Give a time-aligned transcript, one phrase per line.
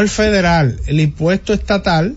[0.00, 2.16] el federal, el impuesto estatal,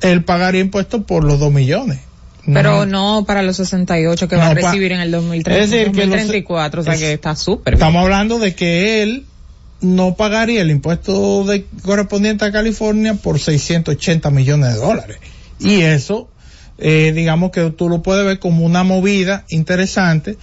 [0.00, 2.00] él pagaría impuestos por los 2 millones.
[2.44, 6.80] Pero no para los 68 que va a recibir en el 2030, es decir, 2034,
[6.80, 7.80] o sea es- que está súper bien.
[7.80, 9.26] Estamos hablando de que él
[9.80, 15.18] no pagaría el impuesto de, correspondiente a California por 680 millones de dólares.
[15.60, 16.28] Y eso,
[16.78, 20.36] eh, digamos que tú lo puedes ver como una movida interesante,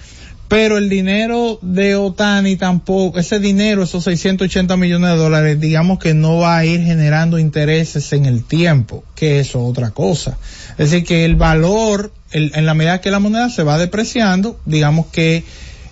[0.49, 6.13] pero el dinero de Otani tampoco, ese dinero, esos 680 millones de dólares, digamos que
[6.13, 10.37] no va a ir generando intereses en el tiempo, que eso es otra cosa.
[10.71, 14.59] Es decir, que el valor, el- en la medida que la moneda se va depreciando,
[14.65, 15.43] digamos que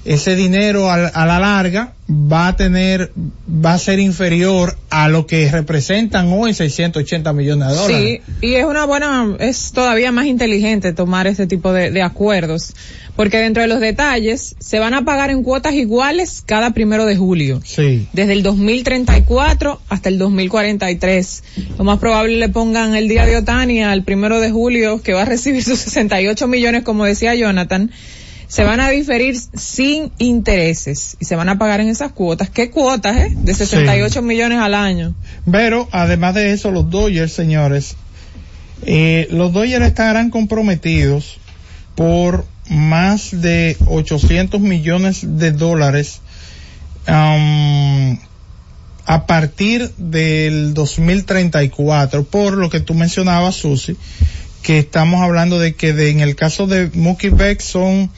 [0.07, 3.11] ese dinero a, a la larga va a tener,
[3.47, 8.21] va a ser inferior a lo que representan hoy 680 millones de dólares.
[8.25, 12.73] Sí, y es una buena, es todavía más inteligente tomar este tipo de, de acuerdos,
[13.17, 17.17] porque dentro de los detalles se van a pagar en cuotas iguales cada primero de
[17.17, 17.59] julio.
[17.65, 18.07] Sí.
[18.13, 21.43] Desde el 2034 hasta el 2043.
[21.77, 25.23] Lo más probable le pongan el día de Otani al primero de julio, que va
[25.23, 27.91] a recibir sus 68 millones, como decía Jonathan.
[28.47, 32.49] Se van a diferir sin intereses y se van a pagar en esas cuotas.
[32.49, 33.33] ¿Qué cuotas, eh?
[33.35, 35.13] De 68 millones al año.
[35.51, 37.95] Pero además de eso, los Dodgers, señores,
[38.85, 41.39] eh, los Dodgers estarán comprometidos
[41.95, 46.21] por más de 800 millones de dólares
[47.05, 48.17] am,
[49.05, 53.95] a partir del 2034, por lo que tú mencionabas, Susi,
[54.61, 58.11] que estamos hablando de que de- en el caso de Mookie Beck son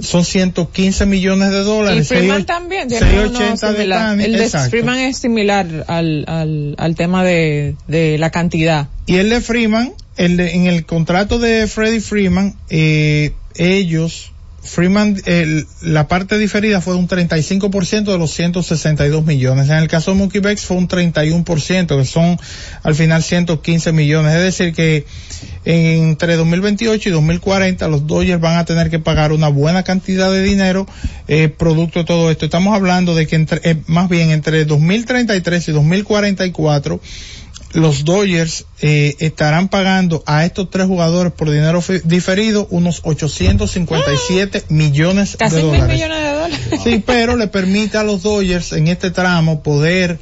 [0.00, 2.08] son 115 millones de Y dólares.
[2.08, 4.70] Freeman seis- también tiene uno 680 de El de exacto.
[4.70, 8.88] Freeman es similar al, al, al tema de, de la cantidad.
[9.06, 14.32] Y el de Freeman, el de- en el contrato de Freddie Freeman, eh, ellos,
[14.64, 19.68] Freeman, el- la parte diferida fue un 35% de los 162 millones.
[19.68, 22.38] En el caso de Mookie Betts fue un 31%, que son
[22.82, 24.34] al final 115 millones.
[24.34, 25.04] Es decir que
[25.66, 30.42] entre 2028 y 2040 los Dodgers van a tener que pagar una buena cantidad de
[30.42, 30.86] dinero
[31.28, 32.46] eh, producto de todo esto.
[32.46, 37.00] Estamos hablando de que entre, eh, más bien entre 2033 y 2044
[37.74, 45.36] los Dodgers eh, estarán pagando a estos tres jugadores por dinero diferido unos 857 millones
[45.36, 45.94] Casi de mil dólares.
[45.94, 46.60] millones de dólares.
[46.84, 50.18] Sí, pero le permite a los Dodgers en este tramo poder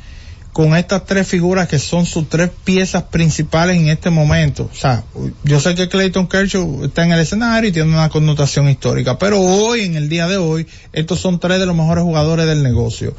[0.52, 4.68] con estas tres figuras que son sus tres piezas principales en este momento.
[4.70, 5.04] O sea,
[5.44, 9.40] yo sé que Clayton Kershaw está en el escenario y tiene una connotación histórica, pero
[9.40, 13.14] hoy, en el día de hoy, estos son tres de los mejores jugadores del negocio.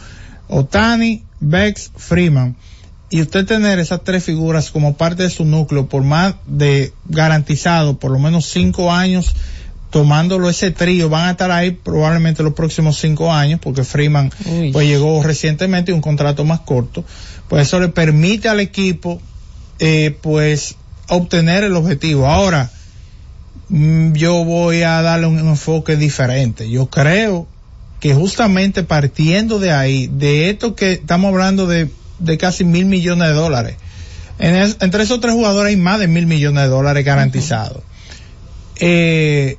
[0.48, 2.56] Otani, Bex, Freeman.
[3.14, 8.00] Y usted tener esas tres figuras como parte de su núcleo por más de garantizado,
[8.00, 9.36] por lo menos cinco años,
[9.92, 14.72] tomándolo ese trío, van a estar ahí probablemente los próximos cinco años, porque Freeman Uy.
[14.72, 17.06] pues llegó recientemente y un contrato más corto,
[17.50, 19.22] pues eso le permite al equipo
[19.78, 20.76] eh, pues
[21.08, 22.26] obtener el objetivo.
[22.26, 22.72] Ahora,
[23.70, 26.68] mm, yo voy a darle un enfoque diferente.
[26.68, 27.46] Yo creo
[28.00, 31.92] que justamente partiendo de ahí, de esto que estamos hablando de,
[32.24, 33.76] de casi mil millones de dólares,
[34.40, 37.84] en es- entre esos tres jugadores hay más de mil millones de dólares garantizados.
[38.78, 39.58] Eh,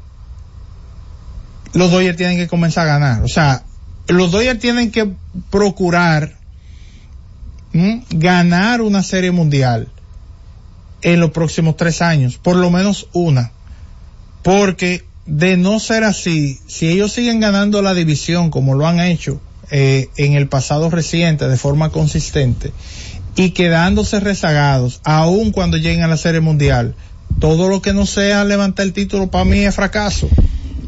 [1.72, 3.22] los Dodgers tienen que comenzar a ganar.
[3.22, 3.62] O sea,
[4.08, 5.10] los Dodgers tienen que
[5.50, 6.34] procurar
[8.10, 9.88] ganar una serie mundial
[11.02, 13.50] en los próximos tres años, por lo menos una.
[14.42, 19.40] Porque de no ser así, si ellos siguen ganando la división como lo han hecho
[19.70, 22.72] eh, en el pasado reciente de forma consistente
[23.36, 26.94] y quedándose rezagados, aun cuando lleguen a la serie mundial,
[27.40, 30.28] todo lo que no sea levantar el título para mí es fracaso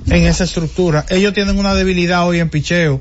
[0.07, 1.05] en esa estructura.
[1.09, 3.01] Ellos tienen una debilidad hoy en picheo.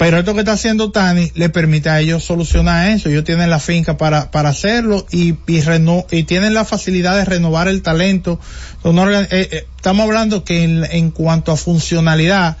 [0.00, 3.10] Pero esto que está haciendo Tani le permite a ellos solucionar eso.
[3.10, 7.82] Ellos tienen la finca para, para hacerlo y, y, tienen la facilidad de renovar el
[7.82, 8.40] talento.
[8.82, 12.56] Eh, eh, estamos hablando que en, en cuanto a funcionalidad,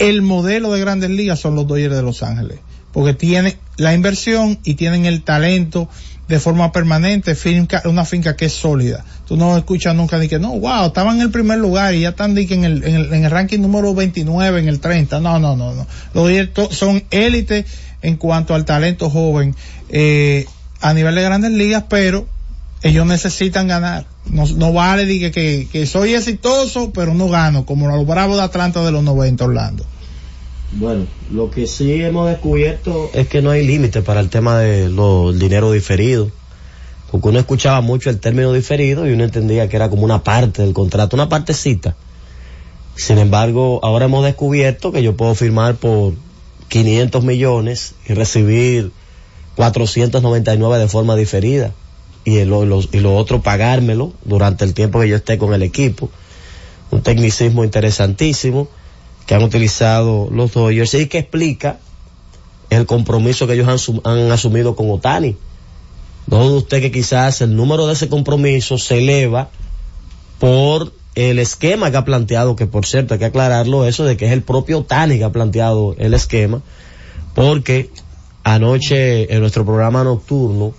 [0.00, 2.58] el modelo de grandes ligas son los Dodgers de Los Ángeles.
[2.92, 5.88] Porque tienen la inversión y tienen el talento
[6.26, 9.04] de forma permanente, finca, una finca que es sólida.
[9.28, 12.10] Tú no escuchas nunca de que no, wow, estaban en el primer lugar y ya
[12.10, 15.20] están que en el, en el, en el ranking número 29, en el 30.
[15.20, 15.86] No, no, no, no.
[16.14, 17.64] Los Dodgers son élite
[18.02, 19.54] en cuanto al talento joven,
[19.90, 20.46] eh,
[20.80, 22.26] a nivel de grandes ligas, pero
[22.82, 24.06] ellos necesitan ganar.
[24.30, 28.84] No, vale de que, que, soy exitoso, pero no gano, como los Bravos de Atlanta
[28.84, 29.84] de los 90, Orlando.
[30.72, 34.88] Bueno, lo que sí hemos descubierto es que no hay límite para el tema de
[34.88, 36.30] lo, el dinero diferido.
[37.10, 40.62] Porque uno escuchaba mucho el término diferido y uno entendía que era como una parte
[40.62, 41.96] del contrato, una partecita.
[42.94, 46.14] Sin embargo, ahora hemos descubierto que yo puedo firmar por
[46.68, 48.92] 500 millones y recibir
[49.56, 51.72] 499 de forma diferida
[52.38, 56.10] y lo, y lo otro pagármelo durante el tiempo que yo esté con el equipo.
[56.90, 58.68] Un tecnicismo interesantísimo
[59.26, 61.78] que han utilizado los Dodgers y que explica
[62.68, 65.36] el compromiso que ellos han, han asumido con Otani.
[66.26, 69.50] No dude usted que quizás el número de ese compromiso se eleva
[70.38, 74.26] por el esquema que ha planteado, que por cierto hay que aclararlo eso de que
[74.26, 76.62] es el propio Otani que ha planteado el esquema,
[77.34, 77.90] porque
[78.44, 80.72] anoche en nuestro programa nocturno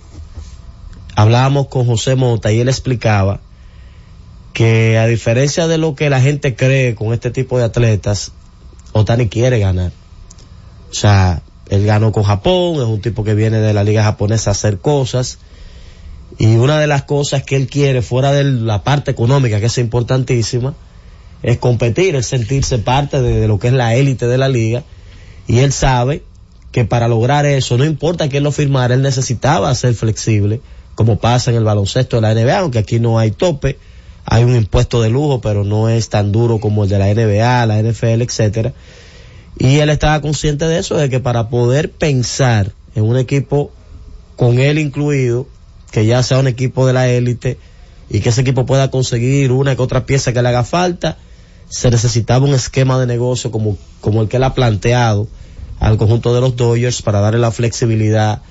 [1.14, 3.40] hablábamos con José Mota y él explicaba
[4.52, 8.32] que a diferencia de lo que la gente cree con este tipo de atletas,
[8.92, 9.92] Otani quiere ganar.
[10.90, 14.50] O sea, él ganó con Japón, es un tipo que viene de la liga japonesa
[14.50, 15.38] a hacer cosas.
[16.38, 19.78] Y una de las cosas que él quiere, fuera de la parte económica, que es
[19.78, 20.74] importantísima,
[21.42, 24.84] es competir, es sentirse parte de, lo que es la élite de la liga.
[25.46, 26.22] Y él sabe
[26.72, 30.60] que para lograr eso, no importa quién lo firmara, él necesitaba ser flexible
[30.94, 33.78] como pasa en el baloncesto de la NBA, aunque aquí no hay tope,
[34.24, 37.66] hay un impuesto de lujo, pero no es tan duro como el de la NBA,
[37.66, 38.72] la NFL, etcétera.
[39.58, 43.70] Y él estaba consciente de eso, de que para poder pensar en un equipo
[44.36, 45.46] con él incluido,
[45.90, 47.58] que ya sea un equipo de la élite
[48.08, 51.18] y que ese equipo pueda conseguir una que otra pieza que le haga falta,
[51.68, 55.28] se necesitaba un esquema de negocio como, como el que él ha planteado
[55.80, 58.42] al conjunto de los Dodgers para darle la flexibilidad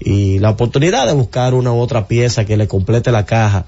[0.00, 3.66] y la oportunidad de buscar una u otra pieza que le complete la caja,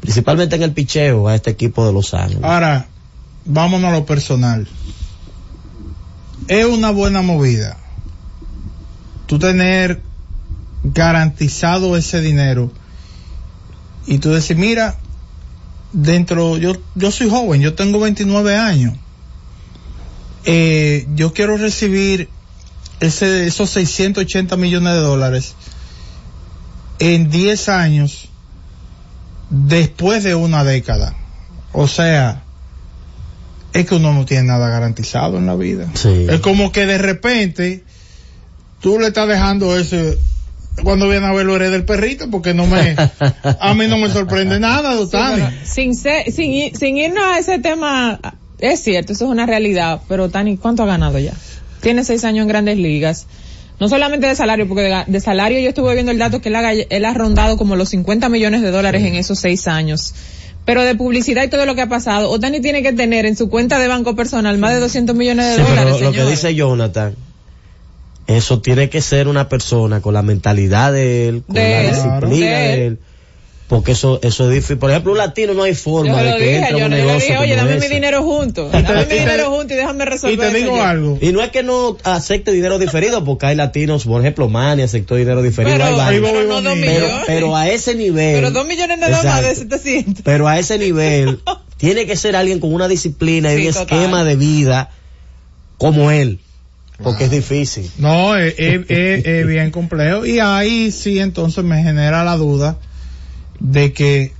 [0.00, 2.42] principalmente en el picheo a este equipo de Los Ángeles.
[2.42, 2.88] Ahora,
[3.44, 4.66] vámonos a lo personal.
[6.48, 7.76] Es una buena movida.
[9.26, 10.00] Tú tener
[10.82, 12.70] garantizado ese dinero
[14.06, 14.98] y tú decir, mira,
[15.92, 18.94] dentro, yo, yo soy joven, yo tengo 29 años.
[20.46, 22.28] Eh, yo quiero recibir
[23.00, 25.54] ese, esos 680 millones de dólares
[26.98, 28.28] en 10 años
[29.50, 31.14] después de una década.
[31.72, 32.42] O sea,
[33.72, 35.88] es que uno no tiene nada garantizado en la vida.
[35.94, 36.26] Sí.
[36.28, 37.84] Es como que de repente
[38.80, 40.18] tú le estás dejando ese
[40.82, 42.96] cuando viene a verlo eres del perrito porque no me
[43.60, 45.42] a mí no me sorprende nada, Tani.
[45.64, 48.18] sin, ser, sin, sin irnos a ese tema,
[48.58, 51.32] es cierto, eso es una realidad, pero Tani, ¿cuánto ha ganado ya?
[51.80, 53.26] Tiene seis años en grandes ligas.
[53.80, 56.72] No solamente de salario, porque de, salario yo estuve viendo el dato que él ha,
[56.72, 60.14] él ha rondado como los 50 millones de dólares en esos seis años.
[60.64, 63.50] Pero de publicidad y todo lo que ha pasado, Otani tiene que tener en su
[63.50, 66.54] cuenta de banco personal más de 200 millones de Sí, pero dólares, lo que dice
[66.54, 67.14] Jonathan,
[68.26, 71.88] eso tiene que ser una persona con la mentalidad de él, con De la él,
[71.88, 72.98] disciplina de de él.
[73.66, 74.76] Porque eso, eso es difícil.
[74.76, 76.96] Por ejemplo, un latino no hay forma de que dije, entre yo, a un yo
[76.96, 80.34] le negocio dije, oye, dame mi dinero junto, dame mi dinero junto y déjame resolver
[80.34, 81.18] Y te digo algo.
[81.22, 85.14] Y no es que no acepte dinero diferido, porque hay latinos, por ejemplo, Manny aceptó
[85.16, 86.78] dinero diferido, Pero, hay pero no dos.
[87.26, 88.34] Pero, a ese nivel.
[88.34, 89.78] Pero dos millones de dólares de Exacto.
[89.78, 90.22] 700.
[90.24, 91.40] Pero a ese nivel,
[91.78, 93.82] tiene que ser alguien con una disciplina y un total.
[93.98, 94.90] esquema de vida
[95.78, 96.38] como él.
[97.02, 97.90] Porque es difícil.
[97.96, 100.26] No, es, es- es- es bien complejo.
[100.26, 102.76] Y ahí sí entonces me genera la duda
[103.60, 104.32] de que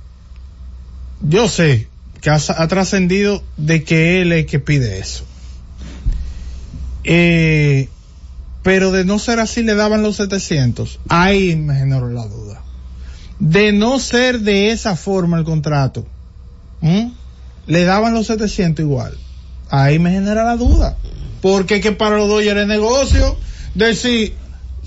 [1.21, 1.87] yo sé
[2.21, 5.23] que ha, trascendido de que él es el que pide eso.
[7.03, 7.87] Eh,
[8.63, 10.99] pero de no ser así le daban los 700.
[11.07, 12.63] Ahí me generó la duda.
[13.37, 16.07] De no ser de esa forma el contrato,
[16.81, 19.15] le daban los 700 igual.
[19.69, 20.97] Ahí me genera la duda.
[21.41, 23.37] Porque que para los Dodgers es negocio.
[23.75, 24.33] Decir,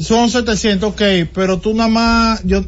[0.00, 2.64] son 700, ok, pero tú nada más, yo,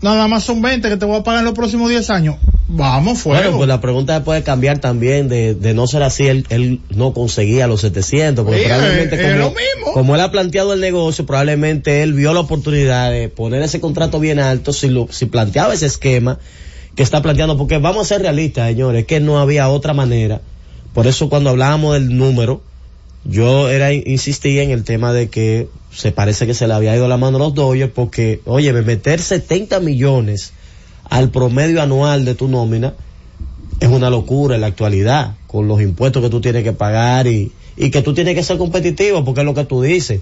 [0.00, 2.36] nada más son 20 que te voy a pagar en los próximos 10 años.
[2.70, 3.40] Vamos, fuego.
[3.42, 7.14] Bueno, pues la pregunta puede cambiar también de, de no ser así, él, él no
[7.14, 9.92] conseguía los 700, porque Sí, probablemente es- es como, lo mismo.
[9.94, 14.20] como él ha planteado el negocio, probablemente él vio la oportunidad de poner ese contrato
[14.20, 16.38] bien alto si, lo, si planteaba ese esquema
[16.94, 20.42] que está planteando, porque vamos a ser realistas, señores, es que no había otra manera.
[20.92, 22.60] Por eso cuando hablábamos del número,
[23.24, 27.08] yo era insistía en el tema de que se parece que se le había ido
[27.08, 30.52] la mano a los Dodgers porque, oye, meter 70 millones
[31.04, 32.94] al promedio anual de tu nómina
[33.80, 37.52] es una locura en la actualidad, con los impuestos que tú tienes que pagar y,
[37.76, 40.20] y que tú tienes que ser competitivo, porque es lo que tú dices.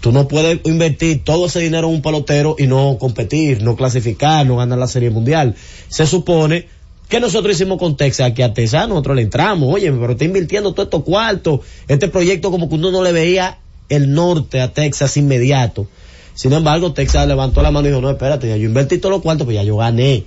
[0.00, 4.44] Tú no puedes invertir todo ese dinero en un pelotero y no competir, no clasificar,
[4.44, 5.54] no ganar la Serie Mundial.
[5.88, 6.66] Se supone
[7.08, 10.72] que nosotros hicimos con Texas aquí a Texas, nosotros le entramos, oye, pero está invirtiendo
[10.72, 13.58] todo estos cuartos, este proyecto como que uno no le veía
[13.88, 15.86] el norte a Texas inmediato.
[16.34, 19.22] Sin embargo, Texas levantó la mano y dijo, no, espérate, ya yo invertí todos los
[19.22, 20.24] cuartos, pues ya yo gané.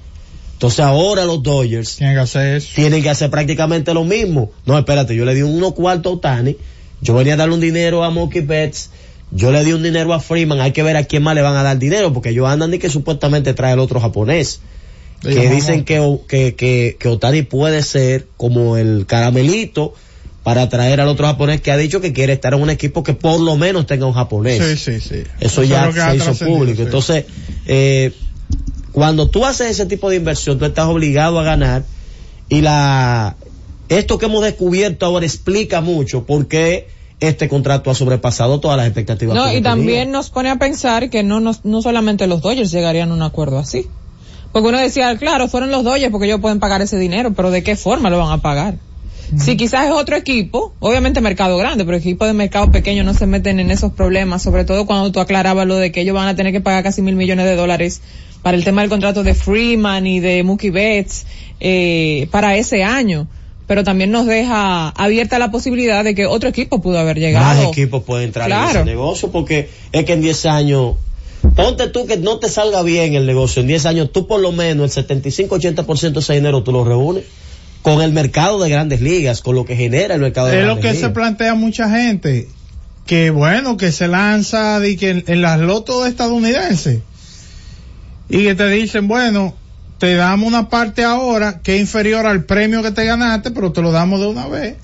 [0.53, 2.69] Entonces ahora los Dodgers Tienen que hacer eso.
[2.73, 4.51] tienen que hacer prácticamente lo mismo.
[4.65, 6.57] No, espérate, yo le di unos cuartos a Otani,
[7.01, 8.89] yo venía a darle un dinero a Monkey Betts,
[9.31, 11.55] yo le di un dinero a Freeman, hay que ver a quién más le van
[11.55, 14.61] a dar dinero, porque ellos andan y que supuestamente trae el otro japonés.
[15.21, 19.93] Que dicen que, que, que, que Otani puede ser como el caramelito
[20.43, 23.13] para traer al otro japonés que ha dicho que quiere estar en un equipo que
[23.13, 24.63] por lo menos tenga un japonés.
[24.63, 25.23] Sí, sí, sí.
[25.39, 26.83] Eso, ya se hizo público.
[26.83, 27.25] Entonces,
[27.65, 28.13] eh,
[28.93, 31.83] cuando tú haces ese tipo de inversión, tú estás obligado a ganar
[32.47, 33.35] y la,
[33.89, 36.87] esto que hemos descubierto ahora explica mucho por qué
[37.19, 39.35] este contrato ha sobrepasado todas las expectativas.
[39.35, 43.11] No, y también nos pone a pensar que no, no, no solamente los Dodgers llegarían
[43.11, 43.87] a un acuerdo así.
[44.51, 47.63] Porque uno decía, claro, fueron los Dodgers porque ellos pueden pagar ese dinero, pero ¿de
[47.63, 48.75] qué forma lo van a pagar?
[49.35, 53.27] Si quizás es otro equipo, obviamente mercado grande, pero equipos de mercado pequeño no se
[53.27, 56.35] meten en esos problemas, sobre todo cuando tú aclarabas lo de que ellos van a
[56.35, 58.01] tener que pagar casi mil millones de dólares
[58.41, 61.25] para el tema del contrato de Freeman y de Mookie Betts
[61.59, 63.27] eh, para ese año
[63.67, 67.45] pero también nos deja abierta la posibilidad de que otro equipo pudo haber llegado.
[67.45, 70.95] Más equipos pueden entrar en ese negocio porque es que en 10 años
[71.55, 73.61] Ponte tú que no te salga bien el negocio.
[73.61, 77.25] En 10 años, tú por lo menos el 75-80% de ese dinero tú lo reúnes
[77.81, 80.83] con el mercado de grandes ligas, con lo que genera el mercado de es grandes
[80.83, 80.95] ligas.
[80.95, 82.49] Es lo que se plantea mucha gente.
[83.05, 86.99] Que bueno, que se lanza de que en, las lotos estadounidenses.
[88.29, 89.55] Y que te dicen, bueno,
[89.99, 93.81] te damos una parte ahora que es inferior al premio que te ganaste, pero te
[93.81, 94.75] lo damos de una vez.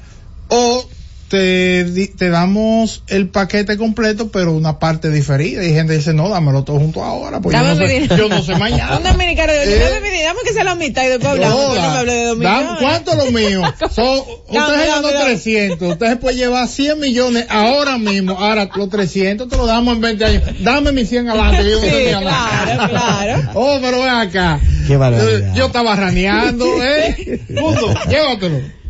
[0.48, 0.86] O
[1.34, 5.66] te, te damos el paquete completo, pero una parte diferida.
[5.66, 8.56] Y gente dice, no, dámelo todo junto ahora, pues yo no, sé, yo no, sé,
[8.56, 8.98] mañana.
[8.98, 11.60] Un dominicano, eh, dame, que sea la mitad y después hablamos.
[11.60, 12.70] No, no me hable de millones.
[12.80, 13.64] ¿Cuánto es lo mío?
[13.94, 18.34] So, usted ganó 300, usted se puede llevar 100 millones ahora mismo.
[18.38, 20.44] Ahora, los 300 te lo damos en 20 años.
[20.62, 21.70] Dame mis 100 adelante.
[21.70, 21.88] Yo sí,
[22.20, 23.42] claro, claro.
[23.56, 24.60] Oh, pero ven acá.
[24.88, 25.54] Qué barbaridad.
[25.56, 27.42] Yo estaba raneando, eh.
[27.48, 28.83] Punto, llévatelo.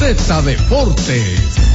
[0.00, 1.69] Z Deportes.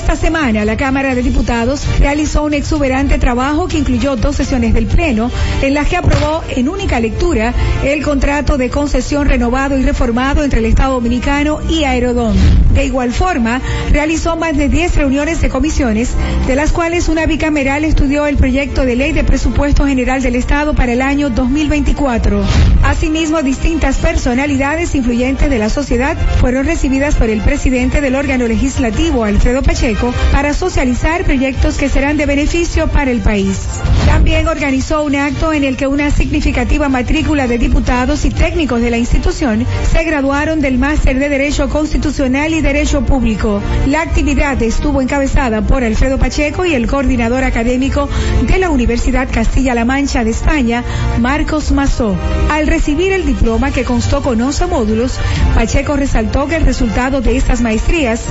[0.00, 4.86] Esta semana la Cámara de Diputados realizó un exuberante trabajo que incluyó dos sesiones del
[4.86, 5.30] Pleno
[5.60, 7.52] en las que aprobó en única lectura
[7.84, 12.34] el contrato de concesión renovado y reformado entre el Estado Dominicano y Aerodón.
[12.72, 13.60] De igual forma,
[13.92, 16.12] realizó más de 10 reuniones de comisiones,
[16.46, 20.72] de las cuales una bicameral estudió el proyecto de ley de presupuesto general del Estado
[20.72, 22.42] para el año 2024.
[22.84, 29.24] Asimismo, distintas personalidades influyentes de la sociedad fueron recibidas por el presidente del órgano legislativo,
[29.24, 29.89] Alfredo Pacheco,
[30.32, 33.58] para socializar proyectos que serán de beneficio para el país.
[34.06, 38.90] También organizó un acto en el que una significativa matrícula de diputados y técnicos de
[38.90, 43.60] la institución se graduaron del máster de Derecho Constitucional y Derecho Público.
[43.86, 48.08] La actividad estuvo encabezada por Alfredo Pacheco y el coordinador académico
[48.46, 50.84] de la Universidad Castilla-La Mancha de España,
[51.18, 52.14] Marcos Mazó.
[52.50, 55.18] Al recibir el diploma que constó con 11 módulos,
[55.54, 58.22] Pacheco resaltó que el resultado de estas maestrías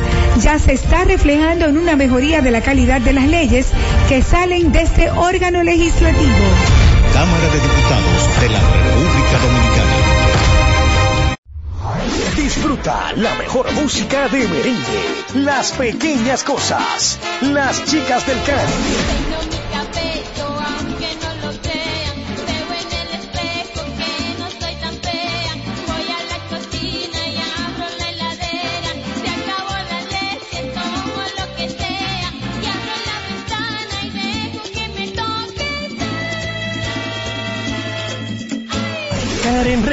[0.41, 3.71] ya se está reflejando en una mejoría de la calidad de las leyes
[4.07, 6.45] que salen de este órgano legislativo.
[7.11, 9.95] Cámara de Diputados de la República Dominicana.
[12.35, 15.03] Disfruta la mejor música de merengue,
[15.33, 19.48] las pequeñas cosas, las chicas del Caribe.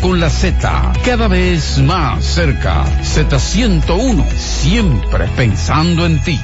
[0.00, 2.84] con la Z, cada vez más cerca.
[3.02, 6.38] Z101, siempre pensando en ti.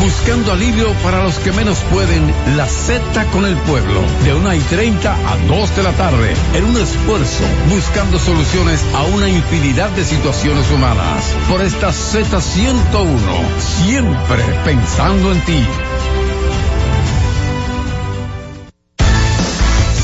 [0.00, 4.60] Buscando alivio para los que menos pueden, la Z con el pueblo, de una y
[4.60, 10.04] 30 a 2 de la tarde, en un esfuerzo, buscando soluciones a una infinidad de
[10.04, 11.34] situaciones humanas.
[11.48, 15.64] Por esta Z101, siempre pensando en ti.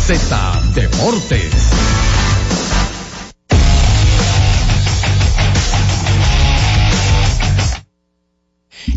[0.06, 1.50] Z Deportes.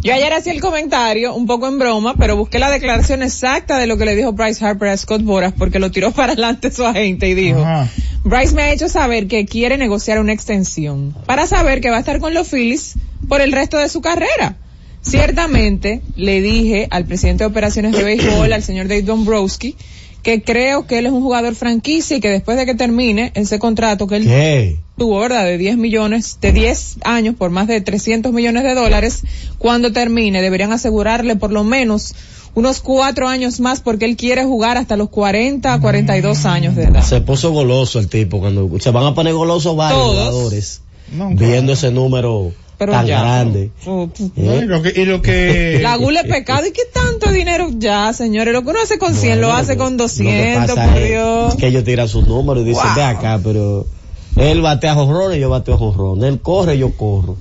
[0.02, 3.88] Yo ayer hacía el comentario, un poco en broma, pero busqué la declaración exacta de
[3.88, 6.86] lo que le dijo Bryce Harper a Scott Boras, porque lo tiró para adelante su
[6.86, 7.88] agente y dijo, Ajá.
[8.26, 12.00] Bryce me ha hecho saber que quiere negociar una extensión, para saber que va a
[12.00, 12.96] estar con los Phillies
[13.30, 14.58] por el resto de su carrera.
[15.02, 19.78] Ciertamente, le dije al presidente de operaciones de béisbol, al señor Dave Dombrowski,
[20.24, 23.60] que creo que él es un jugador franquicia y que después de que termine ese
[23.60, 24.78] contrato que él ¿Qué?
[24.98, 25.46] tuvo, ¿verdad?
[25.46, 29.24] De 10 millones, de 10 años por más de 300 millones de dólares,
[29.58, 32.14] cuando termine deberían asegurarle por lo menos
[32.56, 37.04] unos cuatro años más porque él quiere jugar hasta los 40, 42 años de edad.
[37.04, 40.16] Se puso goloso el tipo cuando se van a poner golosos varios Todos.
[40.18, 40.82] jugadores
[41.12, 41.74] No, viendo claro.
[41.74, 43.72] ese número Pero tan ya, grande.
[44.36, 44.62] y ¿Eh?
[44.66, 48.54] lo que, y lo que La gula es pecado y qué tanto dinero ya, señores.
[48.54, 51.10] Lo que uno hace con 100 lo hace con lo que 200, pasa por es
[51.10, 51.56] Dios.
[51.56, 52.96] que ellos tiran sus números y dicen, Wow.
[52.96, 53.88] ve acá, pero
[54.36, 56.26] él batea jorrones, yo bateo jorrones.
[56.30, 57.38] Él corre, yo corro.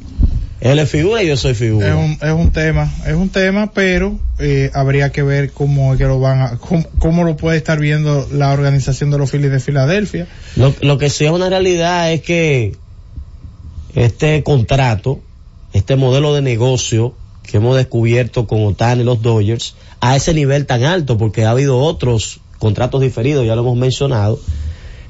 [0.58, 1.88] Él es figura y yo soy figura.
[1.88, 5.98] es un, es un tema, es un tema, pero eh, habría que ver cómo es
[5.98, 9.52] que lo van a, cómo, cómo lo puede estar viendo la organización de los Phillies
[9.52, 10.26] de Filadelfia.
[10.56, 12.74] Lo, lo que sí es una realidad es que
[13.94, 15.20] este contrato,
[15.76, 20.66] este modelo de negocio que hemos descubierto con Otani y los Dodgers, a ese nivel
[20.66, 24.40] tan alto, porque ha habido otros contratos diferidos, ya lo hemos mencionado.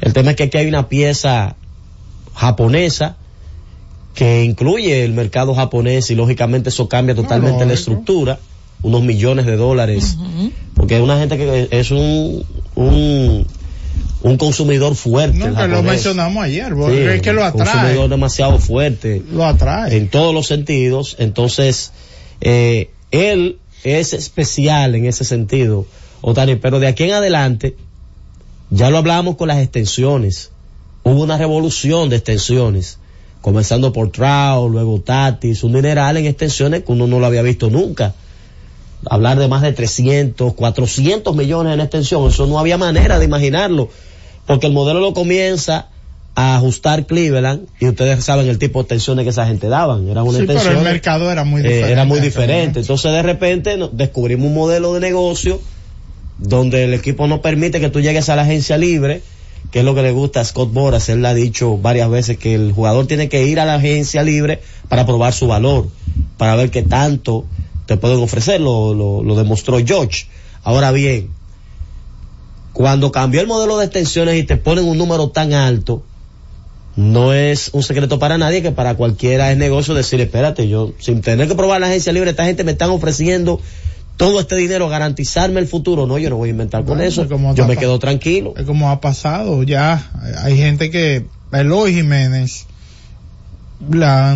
[0.01, 1.57] El tema es que aquí hay una pieza
[2.35, 3.17] japonesa
[4.15, 8.39] que incluye el mercado japonés y lógicamente eso cambia totalmente la estructura,
[8.83, 10.17] unos millones de dólares,
[10.75, 13.47] porque es una gente que es un, un,
[14.27, 15.39] un consumidor fuerte.
[15.39, 19.45] No, que lo mencionamos ayer, Sí, es que lo un consumidor atrae, demasiado fuerte lo
[19.45, 19.97] atrae.
[19.97, 21.17] en todos los sentidos.
[21.19, 21.93] Entonces,
[22.41, 25.87] eh, él es especial en ese sentido,
[26.23, 27.77] Otani, pero de aquí en adelante,
[28.71, 30.51] ya lo hablábamos con las extensiones.
[31.05, 32.99] Hubo una revolución de extensiones,
[33.43, 37.71] comenzando por Trout, luego Tatis, un mineral en extensiones que uno no lo había visto
[37.71, 38.15] nunca.
[39.09, 43.89] Hablar de más de 300, 400 millones en extensión, eso no había manera de imaginarlo,
[44.47, 45.89] porque el modelo lo comienza
[46.35, 50.23] a ajustar Cleveland y ustedes saben el tipo de extensiones que esa gente daban, era
[50.23, 51.93] una Sí, pero extensión el mercado era muy eh, diferente.
[51.93, 52.81] era muy diferente.
[52.81, 55.61] Entonces de repente no- descubrimos un modelo de negocio
[56.39, 59.23] donde el equipo no permite que tú llegues a la agencia libre,
[59.71, 61.09] que es lo que le gusta a Scott Boras.
[61.09, 64.23] Él le ha dicho varias veces que el jugador tiene que ir a la agencia
[64.23, 65.89] libre para probar su valor,
[66.37, 67.47] para ver qué tanto
[67.87, 68.61] te pueden ofrecer.
[68.61, 70.27] Lo, lo, lo demostró George.
[70.63, 71.31] Ahora bien,
[72.77, 76.03] cuando cambió el modelo de extensiones y te ponen un número tan alto,
[76.95, 81.23] no es un secreto para nadie que para cualquiera es negocio decir, espérate, yo sin
[81.23, 83.63] tener que probar la agencia libre, esta gente me están ofreciendo
[84.19, 86.07] todo este dinero, garantizarme el futuro.
[86.07, 87.27] No, yo no voy a inventar con Bueno, eso.
[87.31, 88.53] como Yo me quedo tranquilo.
[88.59, 90.11] Es como ha pasado ya.
[90.43, 92.67] Hay gente que, Eloy Jiménez,
[93.91, 94.35] la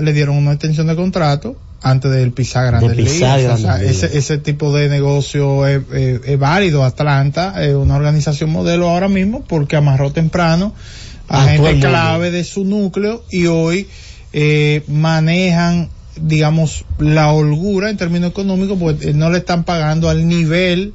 [0.00, 3.54] le dieron una extensión de contrato antes del pisar grandes De pisar ligas.
[3.58, 6.84] O sea, Grandes ese, ese tipo de negocio es, es- es válido.
[6.84, 10.74] Atlanta es una organización modelo ahora mismo porque amarró temprano
[11.28, 13.86] a gente clave de su núcleo y hoy
[14.32, 15.88] eh, manejan
[16.20, 20.92] digamos la holgura en términos económicos pues eh, no le están pagando al nivel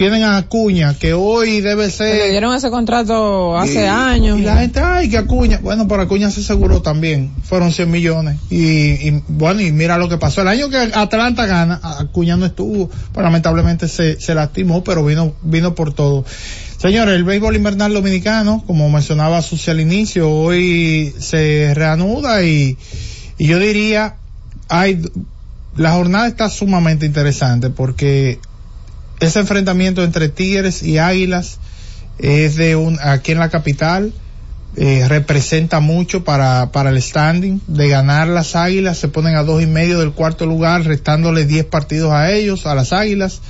[0.00, 4.38] tienen a Acuña que hoy debe ser Le dieron ese contrato hace y- años.
[4.38, 5.58] Y la gente, ay, que Acuña.
[5.62, 7.30] Bueno, pero Acuña se aseguró también.
[7.42, 8.38] Fueron 100 millones.
[8.48, 8.60] Y,
[9.08, 10.40] y bueno, y mira lo que pasó.
[10.40, 12.88] El año que Atlanta gana, Acuña no estuvo.
[12.88, 16.24] Pues, lamentablemente se, se lastimó, pero vino, vino por todo.
[16.78, 22.78] Señores, el béisbol invernal dominicano, como mencionaba Sucia al inicio, hoy se reanuda y,
[23.36, 24.14] y yo diría,
[24.70, 24.98] hay,
[25.76, 28.38] la jornada está sumamente interesante porque
[29.20, 31.58] ese enfrentamiento entre Tigres y Águilas
[32.18, 34.12] es de un aquí en la capital
[34.76, 37.60] eh, representa mucho para para el standing.
[37.66, 41.64] De ganar las Águilas se ponen a dos y medio del cuarto lugar restándole 10
[41.66, 43.40] partidos a ellos a las Águilas.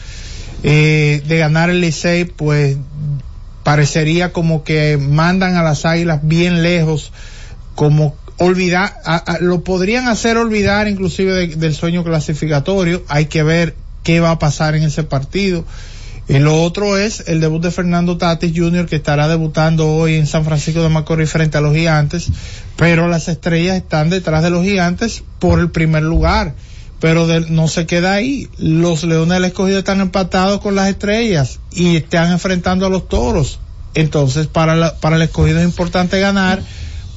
[0.62, 2.76] Eh, de ganar el Licey pues
[3.64, 7.12] parecería como que mandan a las Águilas bien lejos
[7.74, 13.74] como olvidar, a- lo podrían hacer olvidar inclusive de- del sueño clasificatorio, hay que ver
[14.02, 15.64] qué va a pasar en ese partido.
[16.28, 18.86] Y lo otro es el debut de Fernando Tatis Jr.
[18.86, 22.28] que estará debutando hoy en San Francisco de Macorís frente a los gigantes,
[22.76, 26.54] pero las estrellas están detrás de los gigantes por el primer lugar,
[27.00, 28.48] pero no se queda ahí.
[28.58, 33.58] Los Leones del Escogido están empatados con las estrellas y están enfrentando a los toros.
[33.94, 36.62] Entonces, para, la- para el Escogido es importante ganar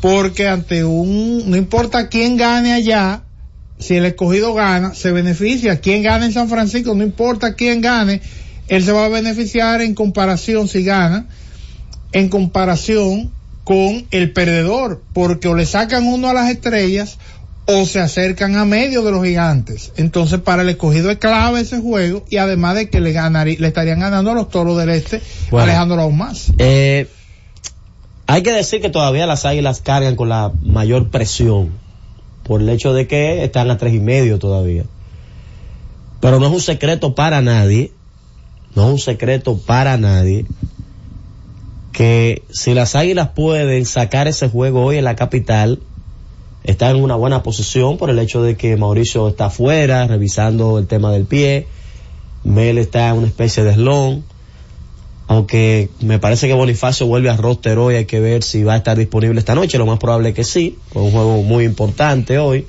[0.02, 3.22] porque ante un, no importa quién gane allá,
[3.84, 5.80] si el escogido gana, se beneficia.
[5.80, 8.22] Quien gane en San Francisco, no importa quién gane,
[8.68, 11.28] él se va a beneficiar en comparación, si gana,
[12.14, 13.32] en comparación
[13.64, 17.18] con el perdedor, porque o le sacan uno a las estrellas
[17.66, 19.94] o se acercan a medio de los gigantes.
[19.96, 23.68] Entonces, para el escogido es clave ese juego y además de que le ganaría, le
[23.68, 25.66] estarían ganando a los toros del este, Bueno.
[25.66, 26.52] alejándolo aún más.
[26.58, 27.08] Eh,
[28.28, 31.83] hay que decir que todavía las águilas cargan con la mayor presión
[32.44, 34.84] por el hecho de que están a tres y medio todavía.
[36.20, 37.92] Pero no es un secreto para nadie,
[38.76, 40.46] no es un secreto para nadie
[41.92, 45.80] que si las águilas pueden sacar ese juego hoy en la capital,
[46.64, 50.88] están en una buena posición por el hecho de que Mauricio está afuera revisando el
[50.88, 51.68] tema del pie,
[52.44, 54.24] Mel está en una especie de slon,
[55.28, 58.78] aunque me parece que Bonifacio vuelve a roster hoy, hay que ver si va a
[58.78, 62.38] estar disponible esta noche, lo más probable es que sí, fue un juego muy importante
[62.40, 62.68] hoy.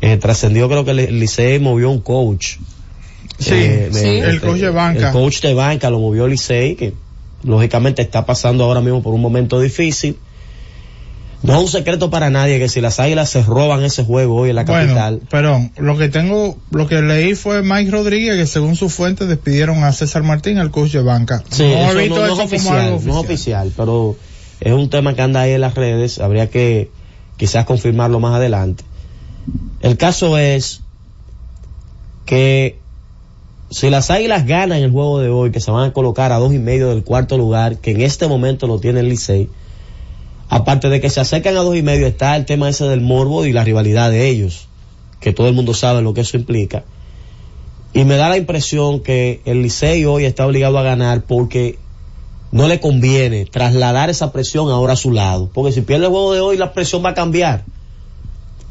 [0.00, 2.56] Eh, trascendió creo que el Licey movió un coach.
[3.38, 4.04] Sí, Eh, sí.
[4.04, 5.06] me- El coach de banca.
[5.08, 6.92] El coach de banca lo movió Licey, que
[7.42, 10.18] lógicamente está pasando ahora mismo por un momento difícil.
[11.44, 14.50] No es un secreto para nadie que si las águilas se roban ese juego hoy
[14.50, 18.46] en la capital, Bueno, perdón, lo que tengo, lo que leí fue Mike Rodríguez que
[18.46, 21.44] según su fuente despidieron a César Martín, al coach de banca.
[21.50, 24.16] Sí, no eso he visto no, no eso es oficial, algo no es oficial, pero
[24.60, 26.90] es un tema que anda ahí en las redes, habría que
[27.36, 28.82] quizás confirmarlo más adelante.
[29.82, 30.80] El caso es
[32.24, 32.78] que
[33.70, 36.54] si las águilas ganan el juego de hoy, que se van a colocar a dos
[36.54, 39.50] y medio del cuarto lugar, que en este momento lo tiene el Licey,
[40.48, 43.46] aparte de que se acercan a dos y medio, está el tema ese del morbo
[43.46, 44.68] y la rivalidad de ellos,
[45.20, 46.84] que todo el mundo sabe lo que eso implica.
[47.92, 51.78] Y me da la impresión que el Licey hoy está obligado a ganar porque
[52.50, 55.50] no le conviene trasladar esa presión ahora a su lado.
[55.52, 57.64] Porque si pierde el juego de hoy, la presión va a cambiar.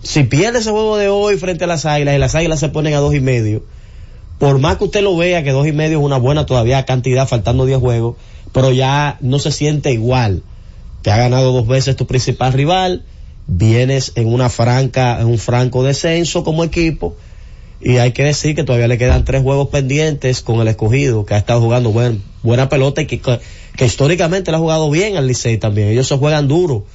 [0.01, 2.93] Si pierde ese juego de hoy frente a las águilas y las águilas se ponen
[2.93, 3.63] a dos y medio,
[4.39, 7.27] por más que usted lo vea que dos y medio es una buena todavía cantidad,
[7.27, 8.17] faltando 10 juegos,
[8.51, 10.43] pero ya no se siente igual.
[11.03, 13.03] Te ha ganado dos veces tu principal rival,
[13.45, 17.15] vienes en una franca, en un franco descenso como equipo,
[17.81, 21.33] y hay que decir que todavía le quedan tres juegos pendientes con el escogido, que
[21.33, 25.27] ha estado jugando buen, buena pelota y que, que históricamente le ha jugado bien al
[25.27, 25.89] Licey también.
[25.89, 26.85] Ellos se juegan duro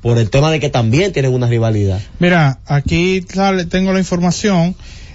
[0.00, 2.00] por el tema de que también tienen una rivalidad.
[2.18, 3.24] Mira, aquí
[3.68, 4.74] tengo la información.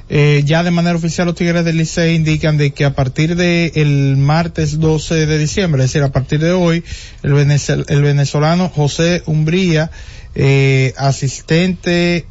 [0.09, 3.71] Eh, ya de manera oficial los Tigres del Licey indican de que a partir de
[3.75, 6.83] el martes 12 de diciembre, es decir, a partir de hoy,
[7.23, 9.91] el, el venezolano José Umbría,
[10.35, 12.25] eh, asistente,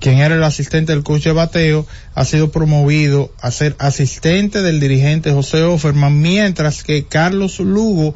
[0.00, 4.80] quien era el asistente del coach de bateo, ha sido promovido a ser asistente del
[4.80, 8.14] dirigente José Offerman, mientras que Carlos Lugo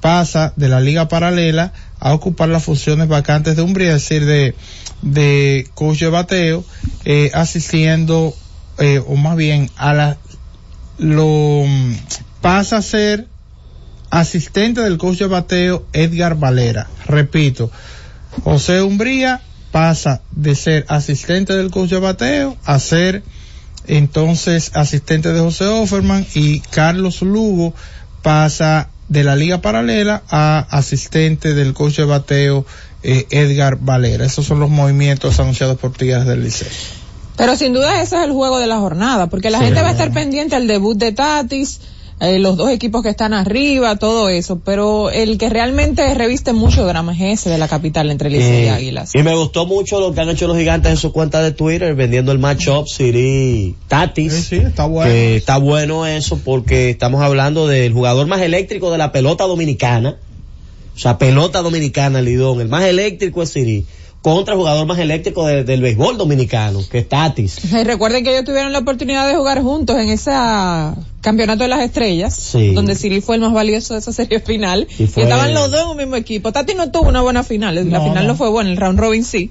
[0.00, 4.54] pasa de la liga paralela a ocupar las funciones vacantes de Umbría, es decir, de,
[5.02, 6.64] de coach de bateo,
[7.04, 8.34] eh, asistiendo,
[8.80, 10.16] eh, o más bien, a la,
[10.98, 11.94] lo, mm,
[12.40, 13.26] pasa a ser
[14.10, 16.88] asistente del coach de bateo Edgar Valera.
[17.06, 17.70] Repito,
[18.42, 23.22] José Umbría pasa de ser asistente del coach de bateo a ser
[23.86, 27.74] entonces asistente de José Offerman y Carlos Lugo
[28.22, 32.66] pasa de la liga paralela a asistente del coach de bateo
[33.02, 34.24] eh, Edgar Valera.
[34.24, 36.99] Esos son los movimientos anunciados por Tigres del Liceo.
[37.40, 39.64] Pero sin duda ese es el juego de la jornada, porque la Sí.
[39.66, 41.80] gente va a estar pendiente al debut de Tatis,
[42.20, 46.84] eh, los dos equipos que están arriba, todo eso, pero el que realmente reviste mucho
[46.86, 49.14] drama es ese de la capital entre Licey y Eh, Águilas.
[49.14, 51.94] y me gustó mucho lo que han hecho los gigantes en su cuenta de Twitter,
[51.94, 54.34] vendiendo el matchup Siri Tatis.
[54.34, 55.10] Sí, sí, está bueno.
[55.10, 60.16] Que está bueno eso porque estamos hablando del jugador más eléctrico de la pelota dominicana.
[60.94, 62.60] O sea, pelota dominicana, Lidón.
[62.60, 63.86] El más eléctrico es Siri.
[64.22, 67.58] Contra el jugador más eléctrico de- del béisbol dominicano, que es Tatis.
[67.72, 70.30] Y recuerden que ellos tuvieron la oportunidad de jugar juntos en ese
[71.22, 72.74] campeonato de las estrellas, Sí.
[72.74, 75.88] donde Siri fue el más valioso de esa serie final, Y estaban los dos en
[75.88, 76.52] un mismo equipo.
[76.52, 78.32] Tati no tuvo una buena final, la No, final no.
[78.32, 78.36] no.
[78.36, 79.50] fue buena, el round robin sí.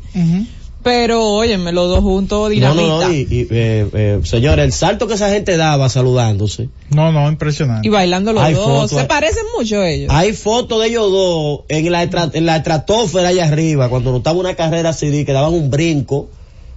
[0.84, 2.82] Pero óyeme, los dos juntos No, dinamita.
[2.88, 3.14] no, no.
[3.14, 6.70] Y, y, eh, eh, señor, el salto que esa gente daba saludándose.
[6.90, 7.88] No, no, impresionante.
[7.88, 10.10] Y bailando los Hay dos, fotos, se hay- parecen mucho ellos.
[10.14, 14.40] Hay fotos de ellos dos en la, en la estratosfera allá arriba, cuando nos estaba
[14.40, 16.30] una carrera CD, que daban un brinco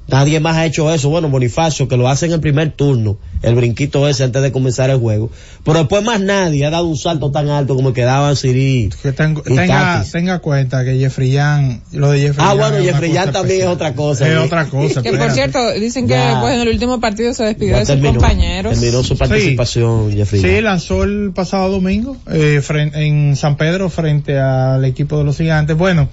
[0.09, 1.09] Nadie más ha hecho eso.
[1.11, 4.91] Bueno, Bonifacio, que lo hace en el primer turno, el brinquito ese antes de comenzar
[4.91, 5.31] el juego.
[5.65, 8.91] Pero después más nadie ha dado un salto tan alto como el que daban Siri.
[9.03, 13.61] Que tengo- tenga, tenga cuenta que Jeffrey Young, lo de Jeffrey Ah, bueno, Jeffrey también
[13.63, 14.29] es otra cosa.
[14.29, 15.03] Es otra cosa.
[15.03, 16.41] Que por cierto, dicen que Ya.
[16.41, 18.73] pues en el último partido se despidió Ya de sus terminó, compañeros.
[18.79, 20.43] terminó su participación, Jeffrey.
[20.43, 20.65] Sí, Young.
[20.65, 22.61] lanzó el pasado domingo eh,
[22.95, 25.77] en San Pedro frente al equipo de los gigantes.
[25.77, 26.09] Bueno,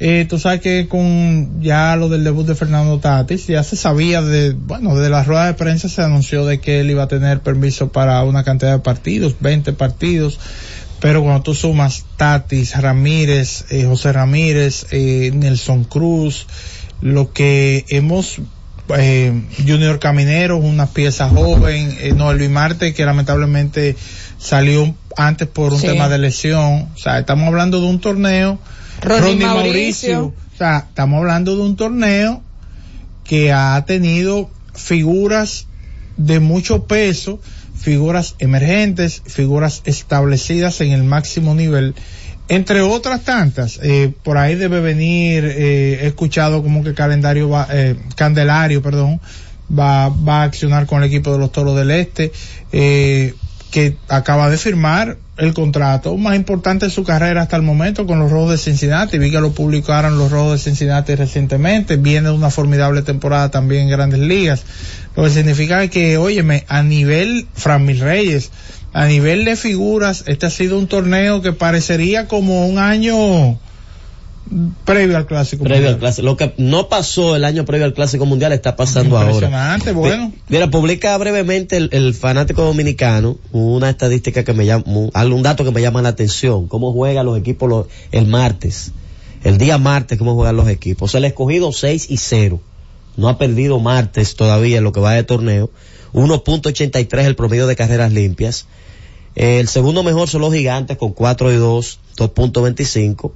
[0.00, 4.22] eh, tú sabes que con ya lo del debut de Fernando Tatis, ya se sabía
[4.22, 7.40] de, bueno, de la rueda de prensa se anunció de que él iba a tener
[7.40, 10.40] permiso para una cantidad de partidos, 20 partidos.
[11.00, 16.46] Pero cuando tú sumas Tatis, Ramírez, eh, José Ramírez, eh, Nelson Cruz,
[17.00, 18.38] lo que hemos
[18.98, 23.96] eh, Junior Caminero, una pieza joven, eh, no, Luis Marte, que lamentablemente
[24.38, 25.86] salió antes por un Sí.
[25.86, 26.88] tema de lesión.
[26.94, 28.58] O sea, estamos hablando de un torneo.
[29.00, 30.26] Ronnie Ronnie Mauricio.
[30.26, 32.42] O sea, estamos hablando de un torneo
[33.24, 35.66] que ha tenido figuras
[36.16, 37.40] de mucho peso,
[37.78, 41.94] figuras emergentes, figuras establecidas en el máximo nivel,
[42.48, 43.78] entre otras tantas.
[43.82, 49.20] Eh, por ahí debe venir, eh, he escuchado como que calendario va, eh, Candelario, perdón,
[49.76, 52.32] va, va a accionar con el equipo de los Toros del Este,
[52.72, 53.34] eh,
[53.70, 58.18] que acaba de firmar el contrato más importante de su carrera hasta el momento con
[58.18, 59.18] los Rojos de Cincinnati.
[59.18, 61.96] Vi que lo publicaron los Rojos de Cincinnati recientemente.
[61.96, 64.64] Viene una formidable temporada también en Grandes Ligas.
[65.16, 68.50] Lo que significa que, óyeme, a nivel Fran Mil Reyes,
[68.92, 73.58] a nivel de figuras, este ha sido un torneo que parecería como un año
[74.84, 75.62] previo al Clásico.
[75.64, 75.98] Previo al Mundial.
[76.00, 76.24] clásico.
[76.26, 79.30] Lo que no pasó el año previo al clásico mundial está pasando ahora.
[79.32, 80.32] Impresionante, bueno.
[80.48, 85.64] Mira, publica brevemente el, el fanático dominicano una estadística que me llama, un, algún dato
[85.64, 86.66] que me llama la atención.
[86.68, 88.92] Cómo juegan los equipos los- el martes.
[89.44, 91.14] El día martes, cómo juegan los equipos.
[91.14, 92.60] El escogido 6 y 0.
[93.16, 95.70] No ha perdido martes todavía en lo que va de torneo.
[96.12, 98.66] 1.83 el promedio de carreras limpias.
[99.36, 103.30] El segundo mejor son los gigantes con 4 y 2, 2.25.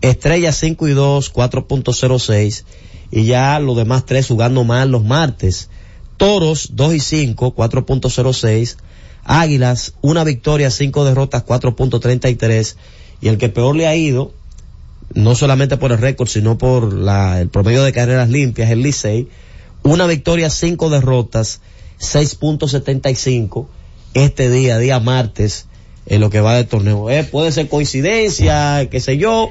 [0.00, 2.64] Estrella 5 y 2, 4.06.
[3.10, 5.70] Y ya los demás tres jugando mal los martes.
[6.16, 8.76] Toros 2 y 5, 4.06.
[9.24, 12.76] Águilas, una victoria, cinco derrotas, 4.33.
[13.20, 14.32] Y el que peor le ha ido,
[15.14, 19.28] no solamente por el récord, sino por la, el promedio de carreras limpias, el Licey,
[19.82, 21.60] una victoria, cinco derrotas,
[22.00, 23.66] 6.75
[24.14, 25.66] este día, día martes,
[26.06, 27.10] en lo que va del torneo.
[27.10, 29.50] Eh, puede ser coincidencia, qué sé yo,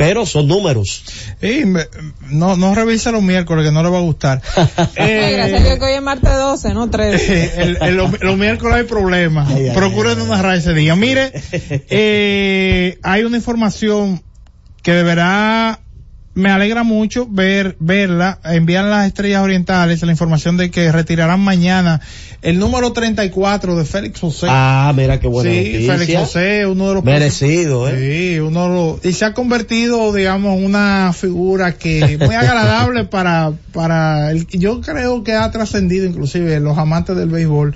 [0.00, 1.04] pero son números.
[1.42, 1.86] Y me-
[2.30, 4.40] no, no revisa los miércoles que no le va a gustar.
[4.96, 7.52] Eh, Ay, gracias a que hoy es martes 12, no 13.
[7.62, 9.52] el- el- los, los miércoles hay problemas.
[9.74, 10.96] Procuren no narrar ese día.
[10.96, 11.32] Mire,
[11.90, 14.22] eh, hay una información
[14.82, 15.80] que deberá,
[16.34, 22.00] me alegra mucho ver, verla, envían las estrellas orientales la información de que retirarán mañana
[22.40, 24.46] el número 34 de Félix José.
[24.48, 25.98] Ah, mira qué buena sí, noticia.
[25.98, 28.32] Félix José, uno de los Merecido, eh.
[28.34, 33.52] Sí, uno lo, y se ha convertido, digamos, en una figura que muy agradable para,
[33.72, 37.74] para el, yo creo que ha trascendido inclusive los amantes del béisbol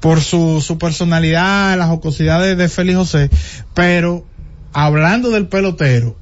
[0.00, 3.30] por su, su personalidad, las jocosidades de Félix José,
[3.74, 4.24] pero
[4.72, 6.16] hablando del pelotero,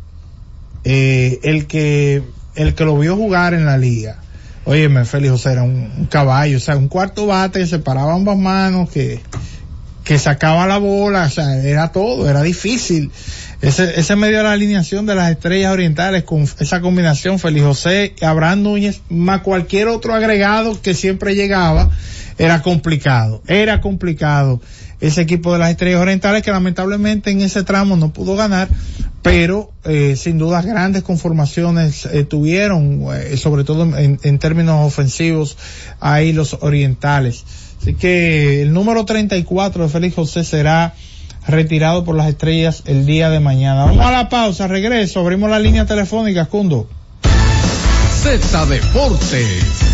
[0.85, 2.23] eh, el que,
[2.55, 4.19] el que lo vio jugar en la liga,
[4.67, 8.39] Óyeme, Félix José era un, caballo, o sea, un cuarto bate que se paraba ambas
[8.39, 9.21] manos, que,
[10.05, 13.11] que sacaba la bola, o sea, era todo, era difícil.
[13.61, 18.15] Ese, ese medio de la alineación de las estrellas orientales con esa combinación, Félix José,
[18.23, 21.91] Abraham Núñez, más cualquier otro agregado que siempre llegaba,
[22.39, 24.61] era complicado, era complicado
[25.01, 28.69] ese equipo de las estrellas orientales que lamentablemente en ese tramo no pudo ganar,
[29.25, 35.57] pero eh, sin duda grandes conformaciones eh, tuvieron, eh, sobre todo en, en términos ofensivos,
[35.99, 37.43] ahí los orientales.
[37.81, 40.93] Así que el número 34 de Félix José será
[41.49, 43.87] retirado por las estrellas el día de mañana.
[43.87, 46.87] Vamos a la pausa, regreso, abrimos la línea telefónica, Cundo.
[48.23, 49.94] Z Deportes.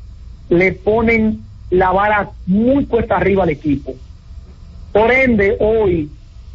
[0.49, 3.95] le ponen la vara muy cuesta arriba al equipo.
[4.91, 6.11] Por ende, hoy,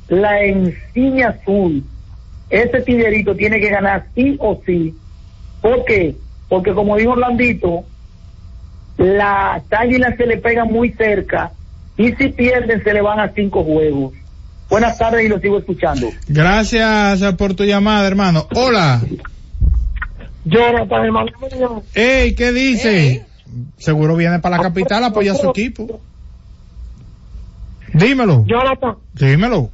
[0.07, 1.83] la ensiña azul,
[2.51, 4.95] ese tiguerito tiene que ganar sí o sí.
[5.61, 6.17] ¿Por qué?
[6.49, 7.85] Porque como dijo Orlandito,
[8.97, 11.53] las águilas se le pegan muy cerca
[11.97, 14.15] y si pierden se le van a cinco juegos.
[14.71, 16.09] Buenas tardes y lo sigo escuchando.
[16.29, 18.47] Gracias por tu llamada, hermano.
[18.55, 19.01] Hola.
[20.45, 21.83] Jonathan, hermano mío.
[21.95, 23.09] Ey, ¿qué dice?
[23.09, 23.23] Ey.
[23.79, 26.01] Seguro viene para la capital a apoyar a su equipo.
[27.95, 28.45] Dímelo.
[28.47, 29.71] Jonathan, Dímelo.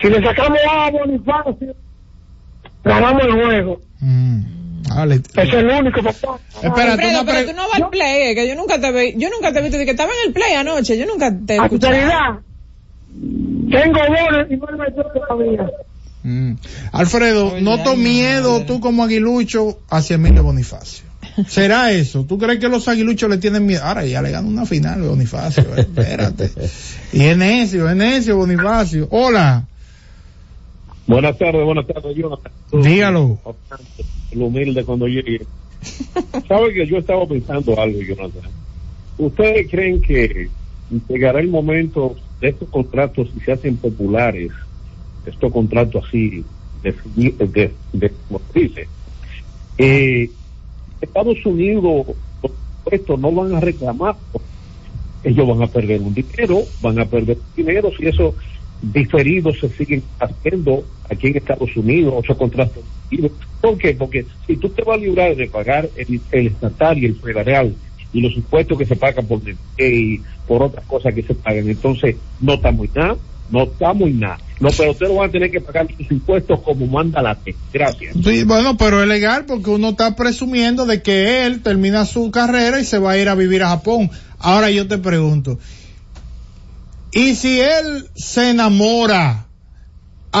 [0.00, 1.74] Si le sacamos a Bonifacio,
[2.84, 3.80] ganamos el juego.
[4.00, 4.40] Mm,
[4.88, 5.14] dale.
[5.16, 6.38] Es el único, papá.
[6.62, 8.92] Espérate, Alfredo, una pero pre- tú no vas al play, eh, que yo nunca te
[8.92, 12.38] vi, yo nunca te de que estaba en el play anoche, yo nunca te sinceridad,
[13.70, 15.70] tengo goles y no me todavía.
[16.22, 16.52] Mm.
[16.92, 21.06] Alfredo, noto miedo tú como aguilucho hacia Emilio Bonifacio.
[21.46, 22.24] ¿Será eso?
[22.24, 23.84] ¿Tú crees que los aguiluchos le tienen miedo?
[23.84, 26.50] Ahora ya le ganó una final Bonifacio, espérate.
[27.12, 29.06] Y es necio, es necio Bonifacio.
[29.10, 29.64] Hola,
[31.08, 32.52] Buenas tardes, buenas tardes, Jonathan.
[32.70, 33.38] dígalo.
[34.32, 35.40] Lo humilde cuando llegue.
[36.48, 38.50] ¿Sabe que yo estaba pensando algo, Jonathan?
[39.16, 40.50] ¿Ustedes creen que
[41.08, 44.52] llegará el momento de estos contratos si se hacen populares,
[45.24, 46.44] estos contratos así,
[46.82, 48.86] de, de, de, como dice,
[49.78, 50.30] eh,
[51.00, 52.06] Estados Unidos,
[52.42, 54.14] impuestos no van a reclamar,
[55.24, 58.34] ellos van a perder un dinero, van a perder dinero si esos
[58.82, 62.84] diferidos se siguen haciendo aquí en Estados Unidos, esos contratos.
[63.60, 63.94] ¿Por qué?
[63.94, 67.74] Porque si tú te vas a librar de pagar el, estatal y el federal
[68.12, 69.40] y los impuestos que se pagan por
[69.78, 73.16] y por otras cosas que se pagan, entonces no estamos en nada,
[73.50, 74.38] no estamos en nada.
[74.60, 77.54] Los peloteros van a tener que pagar sus impuestos como manda la ley.
[77.72, 78.16] Gracias.
[78.24, 82.80] Sí, bueno, pero es legal porque uno está presumiendo de que él termina su carrera
[82.80, 84.10] y se va a ir a vivir a Japón.
[84.38, 85.58] Ahora yo te pregunto,
[87.12, 89.47] ¿y si él se enamora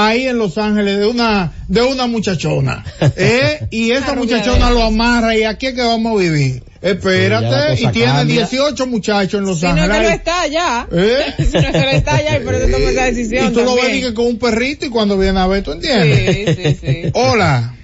[0.06, 2.84] ahí en Los Ángeles de una, de una muchachona.
[3.16, 3.66] ¿eh?
[3.70, 6.62] Y esa muchachona lo amarra y aquí es que vamos a vivir.
[6.80, 8.36] Sí, Espérate, y tiene cambia.
[8.46, 9.96] 18 muchachos en Los Si no es Ángeles.
[9.98, 10.14] que lo ahí.
[10.14, 10.86] está ya.
[10.92, 11.34] ¿Eh?
[11.38, 13.46] Si no que lo está ya y por eso tomó esa decisión.
[13.46, 14.14] Y tú lo ves también.
[14.14, 16.56] con un perrito y cuando viene a ver, ¿tú entiendes?
[16.56, 17.10] Sí, sí, sí.
[17.14, 17.74] Hola.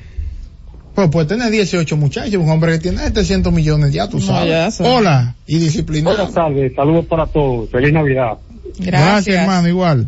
[0.94, 4.78] Pues puede tener 18 muchachos, un hombre que tiene 700 millones ya, tú No, sabes.
[4.78, 4.84] ya.
[4.84, 5.34] Hola.
[5.44, 6.14] Y disciplinado.
[6.16, 7.68] Buenas tardes, saludos para todos.
[7.70, 8.34] Feliz Navidad.
[8.78, 9.36] Gracias.
[9.40, 10.06] hermano, igual.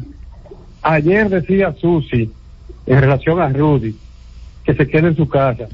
[0.88, 2.30] Ayer decía Susi,
[2.86, 3.96] en relación a Rudy,
[4.62, 5.66] que se quede en su casa.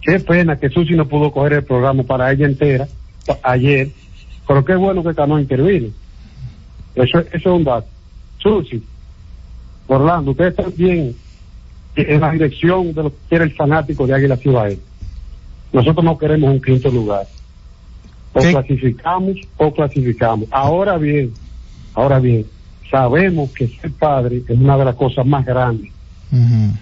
[0.00, 2.88] Qué pena que Susi no pudo coger el programa para ella entera
[3.42, 3.90] ayer,
[4.48, 5.88] pero qué bueno que Cano intervino.
[6.94, 7.86] Eso, eso es un dato.
[8.38, 8.82] Susi,
[9.86, 11.14] Orlando, ustedes están bien
[11.94, 14.72] en la dirección de lo que quiere el fanático de Águila Ciudad.
[15.70, 17.26] Nosotros no queremos un quinto lugar.
[18.32, 18.52] O ¿Qué?
[18.52, 20.48] clasificamos o clasificamos.
[20.50, 21.30] Ahora bien,
[21.92, 22.46] ahora bien,
[22.90, 25.90] sabemos que ser padre es una de las cosas más grandes,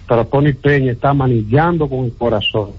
[0.07, 2.71] pero Tony Peña está manillando con el corazón.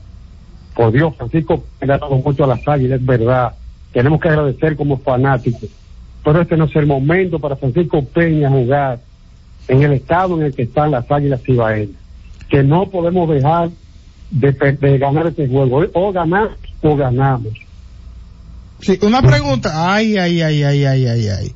[0.75, 3.55] Por Dios, Francisco le ha dado mucho a las águilas, es verdad.
[3.93, 5.69] Tenemos que agradecer como fanáticos.
[6.25, 9.01] Pero este no es el momento para Francisco Peña jugar
[9.69, 11.97] en el estado en el que están las águilas cibaeñas.
[12.49, 13.71] Que no podemos dejar
[14.31, 15.85] de, de ganar este juego.
[15.95, 17.53] O ganamos o ganamos.
[18.81, 19.95] Sí, una pregunta.
[19.95, 21.55] Ay, ay, ay, ay, ay, ay, ay.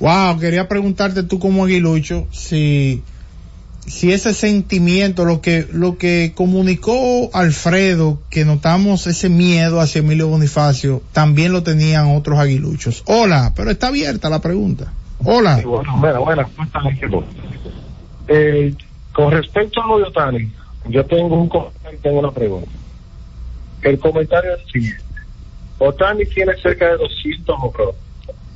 [0.00, 3.02] Wow, quería preguntarte tú como aguilucho si,
[3.86, 10.28] si ese sentimiento, lo que, lo que comunicó Alfredo, que notamos ese miedo hacia Emilio
[10.28, 13.02] Bonifacio, también lo tenían otros aguiluchos.
[13.06, 14.90] Hola, pero está abierta la pregunta.
[15.22, 15.60] Hola.
[15.64, 17.24] Bueno, bueno, bueno, ¿cómo?
[18.26, 18.74] Eh,
[19.12, 20.52] con respecto a lo de Otani,
[20.88, 22.70] yo tengo un comentario tengo una pregunta.
[23.82, 25.04] El comentario es el siguiente.
[25.78, 27.99] Otani tiene cerca de 200 honrones,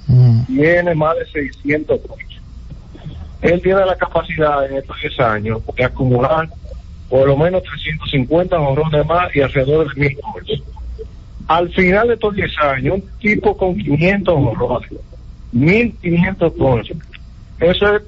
[0.09, 0.45] Ujú.
[0.47, 2.41] tiene más de 600 ponches.
[3.43, 6.49] Él tiene la capacidad en estos 10 años de acumular
[7.09, 10.61] por lo menos 350 honrones más y alrededor de 1000 ponches.
[11.47, 14.91] Al final de estos 10 años, un tipo con 500 honrones,
[15.53, 16.97] 1500 ponches.
[17.61, 18.03] Eso es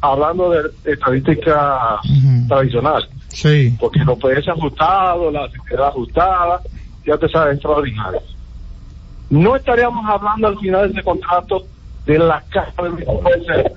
[0.00, 2.48] hablando de estadística Ujú.
[2.48, 3.76] tradicional, Sí.
[3.78, 6.60] porque los PS ajustados, la actividad ajustada,
[7.06, 8.20] ya te sabes, extraordinario.
[9.30, 11.66] No estaríamos hablando al final de ese contrato
[12.06, 13.72] de la caja de puede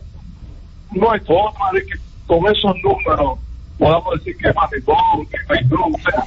[0.94, 1.94] No hay forma de que
[2.26, 3.40] con esos números
[3.78, 6.24] podamos decir que es Manibón, que es Beirut, o sea,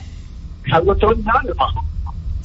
[0.66, 1.84] es algo extraordinario, hermano.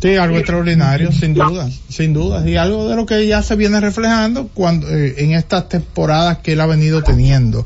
[0.02, 2.50] Sí, algo extraordinario, sin duda, sin duda.
[2.50, 6.54] Y algo de lo que ya se viene reflejando cuando, eh, en estas temporadas que
[6.54, 7.66] él ha venido teniendo.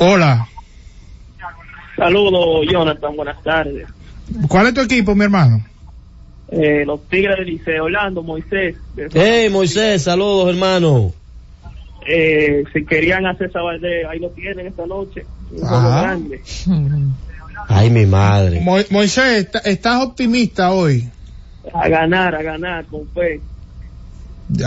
[0.00, 0.48] Hola.
[1.96, 3.86] Saludos, Jonathan, buenas tardes.
[4.48, 5.62] ¿Cuál es tu equipo, mi hermano?
[6.54, 8.76] Eh, los Tigres del Liceo, Orlando, Moisés.
[9.14, 11.12] Hey, Moisés, saludos, hermano.
[12.06, 15.24] Eh, si querían hacer esa Valdés, ahí lo tienen esta noche.
[15.50, 16.02] Un juego Ah.
[16.02, 16.42] grande.
[17.68, 18.60] Ay, mi madre.
[18.60, 21.08] Mo- Moisés, ¿está- ¿estás optimista hoy?
[21.72, 23.40] A ganar, a ganar, con fe.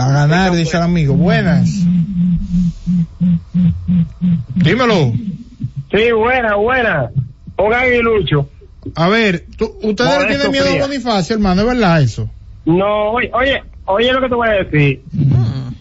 [0.00, 1.14] A ganar, dice el amigo.
[1.14, 1.68] Buenas.
[4.56, 5.12] Dímelo.
[5.90, 7.10] Sí, buena, buena.
[7.54, 8.48] Pongan y Lucho.
[8.94, 10.86] A ver, tú- ustedes le Modesto tienen miedo a.
[10.88, 12.30] Bonifacio, hermano, ¿es verdad eso?
[12.64, 15.02] No, oye, oye, oye lo que te voy a decir.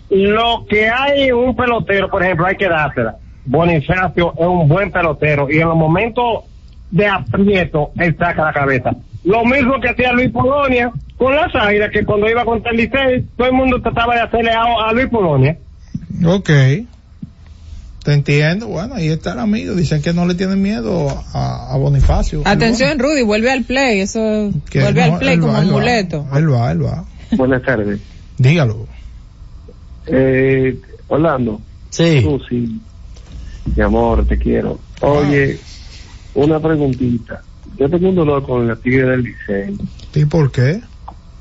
[0.10, 3.16] Lo que hay un pelotero, por ejemplo, hay que dársela.
[3.46, 6.44] Bonifacio es un buen pelotero y en los momentos
[6.92, 8.92] de aprieto, él saca la cabeza.
[9.24, 13.26] Lo mismo que hacía Luis Polonia con las águilas, que cuando iba contra el Licey,
[13.36, 15.58] todo el mundo trataba de hacerle a, a Luis Polonia.
[16.26, 16.50] Ok.
[18.06, 18.68] Te entiendo.
[18.68, 19.74] Bueno, ahí está el amigo.
[19.74, 22.44] Dicen que no le tienen miedo a, a Bonifacio.
[22.46, 24.00] Atención, Rudy, vuelve al play.
[24.02, 26.24] Eso Que vuelve no, al play como va, amuleto.
[26.36, 27.04] Él va, él va.
[27.32, 28.00] Buenas tardes.
[28.38, 28.86] Dígalo.
[30.06, 31.60] Eh, Orlando.
[31.90, 32.22] Sí.
[32.22, 32.80] Susi,
[33.76, 34.80] mi amor, te quiero.
[35.02, 35.58] Oye,
[36.36, 37.42] una preguntita.
[37.80, 39.78] Yo tengo un dolor con la tigre del Licey.
[40.14, 40.80] ¿Y por qué?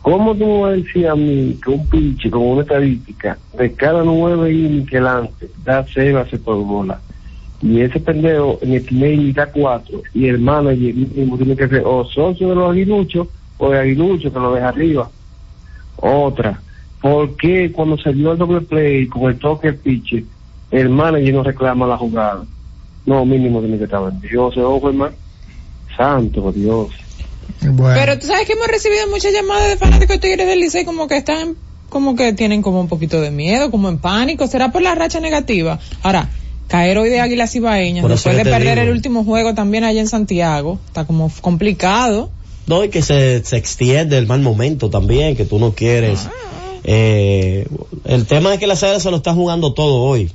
[0.05, 4.05] ¿Cómo tú vas a decir a mí que un pinche con una estadística de cada
[4.05, 7.01] nueve innings que lance da seis bases por bola?
[7.63, 11.85] Y ese pendejo en el inning da cuatro y el manager mismo tiene que ser
[11.87, 15.11] o socio de los aguiluchos o de aguiluchos que lo deja arriba.
[15.97, 16.61] Otra,
[17.01, 20.25] ¿por qué cuando dio el doble play con el toque del pitcher,
[20.71, 22.45] el manager no reclama la jugada?
[23.07, 25.15] No, mínimo tiene que estar Dios, ojo hermano.
[25.97, 26.91] Santo Dios.
[27.63, 27.99] Bueno.
[27.99, 31.09] Pero tú sabes que hemos recibido muchas llamadas de fanáticos de Tigres del Licey como
[31.09, 31.57] que están,
[31.89, 34.47] como que tienen como un poquito de miedo, como en pánico.
[34.47, 35.79] ¿Será por la racha negativa?
[36.03, 36.31] Ahora,
[36.69, 38.83] caer hoy de Águilas Ibaeñas, después de perder digo.
[38.83, 42.31] el último juego también allá en Santiago, está como complicado.
[42.67, 46.29] No, y que se, se extiende el mal momento también, que tú no quieres.
[46.85, 47.67] Eh,
[48.05, 50.31] el tema es que la Águilas se lo está jugando todo hoy.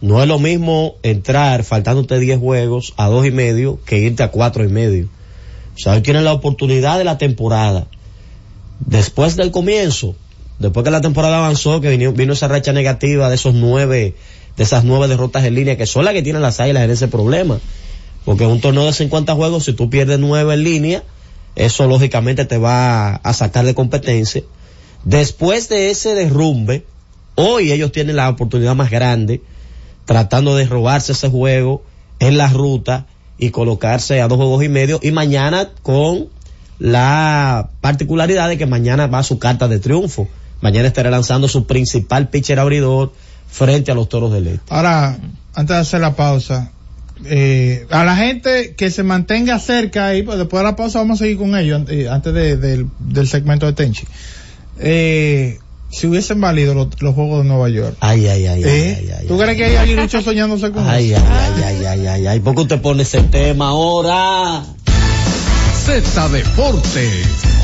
[0.00, 4.30] No es lo mismo entrar faltándote 10 juegos a dos y medio que irte a
[4.30, 5.08] cuatro y medio.
[5.86, 7.86] Hoy tienen la oportunidad de la temporada.
[8.80, 10.14] Después del comienzo,
[10.58, 14.14] después que la temporada avanzó, que vino, vino esa racha negativa de esos nueve,
[14.56, 17.08] de esas nueve derrotas en línea, que son las que tienen las águilas en ese
[17.08, 17.58] problema.
[18.24, 21.02] Porque un torneo de 50 juegos, si tú pierdes nueve en línea,
[21.56, 24.42] eso lógicamente te va a sacar de competencia.
[25.04, 26.84] Después de ese derrumbe,
[27.34, 29.42] hoy ellos tienen la oportunidad más grande,
[30.04, 31.82] tratando de robarse ese juego
[32.20, 33.06] en la ruta
[33.38, 36.28] y colocarse a dos juegos y medio, y mañana con
[36.78, 40.28] la particularidad de que mañana va su carta de triunfo.
[40.60, 43.12] Mañana estará lanzando su principal pitcher abridor
[43.48, 44.74] frente a los toros del este.
[44.74, 45.18] Ahora,
[45.54, 46.72] antes de hacer la pausa,
[47.26, 51.20] eh, a la gente que se mantenga cerca ahí, pues después de la pausa vamos
[51.20, 54.04] a seguir con ellos, eh, antes de- del- del segmento de Tenchi.
[54.80, 55.58] Eh,
[55.90, 57.96] si hubiesen valido los, los Juegos de Nueva York.
[58.00, 58.96] Ay, ay, ay, ¿eh?
[58.98, 61.22] ay, ay, ¿Tú crees que hay aguilucho soñándose con Ay, eso?
[61.30, 64.64] ay, ay, ay, ay, ay, ¿por qué usted pone ese tema ahora?
[65.84, 67.63] Z Deportes.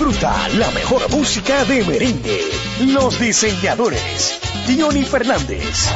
[0.00, 2.40] Disfruta la mejor música de merengue.
[2.86, 4.40] Los diseñadores.
[4.66, 5.90] Johnny Fernández.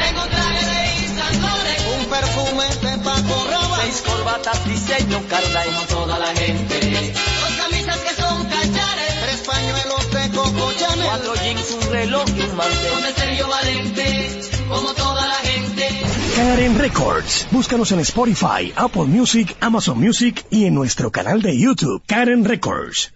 [0.00, 5.66] Tengo traje de Yves Saint Laurent, un perfume de Paco Rabanne, seis corbatas diseño Carla
[5.66, 7.12] y no toda la gente.
[7.12, 12.40] Dos camisas que son cachares, tres pañuelos de Coco Chanel, cuatro jeans, un reloj y
[12.40, 12.92] un mantel.
[12.94, 14.40] Con el Sergio Valente,
[14.70, 16.11] como toda la gente.
[16.34, 17.46] Karen Records.
[17.50, 23.12] Búscanos en Spotify, Apple Music, Amazon Music y en nuestro canal de YouTube, Karen Records.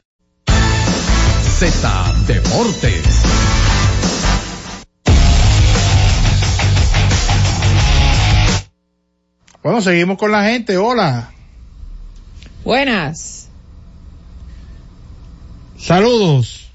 [1.58, 3.22] Z Deportes.
[9.62, 10.76] Bueno, seguimos con la gente.
[10.76, 11.30] Hola.
[12.64, 13.48] Buenas.
[15.78, 16.65] Saludos.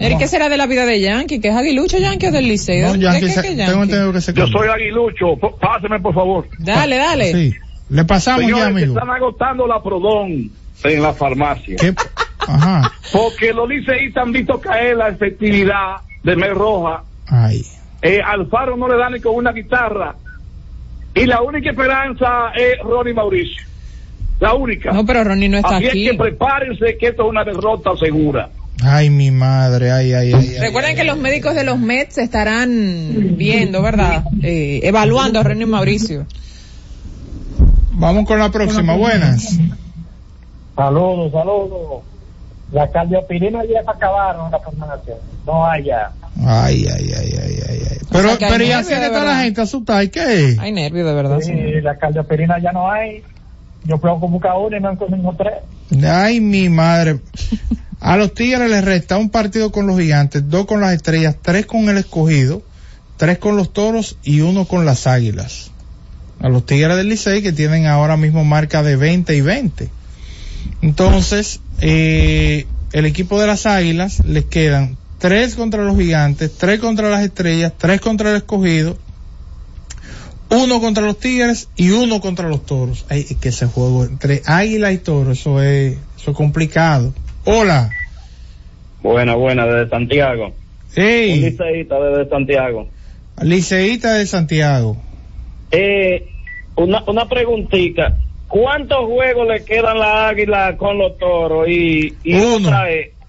[0.00, 1.40] Eric, ¿qué será de la vida de Yankee?
[1.40, 2.88] ¿Que es aguilucho Yankee o del Liceo?
[2.88, 3.82] No, ¿Qué- Yankee qué- se- qué tengo Yankee?
[3.82, 6.46] entendido que se Yo soy aguilucho, páseme por favor.
[6.58, 7.32] Dale, dale.
[7.32, 7.54] Sí.
[7.90, 8.92] Le pasamos Señores, ya, amigo.
[8.94, 10.50] están agotando la Prodón
[10.84, 11.76] en la farmacia.
[11.80, 11.94] ¿Qué?
[12.40, 12.92] Ajá.
[13.12, 17.02] Porque los liceístas han visto caer la efectividad de Mel Roja.
[17.26, 17.62] Ay.
[18.02, 20.14] Eh, Alfaro no le da ni con una guitarra.
[21.14, 23.66] Y la única esperanza es Ronnie Mauricio.
[24.40, 24.92] La única.
[24.92, 26.06] No, pero Ronnie no está Así aquí.
[26.06, 28.50] es que prepárense que esto es una derrota segura.
[28.82, 29.90] Ay, mi madre.
[29.90, 30.48] Ay, ay, ay.
[30.54, 30.58] ay.
[30.58, 34.24] Recuerden que los médicos de los Mets estarán viendo, ¿verdad?
[34.42, 36.26] Eh, evaluando a René Mauricio.
[37.92, 38.96] Vamos con la próxima.
[38.96, 39.58] Buenas.
[40.76, 42.02] Saludos, saludos.
[42.70, 45.14] La cardiopirina ya se acabaron la farmacia.
[45.44, 46.12] No hay ya.
[46.46, 47.98] Ay, ay, ay, ay, ay, ay.
[48.12, 50.04] Pero, sea, pero y nervio, así que de está la gente asustada.
[50.04, 50.56] ¿Y qué?
[50.60, 51.40] Hay nervios, de verdad.
[51.40, 53.24] Sí, la cardiopirina ya no hay.
[53.84, 55.54] Yo puedo buscar una y no encuentro tres.
[56.04, 57.18] Ay, mi madre.
[58.00, 61.66] A los Tigres les resta un partido con los Gigantes, dos con las Estrellas, tres
[61.66, 62.62] con el Escogido,
[63.16, 65.72] tres con los Toros y uno con las Águilas.
[66.40, 69.90] A los Tigres del Licey que tienen ahora mismo marca de 20 y 20.
[70.82, 77.10] Entonces, eh, el equipo de las Águilas les quedan tres contra los Gigantes, tres contra
[77.10, 78.96] las Estrellas, tres contra el Escogido,
[80.50, 83.04] uno contra los Tigres y uno contra los Toros.
[83.08, 87.12] Ay, que ese juego entre Águila y Toros, eso es, eso es complicado.
[87.50, 87.90] Hola.
[89.02, 90.48] Buena, buena, desde Santiago.
[90.48, 90.52] Un
[90.94, 92.88] Hey, liceísta desde Santiago.
[93.42, 94.98] liceísta de Santiago.
[95.70, 96.28] Eh,
[96.76, 98.18] una, una preguntita.
[98.48, 101.66] ¿Cuántos juegos le quedan la águila con los toros?
[101.68, 102.70] Y, y Uno.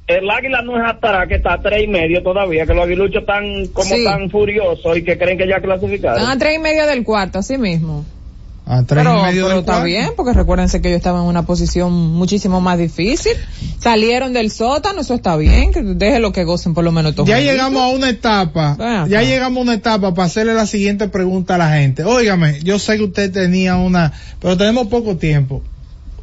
[0.07, 3.21] el águila no es hasta que está a tres y medio todavía, que los aguiluchos
[3.21, 4.03] están como Sí.
[4.03, 6.17] tan furiosos y que creen que ya clasificaron.
[6.19, 8.03] Están a tres y medio del cuarto, así mismo.
[8.71, 11.27] A tres Pero, y medio pero del está bien, porque recuérdense que ellos estaban en
[11.27, 13.31] una posición muchísimo más difícil.
[13.79, 17.81] Salieron del sótano, eso está bien, que déjenlo que gocen por lo menos Ya llegamos
[17.81, 18.77] a una etapa,
[19.09, 22.03] ya llegamos a una etapa para hacerle la siguiente pregunta a la gente.
[22.03, 25.63] Óigame, yo sé que usted tenía una, pero tenemos poco tiempo.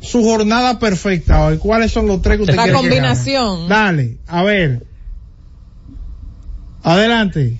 [0.00, 2.96] Su jornada perfecta hoy, ¿cuáles son los tres que usted La quiere que gane?
[2.96, 3.68] combinación.
[3.68, 4.86] Dale, a ver.
[6.84, 7.58] Adelante.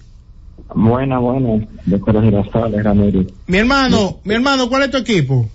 [0.75, 1.67] Buena, buena.
[1.87, 3.27] De Girasales, Ramírez.
[3.47, 5.49] Mi hermano, mi hermano, ¿cuál es tu equipo?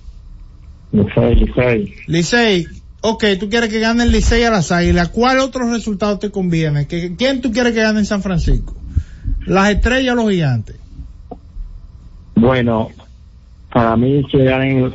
[0.91, 1.93] Licey, Licey.
[2.07, 2.67] Licey.
[3.01, 5.09] Ok, tú quieres que gane el Licey a las Águilas.
[5.09, 6.87] ¿Cuál otro resultado te conviene?
[6.87, 8.75] ¿Qué- ¿Quién tú quieres que gane en San Francisco?
[9.45, 10.75] ¿Las estrellas o los gigantes?
[12.35, 12.89] Bueno,
[13.73, 14.93] para mí que ganen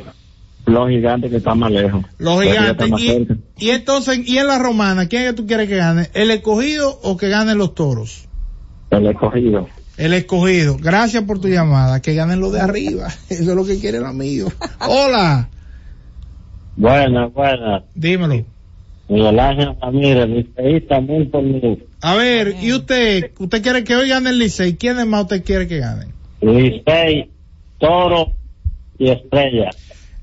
[0.65, 2.05] los gigantes que están más lejos.
[2.17, 2.89] Los gigantes.
[2.89, 5.07] más Y, y entonces, ¿y en la romana?
[5.07, 6.09] ¿Quién es que tú quieres que gane?
[6.13, 8.25] ¿El escogido o que ganen los toros?
[8.91, 9.67] El escogido.
[9.97, 10.77] El escogido.
[10.77, 12.01] Gracias por tu llamada.
[12.01, 13.07] Que ganen los de arriba.
[13.29, 14.51] Eso es lo que quiere el amigo.
[14.79, 15.49] Hola.
[16.75, 17.83] Buena, buena.
[17.95, 18.45] Dímelo.
[19.09, 21.79] Miguel Ángel Ramírez, liceísta muy por mí.
[22.01, 23.31] A ver, ¿y usted?
[23.39, 24.75] ¿Usted quiere que hoy gane el Licey?
[24.75, 26.09] ¿Quiénes más usted quiere que ganen?
[26.41, 27.31] Licey,
[27.79, 28.33] Toro
[28.99, 29.69] y Estrella.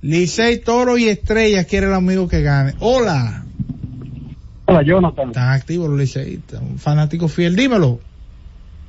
[0.03, 2.75] Licey, Toro y Estrellas quiere el amigo que gane.
[2.81, 3.45] Hola.
[4.67, 5.29] Hola, Jonathan.
[5.29, 6.61] Están activos los liceístas.
[6.61, 7.57] Un fanático fiel.
[7.57, 8.01] Dímelo.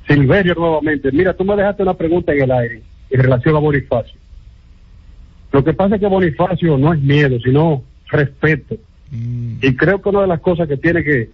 [0.06, 1.10] Silverio nuevamente.
[1.12, 4.18] Mira, tú me dejaste una pregunta en el aire en relación a Bonifacio.
[5.52, 8.76] Lo que pasa es que Bonifacio no es miedo, sino respeto.
[9.12, 11.30] Y creo que una de las cosas que tiene que,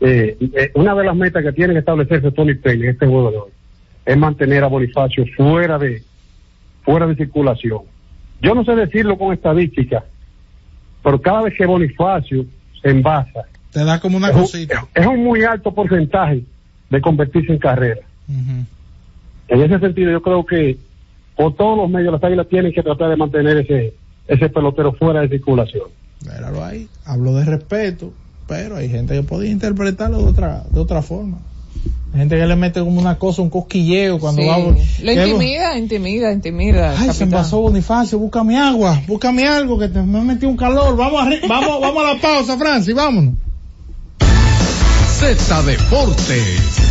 [0.00, 3.30] eh, eh, una de las metas que tiene que establecerse Tony Peña en este juego
[3.30, 3.50] de hoy
[4.04, 6.02] es mantener a Bonifacio fuera de,
[6.82, 7.80] fuera de circulación.
[8.40, 10.04] Yo no sé decirlo con estadística,
[11.02, 12.44] pero cada vez que Bonifacio
[12.82, 14.86] se envasa, Te da como una es un- cosita.
[14.94, 16.42] es un muy alto porcentaje
[16.92, 18.00] de convertirse en carrera.
[18.28, 20.78] En ese sentido, yo creo que
[21.36, 23.94] por todos los medios las águilas tienen que tratar de mantener ese,
[24.28, 25.88] ese pelotero fuera de circulación.
[26.22, 26.86] Míralo ahí.
[27.04, 28.12] Hablo de respeto,
[28.46, 31.38] pero hay gente que podía interpretarlo de otra, de otra forma.
[32.12, 34.48] Hay gente que le mete como una cosa, un cosquilleo cuando Sí.
[34.48, 34.58] va.
[34.58, 36.90] Lo intimida, intimida, intimida.
[36.90, 37.28] Ay, se capitán.
[37.28, 40.94] envasó Bonifacio, búscame agua, búscame algo que te, me metí un calor.
[40.96, 43.34] Vamos, arri- vamos, vamos a la pausa, Francis, vámonos.
[45.18, 46.81] Z Deportes.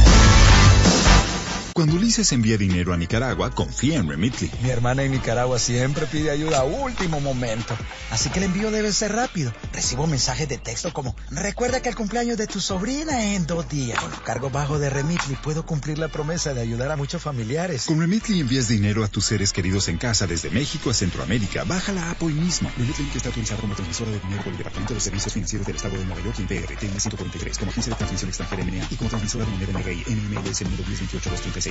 [1.74, 4.52] Cuando Ulises envía dinero a Nicaragua, confía en Remitly.
[4.62, 7.78] Mi hermana en Nicaragua siempre pide ayuda a último momento.
[8.10, 9.54] Así que el envío debe ser rápido.
[9.72, 13.70] Recibo mensajes de texto como, recuerda que el cumpleaños de tu sobrina es en dos
[13.70, 14.00] días.
[14.00, 17.86] Con los cargos bajos de Remitly puedo cumplir la promesa de ayudar a muchos familiares.
[17.86, 21.64] Con Remitly envías dinero a tus seres queridos en casa desde México a Centroamérica.
[21.64, 22.70] Baja la app hoy mismo.
[22.78, 25.78] Remitly que está autorizado como transmisora de dinero por el Departamento de Servicios Financieros del
[25.78, 28.96] Estado de Nueva York y PR, TN 143, como agencia de transmisión extranjera MNA y
[28.96, 31.71] como transmisora de dinero NRI, NMLS número 1028-236.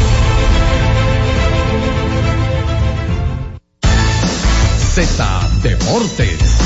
[4.93, 5.23] Z
[5.63, 6.57] Deportes.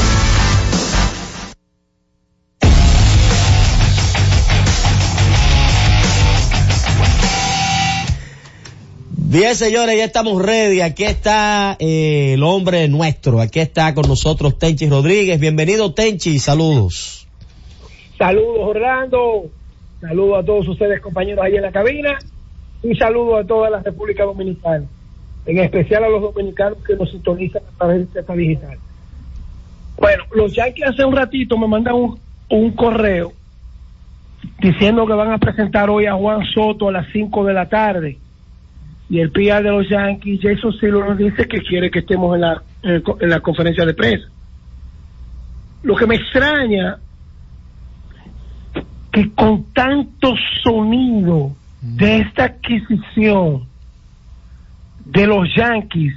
[9.10, 10.82] Bien, señores, ya estamos ready.
[10.82, 13.40] Aquí está eh, el hombre nuestro.
[13.40, 15.40] Aquí está con nosotros Tenchi Rodríguez.
[15.40, 16.40] Bienvenido, Tenchi.
[16.40, 17.28] Saludos.
[18.18, 19.52] Saludos, Orlando.
[20.02, 22.18] Saludos a todos ustedes, compañeros, ahí en la cabina.
[22.82, 24.88] Y saludos a toda la República Dominicana.
[25.46, 28.78] En especial a los dominicanos que nos sintonizan a través de esta digital.
[29.98, 32.20] Bueno, los Yankees hace un ratito me mandan un,
[32.50, 33.32] un correo
[34.60, 38.18] diciendo que van a presentar hoy a Juan Soto a las 5 de la tarde
[39.10, 42.42] y el PR de los Yankees, Jason Silo nos dice que quiere que estemos en
[42.42, 44.28] la, en, el co- en la conferencia de prensa.
[45.84, 46.98] Lo que me extraña
[49.12, 50.34] que con tanto
[50.64, 53.64] sonido de esta adquisición
[55.06, 56.14] de los Yankees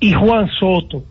[0.00, 1.04] y Juan Soto,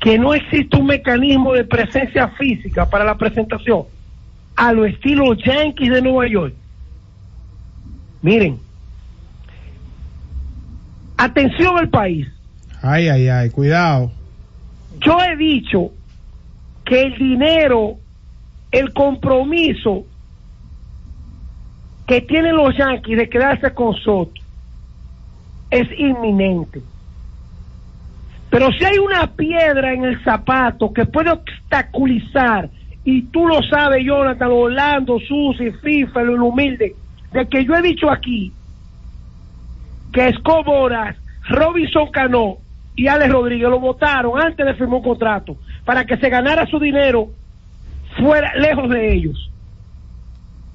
[0.00, 3.84] que no existe un mecanismo de presencia física para la presentación
[4.56, 6.54] a lo estilo Yankees de Nueva York.
[8.20, 8.58] Miren,
[11.16, 12.26] atención al país.
[12.82, 14.10] Ay, ay, ay, cuidado.
[15.00, 15.92] Yo he dicho
[16.84, 17.98] que el dinero,
[18.72, 20.04] el compromiso
[22.06, 24.47] que tienen los Yankees de quedarse con Soto
[25.70, 26.82] es inminente.
[28.50, 32.70] Pero si hay una piedra en el zapato que puede obstaculizar,
[33.04, 36.94] y tú lo sabes, Jonathan, Orlando, Susi, FIFA, el humilde,
[37.32, 38.52] de que yo he dicho aquí
[40.12, 41.16] que Escoboras,
[41.48, 42.58] Robinson Cano
[42.96, 46.78] y Alex Rodríguez lo votaron antes de firmar un contrato para que se ganara su
[46.78, 47.28] dinero
[48.18, 49.50] fuera lejos de ellos.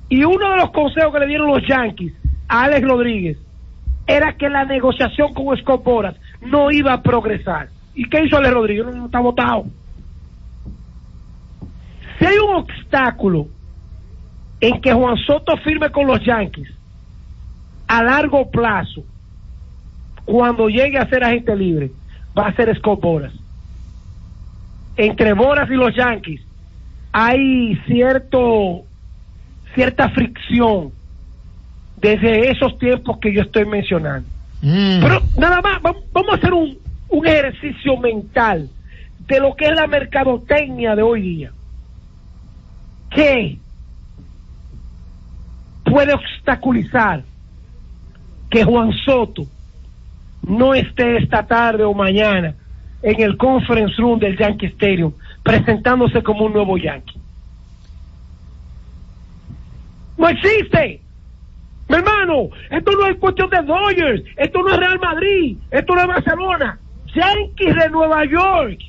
[0.10, 2.14] Y uno de los consejos que le dieron los Yankees
[2.48, 3.38] a Alex Rodríguez
[4.08, 7.70] era que la negociación con Escoboras no iba a progresar.
[7.96, 8.86] ¿Y qué hizo Alex Rodríguez?
[8.86, 9.66] No, está votado.
[12.20, 13.48] Si hay un obstáculo
[14.60, 16.70] en que Juan Soto firme con los Yankees
[17.88, 19.04] a largo plazo,
[20.26, 21.92] cuando llegue a ser agente libre,
[22.38, 23.34] va a ser Scott Boras.
[24.96, 26.42] Entre Boras y los Yankees
[27.12, 28.84] hay cierto
[29.76, 30.92] cierta fricción
[32.04, 34.28] desde esos tiempos que yo estoy mencionando.
[35.02, 36.78] Pero nada más, vam- vamos a hacer un,
[37.10, 38.70] un ejercicio mental
[39.26, 41.52] de lo que es la mercadotecnia de hoy día.
[43.10, 43.58] ¿Qué
[45.86, 47.24] puede obstaculizar
[48.50, 49.46] que Juan Soto
[50.46, 52.54] no esté esta tarde o mañana
[53.02, 57.20] en el conference room del Yankee Stadium presentándose como un nuevo Yankee?
[60.18, 61.00] No existe.
[61.90, 66.02] Mi hermano, esto no es cuestión de Dodgers, esto no es Real Madrid, esto no
[66.02, 66.80] es Barcelona,
[67.14, 68.80] Yankees de Nueva York.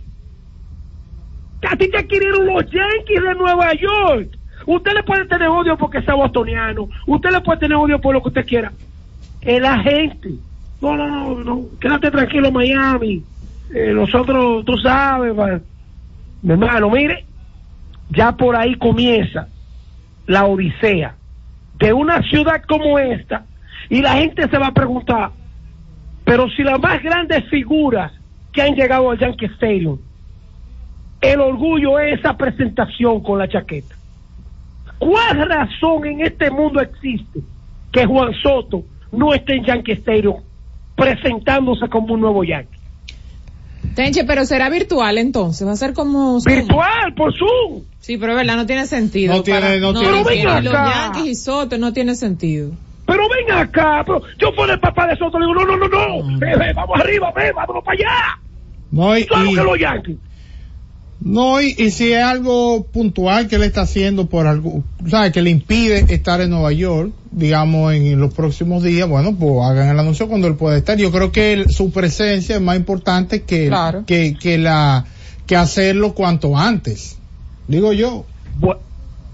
[1.69, 4.29] A ti te adquirieron los Yankees de Nueva York.
[4.67, 8.23] Usted le puede tener odio porque sea bostoniano, usted le puede tener odio por lo
[8.23, 8.73] que usted quiera.
[9.41, 10.31] El agente.
[10.81, 11.67] No, no, no, no.
[11.81, 13.23] quédate tranquilo Miami.
[13.75, 15.35] Eh, nosotros, tú sabes,
[16.43, 17.25] mi hermano, mire,
[18.11, 19.49] ya por ahí comienza
[20.27, 21.17] la odisea
[21.85, 23.45] de una ciudad como esta
[23.91, 25.33] y la gente se va a preguntar,
[26.25, 28.11] pero si las más grandes figuras
[28.55, 29.99] que han llegado al Yankee Stadium,
[31.21, 33.95] el orgullo es esa presentación con la chaqueta.
[34.99, 37.41] ¿Cuál razón en este mundo existe
[37.93, 38.83] que Juan Soto
[39.13, 40.37] no esté en Yankee Stadium
[40.97, 42.74] presentándose como un nuevo Yankee?
[43.95, 46.55] Tenche, pero será virtual entonces, va a ser como Zoom.
[46.57, 47.83] virtual por Zoom.
[48.01, 49.35] Sí, pero es verdad, no tiene sentido.
[49.35, 50.61] No tiene- no tiene y sentido.
[50.61, 52.71] Los Yankees y Soto no tiene sentido.
[53.07, 55.89] Pero ven acá, pero yo fui el papá de Soto, le digo, no, no, no,
[55.89, 58.39] no, ve, vamos arriba, ve, vámonos para allá.
[58.91, 60.17] No, y, Claro y- que los Yankees.
[61.25, 65.33] No, y, y si es algo puntual que él está haciendo por algo, ¿sabes?
[65.33, 69.89] Que le impide estar en Nueva York, digamos, en los próximos días, bueno, pues hagan
[69.89, 70.99] el anuncio cuando él pueda estar.
[70.99, 74.05] Yo creo que su presencia es más importante que, Claro.
[74.07, 75.07] que, que la,
[75.47, 77.19] que hacerlo cuanto antes.
[77.69, 78.27] Digo yo.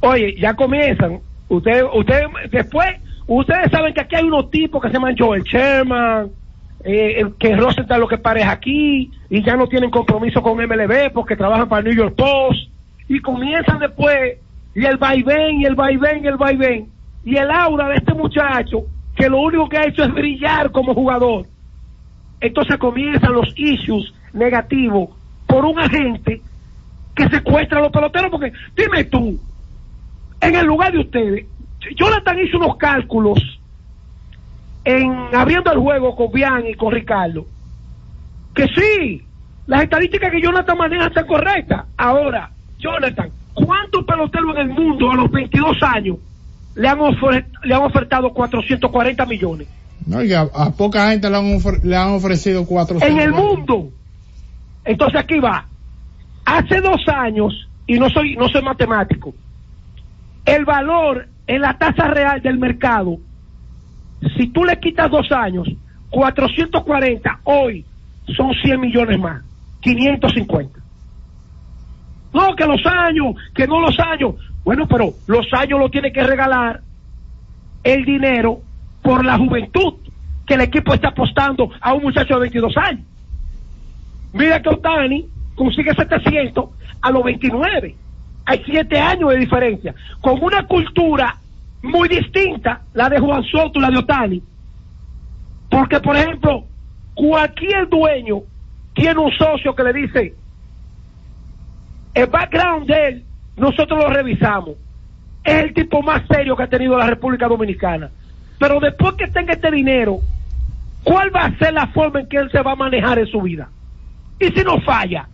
[0.01, 1.19] Oye, ya comienzan.
[1.49, 2.87] Ustedes, ustedes, después,
[3.27, 6.31] ustedes saben que aquí hay unos tipos que se llaman Joel Sherman,
[6.85, 11.13] eh, que Rosenthal lo que pare es aquí y ya no tienen compromiso con MLB
[11.15, 12.69] porque trabajan para New York Post
[13.09, 14.39] y comienzan después
[14.75, 16.89] y el vaivén y el vaivén y el vaivén
[17.25, 20.95] y el aura de este muchacho que lo único que ha hecho es brillar como
[20.95, 21.47] jugador.
[22.41, 25.11] Entonces comienzan los issues negativos
[25.47, 26.41] por un agente
[27.15, 29.39] que secuestra a los peloteros porque dime tú,
[30.41, 31.47] en el lugar de ustedes,
[31.95, 33.39] Jonathan hizo unos cálculos
[34.85, 37.45] en abriendo el juego con Bian y con Ricardo.
[38.55, 39.23] Que sí,
[39.67, 41.85] las estadísticas que Jonathan maneja están correctas.
[41.97, 46.17] Ahora, Jonathan, ¿cuántos peloteros en el mundo a los 22 años
[46.75, 46.99] le han,
[47.63, 49.69] le han ofertado 440 millones?
[50.07, 53.91] No, y a, a poca gente le han, le han ofrecido cuatro En el mundo.
[54.85, 55.67] Entonces aquí va.
[56.45, 59.35] Hace dos años, y no soy, no soy matemático,
[60.45, 63.19] el valor en la tasa real del mercado,
[64.37, 65.69] si tú le quitas dos años,
[66.11, 67.85] 440, hoy
[68.37, 69.43] son 100 millones más,
[69.81, 70.79] 550.
[72.33, 74.35] No, que los años, que no los años.
[74.65, 76.81] Bueno, pero los años lo tiene que regalar
[77.83, 78.61] el dinero
[79.03, 79.95] por la juventud
[80.47, 83.07] que el equipo está apostando a un muchacho de 22 años.
[84.33, 87.97] Mira que Otani consigue 700 a los 29.
[88.47, 89.95] Hay 7 años de diferencia.
[90.21, 91.37] Con una cultura
[91.83, 94.43] muy distinta, la de Juan Soto y la de Otani.
[95.71, 96.65] Porque, por ejemplo,
[97.21, 98.43] cualquier dueño
[98.95, 100.35] tiene un socio que le dice,
[102.15, 103.25] el background de él,
[103.57, 104.77] nosotros lo revisamos.
[105.45, 108.11] Es el tipo más serio que ha tenido la República Dominicana.
[108.59, 110.21] Pero después que tenga este dinero,
[111.05, 113.43] ¿cuál va a ser la forma en que él se va a manejar en su
[113.43, 113.69] vida?
[114.39, 115.29] Y si no falla,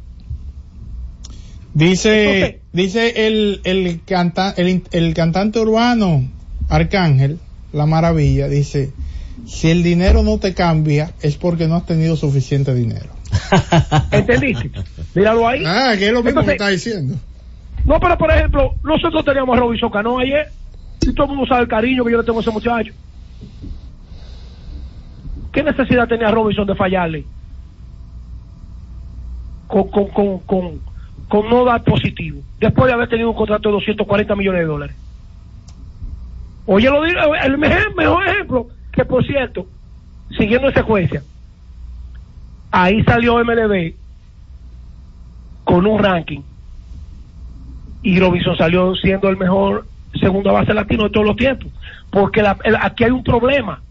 [1.72, 6.26] Dice, dice el, el, canta, el, el cantante urbano
[6.70, 7.39] Arcángel,
[7.74, 8.93] La Maravilla, dice,
[9.47, 13.11] si el dinero no te cambia es porque no has tenido suficiente dinero.
[14.11, 14.70] ¿entendiste?
[15.14, 15.62] Míralo ahí.
[15.64, 17.14] Ah, que es lo mismo que Entonces, está diciendo.
[17.84, 20.49] No, pero por ejemplo, nosotros teníamos a Robinson Cano ayer
[21.03, 22.92] y todo el mundo sabe el cariño que yo le tengo a ese muchacho.
[25.53, 27.24] ¿Qué necesidad tenía Robinson de fallarle?
[29.68, 30.80] Con, con, con, con,
[31.28, 34.97] con no dar positivo, después de haber tenido un contrato de 240 millones de dólares.
[36.66, 39.66] Oye, lo digo, el mejor ejemplo, que por cierto,
[40.36, 41.22] siguiendo en secuencia,
[42.70, 43.94] ahí salió MLB
[45.64, 46.40] con un ranking
[48.03, 49.86] y Robinson salió siendo el mejor
[50.20, 51.68] segunda base latino de todos los tiempos.
[52.11, 52.42] Porque
[52.80, 53.82] aquí hay un problema.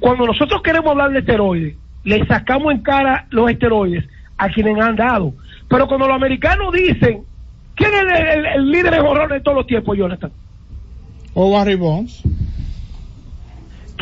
[0.00, 4.04] Cuando nosotros queremos hablar de esteroides, le sacamos en cara los esteroides
[4.36, 5.32] a quienes han dado.
[5.68, 7.22] Pero cuando los americanos dicen,
[7.74, 10.32] ¿quién es el líder de horror de todos los tiempos, Jonathan?
[11.34, 12.22] O Barry Bonds.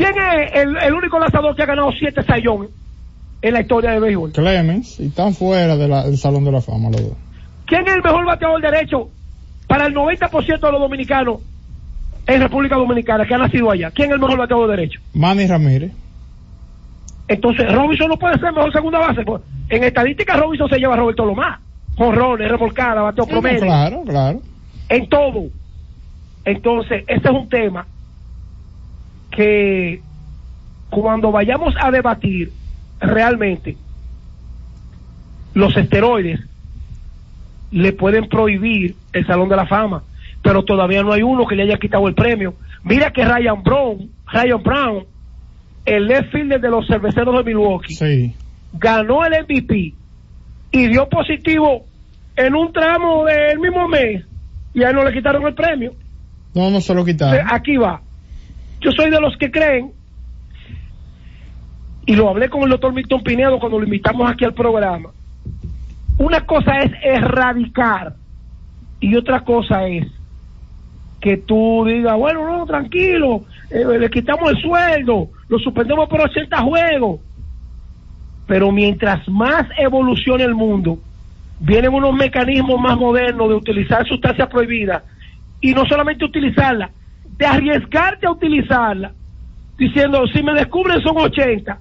[0.00, 2.68] ¿Quién es el, el único lanzador que ha ganado siete sayón
[3.42, 4.32] en la historia de béisbol?
[4.32, 7.16] Clemens, y están fuera de la- del Salón de la Fama los dos.
[7.66, 9.10] ¿Quién es el mejor bateador derecho
[9.66, 11.40] para el 90% de los dominicanos
[12.26, 13.90] en República Dominicana que ha nacido allá?
[13.90, 15.00] ¿Quién es el mejor bateador derecho?
[15.12, 15.92] Manny Ramírez.
[17.28, 19.22] Entonces, Robinson no puede ser mejor segunda base.
[19.22, 21.60] pues, En estadística, Robinson se lleva a Roberto Lomás.
[21.96, 23.60] Jonrones, revolcada, bateo no, promedio.
[23.60, 24.40] claro, claro.
[24.88, 25.44] En todo.
[26.44, 27.86] Entonces, ese es un tema
[29.30, 30.00] que
[30.90, 32.52] cuando vayamos a debatir
[33.00, 33.76] realmente
[35.54, 36.40] los esteroides
[37.70, 40.02] le pueden prohibir el Salón de la Fama,
[40.42, 42.54] pero todavía no hay uno que le haya quitado el premio.
[42.82, 45.04] Mira que Ryan Brown, Ryan Brown,
[45.84, 48.34] el left fielder de los cerveceros de Milwaukee, Sí.
[48.72, 49.94] ganó el MVP
[50.72, 51.84] y dio positivo
[52.36, 54.24] en un tramo del mismo mes
[54.74, 55.92] y a él no le quitaron el premio.
[56.54, 57.46] No, no se lo quitaron.
[57.50, 58.00] aquí va.
[58.80, 59.92] Yo soy de los que creen,
[62.06, 65.10] y lo hablé con el doctor Milton Pinedo cuando lo invitamos aquí al programa.
[66.18, 68.14] Una cosa es erradicar
[68.98, 70.06] y otra cosa es
[71.20, 76.56] que tú digas, bueno, no, tranquilo, eh, le quitamos el sueldo, lo suspendemos por 80
[76.62, 77.20] juegos.
[78.46, 80.98] Pero mientras más evolucione el mundo,
[81.60, 85.04] vienen unos mecanismos más modernos de utilizar sustancias prohibidas
[85.60, 86.90] y no solamente utilizarla,
[87.40, 89.12] de arriesgarte a utilizarla,
[89.78, 91.80] diciendo, si me descubren son 80,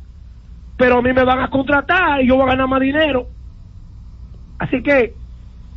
[0.78, 3.28] pero a mí me van a contratar y yo voy a ganar más dinero.
[4.58, 5.14] Así que,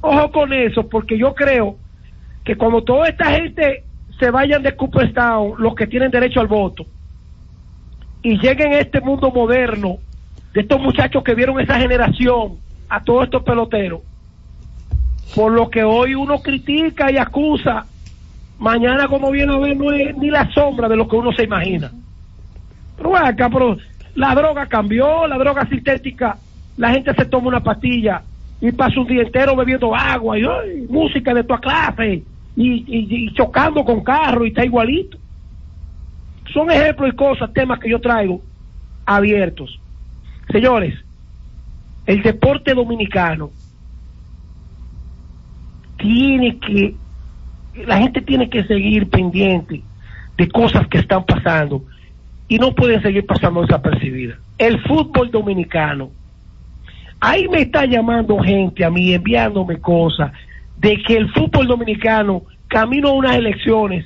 [0.01, 1.79] ojo con eso, porque yo creo
[2.45, 3.83] que cuando toda esta gente
[4.21, 6.87] se vayan de Cooperstown, los que tienen derecho al voto,
[8.23, 9.99] y lleguen a este mundo moderno,
[10.55, 12.59] de estos muchachos que vieron esa generación,
[12.89, 14.03] a todos estos peloteros,
[15.35, 17.87] por lo que hoy uno critica y acusa,
[18.63, 21.45] mañana como viene a ver no es ni la sombra de lo que uno se
[21.45, 21.93] imagina.
[22.97, 23.77] Pero acá, pero
[24.15, 26.41] la droga cambió, la droga sintética,
[26.77, 28.25] la gente se toma una pastilla
[28.61, 30.43] y pasa un día entero bebiendo agua y
[30.89, 35.19] música de toda clase y, y- y chocando con carro y está igualito.
[36.53, 38.43] Son ejemplos y cosas, temas que yo traigo
[39.07, 39.81] abiertos.
[40.51, 40.95] Señores,
[42.05, 43.53] el deporte dominicano
[45.97, 46.99] tiene que,
[47.75, 49.83] la gente tiene que seguir pendiente
[50.37, 51.85] de cosas que están pasando
[52.49, 54.39] y no pueden seguir pasando desapercibidas.
[54.59, 56.11] El fútbol dominicano,
[57.21, 60.33] ahí me está llamando gente a mí, enviándome cosas
[60.79, 64.05] de que el fútbol dominicano, camino a unas elecciones,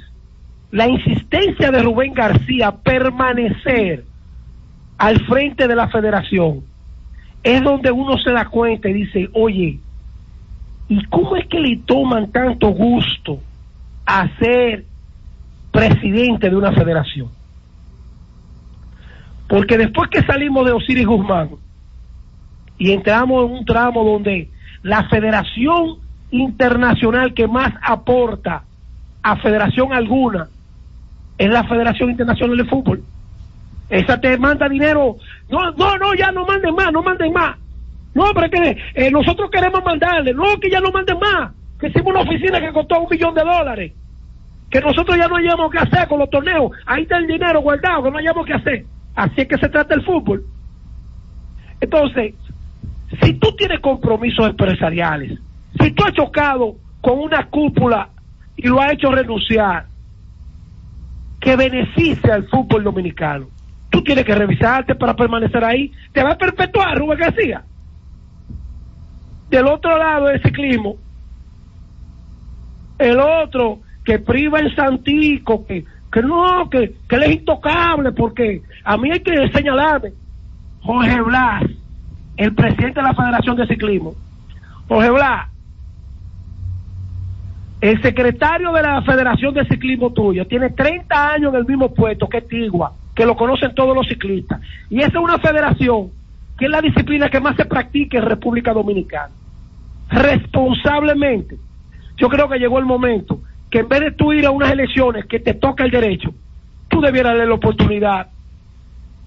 [0.71, 4.05] la insistencia de Rubén García permanecer
[4.99, 6.63] al frente de la federación,
[7.43, 9.79] es donde uno se da cuenta y dice, oye,
[10.89, 13.41] ¿y cómo es que le toman tanto gusto
[14.07, 14.85] a ser
[15.73, 17.29] presidente de una federación?
[19.49, 21.51] Porque después que salimos de Osiris Guzmán
[22.79, 24.51] y entramos en un tramo donde
[24.83, 25.99] la federación
[26.31, 28.65] internacional que más aporta
[29.23, 30.49] a federación alguna
[31.39, 33.03] es la Federación Internacional de Fútbol.
[33.89, 35.17] Esa te manda dinero.
[35.49, 37.57] No, no, no, ya no manden más, no manden más.
[38.15, 40.33] No, pero es que eh, nosotros queremos mandarle.
[40.33, 41.53] No, que ya no manden más.
[41.79, 43.93] Que hicimos una oficina que costó un millón de dólares.
[44.71, 46.73] Que nosotros ya no hayamos que hacer con los torneos.
[46.87, 48.85] Ahí está el dinero guardado, que no hayamos que hacer.
[49.15, 50.45] Así es que se trata el fútbol.
[51.81, 52.35] Entonces,
[53.23, 55.39] si tú tienes compromisos empresariales,
[55.81, 58.09] si tú has chocado con una cúpula
[58.57, 59.87] y lo has hecho renunciar,
[61.41, 63.47] que beneficia al fútbol dominicano,
[63.91, 65.93] tú tienes que revisarte para permanecer ahí.
[66.13, 67.63] Te va a perpetuar Rubén García.
[69.49, 70.97] Del otro lado del ciclismo,
[72.99, 78.63] el otro que priva en Santico, que, que no, que, que él es intocable, porque
[78.85, 80.13] a mí hay que señalarme.
[80.81, 81.65] Jorge Blas,
[82.37, 84.15] el presidente de la Federación de Ciclismo.
[84.89, 85.49] Jorge Blas,
[87.81, 92.29] el secretario de la Federación de Ciclismo tuyo tiene 30 años en el mismo puesto
[92.29, 94.61] que Tigua, que lo conocen todos los ciclistas.
[94.89, 96.11] Y esa es una federación
[96.59, 99.33] que es la disciplina que más se practica en República Dominicana.
[100.09, 101.57] Responsablemente,
[102.17, 103.41] yo creo que llegó el momento
[103.71, 106.33] que en vez de tú ir a unas elecciones que te toca el derecho,
[106.89, 108.29] tú debieras darle la oportunidad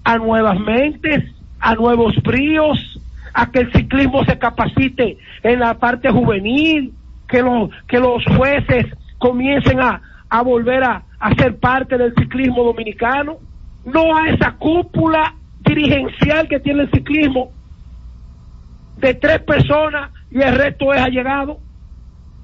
[0.04, 1.24] a nuevas mentes,
[1.60, 2.98] a nuevos bríos,
[3.34, 6.94] a que el ciclismo se capacite en la parte juvenil,
[7.28, 8.86] que, lo- que los jueces
[9.18, 13.36] comiencen a, a volver a, a ser parte del ciclismo dominicano,
[13.84, 17.52] no a esa cúpula dirigencial que tiene el ciclismo
[18.96, 21.60] de tres personas y el resto es allegado.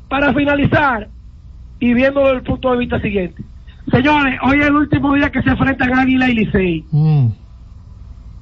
[0.09, 1.09] Para finalizar,
[1.81, 3.43] y viendo desde el punto de vista siguiente,
[3.91, 6.85] señores, hoy es el último día que se enfrentan Águila y Licey.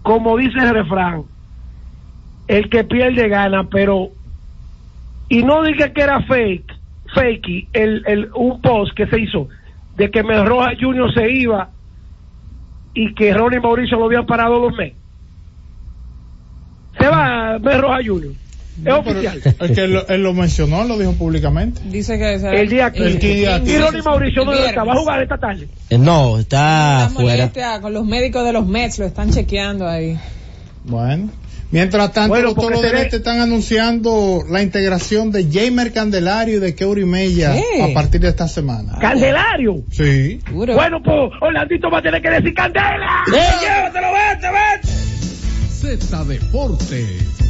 [0.02, 1.22] Como dice el refrán,
[2.46, 4.10] el que pierde gana, pero
[5.28, 6.72] y no diga que era fake,
[7.14, 9.48] fakey, el, el, un post que se hizo
[9.96, 11.70] de que Mel Rojas Junior se iba
[12.92, 14.98] y que Ronnie Mauricio lo habían parado los meses.
[16.98, 18.32] Se va Mel Rojas Junior.
[18.84, 19.40] Es oficial.
[19.44, 21.80] Es que él, lo- él lo mencionó, lo dijo públicamente.
[21.84, 25.22] Dice que será El día El día Y Ronnie Mauricio no está, va a jugar
[25.22, 25.68] esta tarde.
[25.90, 27.36] Eh, No, está fuera.
[27.36, 30.18] molestia con los médicos de los Mets, lo están chequeando ahí.
[30.84, 31.30] Bueno.
[31.70, 36.58] Mientras tanto, Bueno, los toros del ve- este están anunciando la integración de Jamer Candelario
[36.58, 37.82] y de Keuri Mella ¿Qué?
[37.82, 38.96] a partir de esta semana.
[39.00, 39.82] Candelario.
[39.90, 40.38] Sí.
[40.46, 40.74] Seguro.
[40.74, 43.24] Bueno, pues Orlandito va a tener que decir Candela.
[43.26, 44.88] Llévatelo, vete, vete.
[45.98, 47.43] Z Deportes.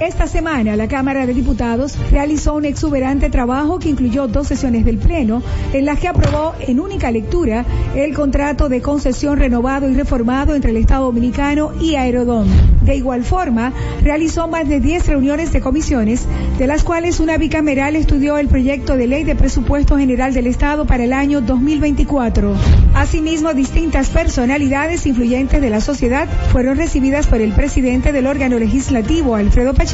[0.00, 4.98] Esta semana la Cámara de Diputados realizó un exuberante trabajo que incluyó dos sesiones del
[4.98, 5.42] Pleno
[5.72, 7.64] en las que aprobó en única lectura
[7.96, 12.46] el contrato de concesión renovado y reformado entre el Estado Dominicano y Aerodón.
[12.82, 16.26] De igual forma, realizó más de 10 reuniones de comisiones,
[16.58, 20.86] de las cuales una bicameral estudió el proyecto de ley de presupuesto general del Estado
[20.86, 22.54] para el año 2024.
[22.94, 29.34] Asimismo, distintas personalidades influyentes de la sociedad fueron recibidas por el presidente del órgano legislativo,
[29.34, 29.87] Alfredo Pacheco,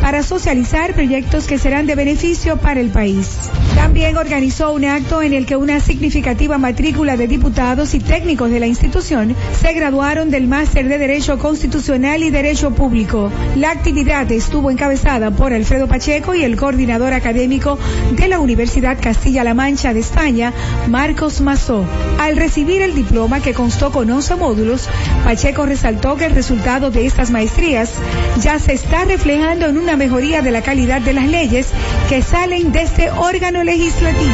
[0.00, 3.28] para socializar proyectos que serán de beneficio para el país.
[3.76, 8.58] También organizó un acto en el que una significativa matrícula de diputados y técnicos de
[8.58, 13.30] la institución se graduaron del máster de Derecho Constitucional y Derecho Público.
[13.54, 17.78] La actividad estuvo encabezada por Alfredo Pacheco y el coordinador académico
[18.16, 20.52] de la Universidad Castilla-La Mancha de España,
[20.88, 21.84] Marcos Mazó.
[22.18, 24.88] Al recibir el diploma que constó con 11 módulos,
[25.22, 27.92] Pacheco resaltó que el resultado de estas maestrías
[28.40, 31.68] ya se está reflejando en una mejoría de la calidad de las leyes
[32.08, 34.32] que salen de este órgano legislativo.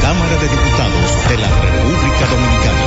[0.00, 2.84] Cámara de Diputados de la República Dominicana.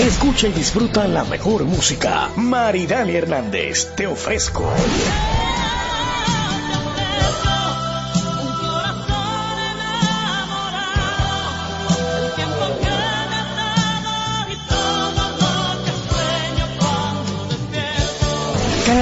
[0.00, 2.28] Escucha y disfruta la mejor música.
[2.36, 4.70] Maridani Hernández, te ofrezco.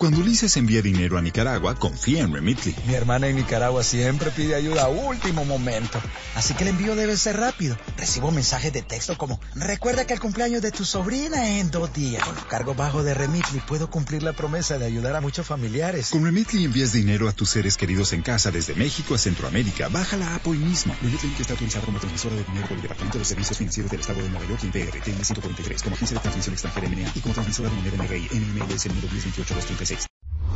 [0.00, 2.74] Cuando Ulises envía dinero a Nicaragua, confía en Remitly.
[2.86, 6.00] Mi hermana en Nicaragua siempre pide ayuda a último momento.
[6.34, 7.76] Así que el envío debe ser rápido.
[7.98, 11.92] Recibo mensajes de texto como, recuerda que el cumpleaños de tu sobrina es en dos
[11.92, 12.24] días.
[12.24, 16.08] Con los cargos bajos de Remitly puedo cumplir la promesa de ayudar a muchos familiares.
[16.08, 19.88] Con Remitly envías dinero a tus seres queridos en casa desde México a Centroamérica.
[19.88, 20.96] Baja la app hoy mismo.
[21.02, 24.22] Remitly está autorizado como transmisora de dinero por el Departamento de Servicios Financieros del Estado
[24.22, 27.76] de Nueva York PRT 143 como agencia de transmisión extranjera MNA y como transmisora de
[27.76, 29.54] moneda NRI NMLS número 1028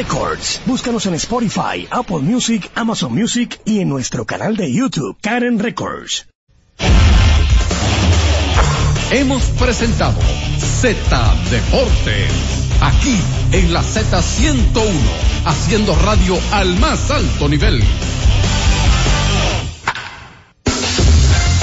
[0.00, 0.62] Records.
[0.64, 6.26] Búscanos en Spotify, Apple Music, Amazon Music y en nuestro canal de YouTube, Karen Records.
[9.10, 10.18] Hemos presentado
[10.58, 12.32] Z Deportes.
[12.80, 13.18] Aquí
[13.52, 14.90] en la Z101,
[15.44, 17.82] haciendo radio al más alto nivel.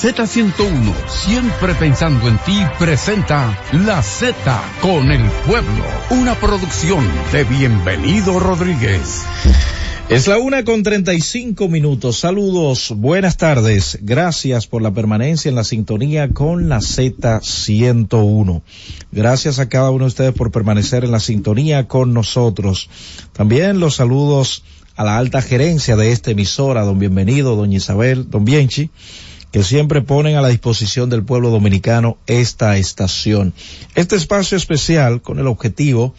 [0.00, 4.32] Z101, siempre pensando en ti, presenta La Z
[4.80, 9.24] con el pueblo, una producción de Bienvenido Rodríguez.
[10.08, 12.20] Es la una con treinta y cinco minutos.
[12.20, 13.98] Saludos, buenas tardes.
[14.00, 18.62] Gracias por la permanencia en la sintonía con la Z101.
[19.10, 22.88] Gracias a cada uno de ustedes por permanecer en la sintonía con nosotros.
[23.32, 24.62] También los saludos
[24.94, 28.90] a la alta gerencia de esta emisora, don Bienvenido, doña Isabel, don Bienchi
[29.52, 33.54] que siempre ponen a la disposición del pueblo dominicano esta estación.
[33.94, 36.14] Este espacio especial con el objetivo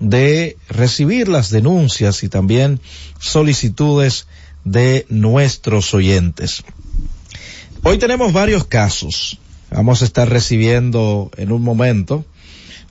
[0.00, 2.80] de recibir las denuncias y también
[3.18, 4.26] solicitudes
[4.64, 6.62] de nuestros oyentes.
[7.82, 9.38] Hoy tenemos varios casos.
[9.70, 12.24] Vamos a estar recibiendo en un momento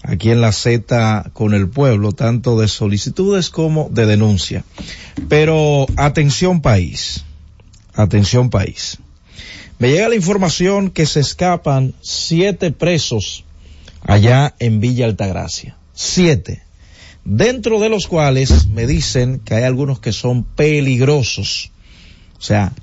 [0.04, 4.64] aquí en la Z con el pueblo, tanto de solicitudes como de denuncia.
[5.30, 7.24] Pero atención país,
[7.94, 9.00] atención país.
[9.80, 13.44] Me llega la información que se escapan siete presos
[14.02, 15.78] allá en Villa Altagracia.
[15.94, 16.64] Siete.
[17.24, 21.72] Dentro de los cuales me dicen que hay algunos que son peligrosos.
[22.40, 22.74] O sea,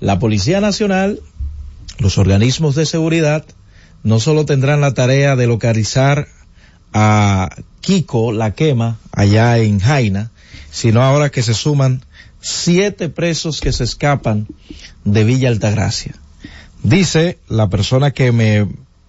[0.00, 1.20] la Policía Nacional,
[1.98, 3.44] los organismos de seguridad,
[4.02, 6.28] no solo tendrán la tarea de localizar
[6.94, 7.50] a
[7.82, 10.30] Kiko la quema allá en Jaina,
[10.70, 12.04] sino ahora que se suman
[12.40, 14.46] siete presos que se escapan
[15.04, 16.14] de Villa Altagracia.
[16.82, 18.66] Dice la persona que me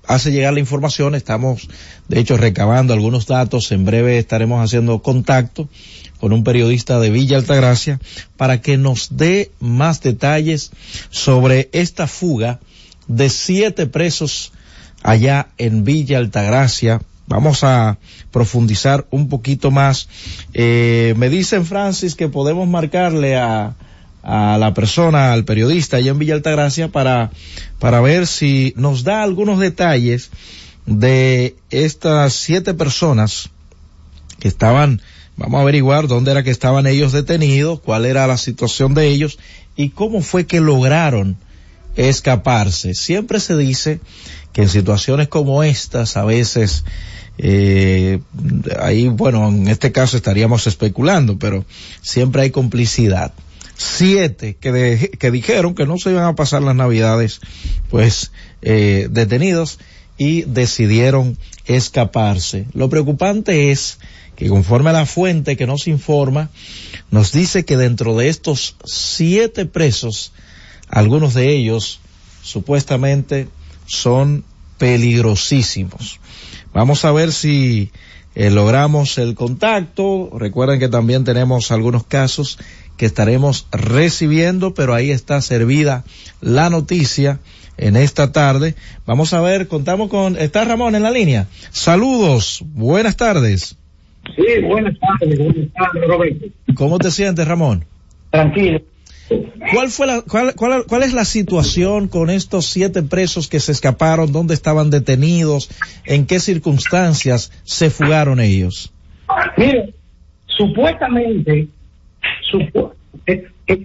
[0.07, 1.69] hace llegar la información, estamos
[2.07, 5.69] de hecho recabando algunos datos, en breve estaremos haciendo contacto
[6.19, 7.99] con un periodista de Villa Altagracia
[8.35, 10.71] para que nos dé más detalles
[11.11, 12.59] sobre esta fuga
[13.07, 14.51] de siete presos
[15.03, 17.01] allá en Villa Altagracia.
[17.27, 17.99] Vamos a
[18.31, 20.09] profundizar un poquito más.
[20.55, 23.75] Eh, me dicen Francis que podemos marcarle a,
[24.23, 27.31] a la persona, al periodista allá en Villa Altagracia para,
[27.79, 30.29] para ver si nos da algunos detalles
[30.85, 33.49] de estas siete personas
[34.39, 35.01] que estaban,
[35.37, 39.39] vamos a averiguar dónde era que estaban ellos detenidos, cuál era la situación de ellos
[39.75, 41.37] y cómo fue que lograron
[41.95, 42.95] escaparse.
[42.95, 43.99] Siempre se dice
[44.53, 46.83] que en situaciones como estas a veces
[47.37, 48.19] eh,
[48.81, 51.65] ahí, bueno, en este caso estaríamos especulando, pero
[52.01, 53.31] siempre hay complicidad
[53.79, 57.39] siete que, que dijeron que no se iban a pasar las navidades
[57.89, 59.79] pues eh, detenidos
[60.17, 62.65] y decidieron escaparse.
[62.73, 63.99] Lo preocupante es
[64.35, 66.49] que conforme a la fuente que nos informa,
[67.09, 70.33] nos dice que dentro de estos siete presos
[70.89, 72.01] algunos de ellos
[72.41, 73.47] supuestamente
[73.85, 74.43] son
[74.77, 76.19] peligrosísimos.
[76.73, 77.91] Vamos a ver si
[78.35, 80.31] eh, logramos el contacto.
[80.37, 82.59] Recuerden que también tenemos algunos casos
[82.99, 86.03] que estaremos recibiendo, pero ahí está servida
[86.41, 87.39] la noticia
[87.77, 88.75] en esta tarde.
[89.05, 91.47] Vamos a ver, contamos con, está Ramón en la línea.
[91.71, 93.77] Saludos, buenas tardes.
[94.35, 96.45] Sí, buenas tardes, buenas tardes, Roberto.
[96.75, 97.85] ¿Cómo te sientes, Ramón?
[98.31, 98.81] Tranquilo.
[99.73, 103.71] ¿Cuál fue la, cuál, cuál, cuál es la situación con estos siete presos que se
[103.71, 104.33] escaparon?
[104.33, 105.69] ¿Dónde estaban detenidos?
[106.03, 108.91] ¿En qué circunstancias se fugaron ellos?
[109.57, 109.93] Mire,
[110.47, 111.69] supuestamente supu-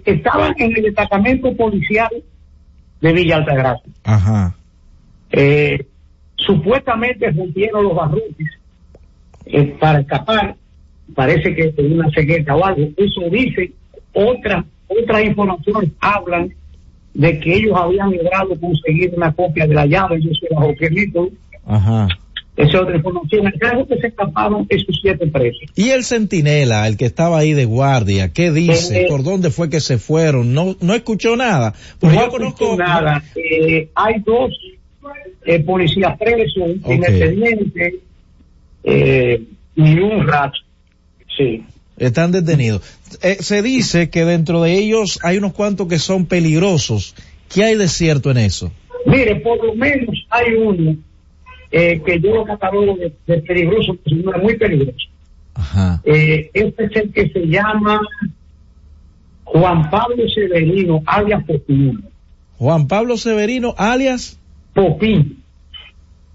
[0.05, 2.09] estaban en el destacamento policial
[3.01, 3.91] de Villa Altagracia.
[4.03, 4.55] Ajá.
[5.31, 5.85] Eh,
[6.35, 8.47] supuestamente rompieron los barrotes
[9.45, 10.55] eh, para escapar.
[11.13, 12.89] Parece que una cegueta o algo.
[12.97, 13.71] Eso dice.
[14.13, 16.53] Otras otras informaciones hablan
[17.13, 20.21] de que ellos habían logrado conseguir una copia de la llave.
[20.21, 21.29] Yo las objeto.
[21.65, 22.07] Ajá.
[22.57, 23.47] Esa es otra información.
[23.47, 23.53] Es
[23.87, 25.61] que se escaparon esos siete presos.
[25.75, 29.01] Y el centinela, el que estaba ahí de guardia, ¿qué dice?
[29.01, 30.53] Eh, ¿Por dónde fue que se fueron?
[30.53, 31.73] No, no escuchó nada.
[32.01, 33.21] No yo conozco nada.
[33.35, 34.51] Eh, hay dos
[35.45, 37.19] eh, policías presos, un primer Ok.
[37.19, 37.99] teniente
[38.85, 39.43] eh,
[39.75, 40.57] y un rato.
[41.37, 41.63] Sí.
[41.97, 42.81] Están detenidos.
[43.39, 47.15] Se dice que dentro de ellos hay unos cuantos que son peligrosos.
[47.53, 48.71] ¿Qué hay de cierto en eso?
[49.05, 50.97] Mire, por lo menos hay uno
[51.77, 55.09] eh, que yo lo catalogo de, de peligroso, porque es muy peligroso.
[55.55, 56.01] Ajá.
[56.05, 57.99] Eh, este es el que se llama
[59.43, 62.01] Juan Pablo Severino, alias Popín.
[62.57, 64.39] Juan Pablo Severino, alias
[64.73, 65.43] Popín.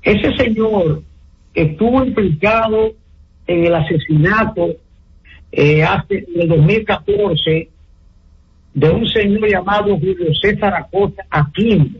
[0.02, 1.02] Ese señor
[1.54, 2.92] estuvo implicado
[3.46, 4.76] en el asesinato
[5.52, 7.68] eh, hace en el 2014
[8.74, 11.98] de un señor llamado Julio César Acosta Aquino,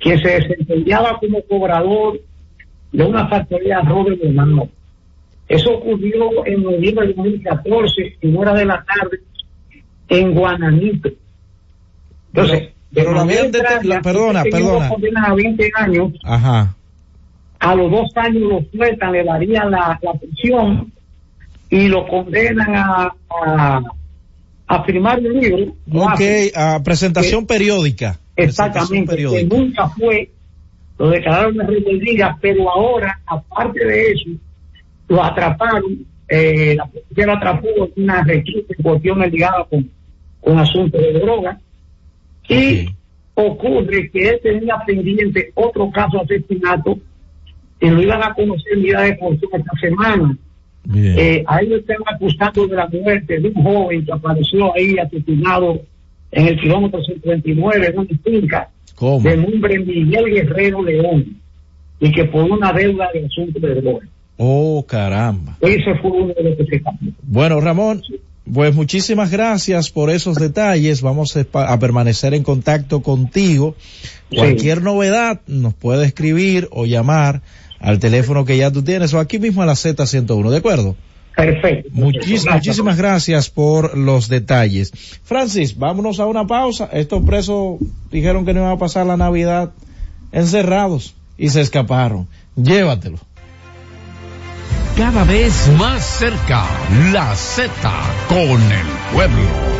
[0.00, 2.20] que se desempeñaba como cobrador
[2.92, 4.68] de una factoría Robert de Mano.
[5.48, 9.20] Eso ocurrió en noviembre del 2014, en hora de la tarde,
[10.08, 11.10] en Guananito.
[12.32, 15.26] Entonces, pero de deten- la- extraña, perdona, este perdona.
[15.26, 16.74] a 20 años Ajá.
[17.58, 20.92] a los dos años lo sueltan, le darían la, la prisión
[21.68, 23.14] y lo condenan a,
[23.46, 23.80] a,
[24.68, 25.74] a firmar un libro.
[25.92, 26.20] Ok,
[26.54, 28.18] a presentación periódica.
[28.36, 29.56] Exactamente, periódica.
[29.56, 30.30] nunca fue,
[31.00, 34.28] lo declararon de rebeldía, pero ahora, aparte de eso,
[35.08, 39.90] lo atraparon, eh, la policía lo atrapó en una requisa en cuestiones ligadas con,
[40.42, 41.58] con asuntos de droga.
[42.50, 42.86] Y
[43.32, 46.98] ocurre que él tenía pendiente otro caso de asesinato
[47.80, 50.36] y lo iban a conocer en día de porción esta semana.
[50.94, 55.80] Eh, a están acusando de la muerte de un joven que apareció ahí asesinado
[56.32, 59.28] en el kilómetro 59 en una finca ¿Cómo?
[59.28, 61.40] de nombre Miguel Guerrero León
[62.00, 64.06] y que por una deuda de asunto de droga.
[64.38, 65.58] Oh, caramba.
[65.60, 66.82] Ese fue uno de los que se.
[67.22, 68.02] Bueno, Ramón,
[68.52, 71.02] pues muchísimas gracias por esos detalles.
[71.02, 73.76] Vamos a permanecer en contacto contigo.
[74.34, 77.42] Cualquier novedad nos puede escribir o llamar
[77.80, 80.96] al teléfono que ya tú tienes o aquí mismo a la Z101, ¿de acuerdo?
[81.46, 81.90] Perfecto.
[81.94, 82.54] Muchis- Gracias.
[82.54, 84.92] muchísimas gracias por los detalles.
[85.24, 86.88] Francis, vámonos a una pausa.
[86.92, 87.78] Estos presos
[88.10, 89.70] dijeron que no iban a pasar la Navidad
[90.32, 92.28] encerrados y se escaparon.
[92.56, 93.18] Llévatelo.
[94.96, 96.64] Cada vez más cerca,
[97.12, 97.70] la Z
[98.28, 99.79] con el pueblo.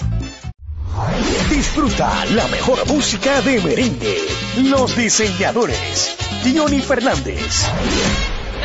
[1.49, 4.17] Disfruta la mejor música de merengue.
[4.57, 6.17] Los diseñadores.
[6.43, 7.67] Johnny Fernández.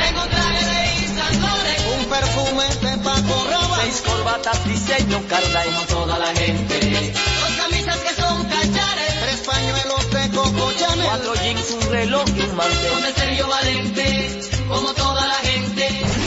[0.01, 5.65] Tengo un traje de Isla Flores, un perfume de Paco Rabanne, seis corbatas diseño Carla
[5.65, 11.35] como toda la gente, dos camisas que son cachares, tres pañuelos de Coco Chanel, cuatro
[11.35, 13.26] jeans, un reloj y un mantel,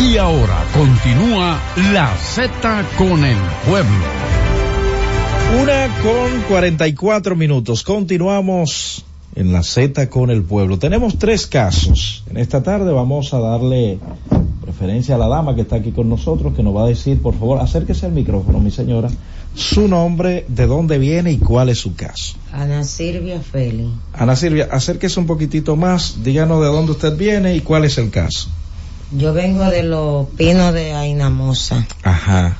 [0.00, 1.60] Y ahora continúa
[1.92, 3.36] la Z con el
[3.68, 3.90] pueblo.
[5.62, 7.82] Una con 44 minutos.
[7.82, 9.04] Continuamos
[9.34, 10.78] en la Z con el pueblo.
[10.78, 12.24] Tenemos tres casos.
[12.30, 13.98] En esta tarde vamos a darle
[14.62, 17.34] preferencia a la dama que está aquí con nosotros, que nos va a decir, por
[17.34, 19.10] favor, acérquese al micrófono, mi señora,
[19.54, 22.36] su nombre, de dónde viene y cuál es su caso.
[22.52, 23.90] Ana Silvia Félix.
[24.14, 28.10] Ana Silvia, acérquese un poquitito más, díganos de dónde usted viene y cuál es el
[28.10, 28.48] caso.
[29.12, 31.86] Yo vengo de los pinos de Ainamosa.
[32.02, 32.56] Ajá.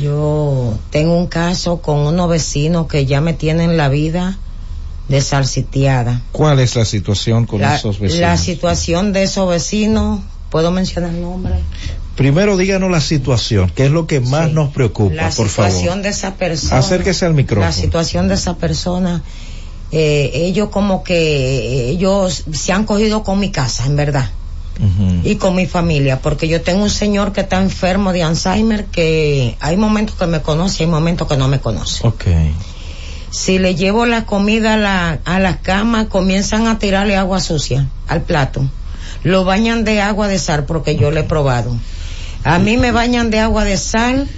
[0.00, 4.38] Yo tengo un caso con unos vecinos que ya me tienen la vida
[5.08, 6.22] desalsiteada.
[6.32, 8.20] ¿Cuál es la situación con La, esos vecinos?
[8.20, 10.20] la situación de esos vecinos,
[10.50, 11.54] ¿puedo mencionar el nombre?
[12.16, 15.70] Primero díganos la situación, que es lo que más nos preocupa, La por favor.
[15.70, 16.78] situación de esa persona.
[16.78, 17.66] Acérquese al micrófono.
[17.66, 19.22] La situación de esa persona.
[19.90, 24.30] eh, ellos como que ellos se han cogido con mi casa, en verdad.
[25.22, 29.56] Y con mi familia, porque yo tengo un señor que está enfermo de Alzheimer que
[29.60, 32.06] hay momentos que me conoce y hay momentos que no me conoce.
[33.30, 37.88] Si le llevo la comida a la, a la cama, comienzan a tirarle agua sucia
[38.08, 38.62] al plato.
[39.22, 41.76] Lo bañan de agua de sal porque yo le he probado.
[42.44, 44.28] A mí me bañan de agua de sal,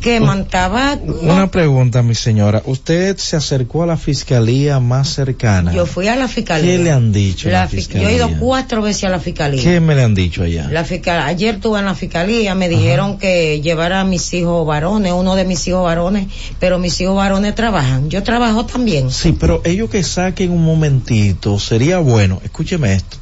[0.00, 1.04] queman tabaco.
[1.22, 2.62] Una pregunta, mi señora.
[2.64, 5.72] ¿Usted se acercó a la fiscalía más cercana?
[5.72, 6.76] Yo fui a la fiscalía.
[6.76, 8.02] ¿Qué le han dicho la La fi- fiscalía?
[8.04, 9.62] yo he ido cuatro veces a la fiscalía.
[9.62, 10.68] ¿Qué me le han dicho allá?
[10.70, 15.12] La fiscal, ayer estuve en la fiscalía, me dijeron que llevara a mis hijos varones,
[15.12, 16.26] uno de mis hijos varones,
[16.58, 18.08] pero mis hijos varones trabajan.
[18.10, 19.10] Yo trabajo también.
[19.10, 23.18] Sí, pero ellos que saquen un momentito, sería bueno, escúcheme esto,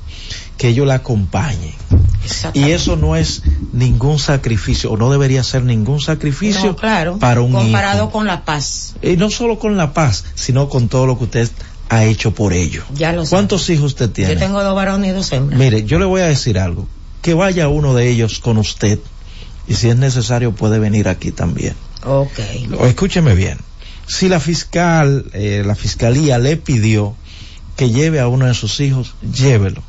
[0.59, 1.73] que ellos la acompañen.
[2.53, 7.41] Y eso no es ningún sacrificio, o no debería ser ningún sacrificio No, claro, para
[7.41, 8.11] un comparado hijo.
[8.11, 8.97] con la paz.
[9.01, 11.51] Y no solo con la paz, sino con todo lo que usted
[11.89, 12.85] ha hecho por ellos.
[12.93, 13.31] Ya lo sé.
[13.31, 14.35] ¿Cuántos hijos usted tiene?
[14.35, 15.59] Yo tengo dos varones y dos hembras.
[15.59, 16.87] Mire, yo le voy a decir algo.
[17.23, 18.99] Que vaya uno de ellos con usted
[19.67, 21.75] y si es necesario puede venir aquí también.
[22.05, 22.39] Ok.
[22.79, 23.59] O escúcheme bien.
[24.07, 27.15] Si la fiscal, eh, la fiscalía le pidió
[27.77, 29.83] que lleve a uno de sus hijos, llévelo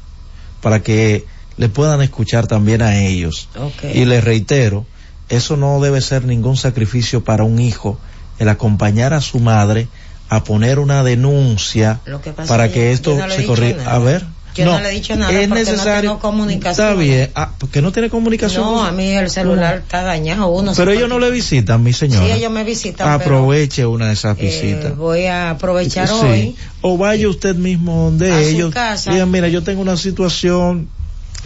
[0.61, 1.25] para que
[1.57, 3.49] le puedan escuchar también a ellos.
[3.93, 4.85] Y les reitero,
[5.27, 7.99] eso no debe ser ningún sacrificio para un hijo,
[8.39, 9.87] el acompañar a su madre
[10.29, 13.93] a poner una denuncia que para que esto no se corrija.
[13.93, 14.25] A ver.
[14.59, 15.93] Yo no, le he dicho nada es porque necesario.
[15.95, 16.87] no tengo comunicación.
[16.89, 17.29] Está bien.
[17.35, 18.63] Ah, porque no tiene comunicación.
[18.63, 20.47] No, a mí el celular está dañado.
[20.49, 22.25] Uno Pero ellos no le visitan, mi señora.
[22.25, 24.95] Sí, ellos me visitan, pero, Aproveche una de esas eh, visitas.
[24.97, 26.13] voy a aprovechar Sí.
[26.21, 26.55] hoy.
[26.81, 28.73] O vaya usted mismo donde A su ellos.
[28.73, 29.11] casa.
[29.11, 30.89] Digan, mira, yo tengo una situación.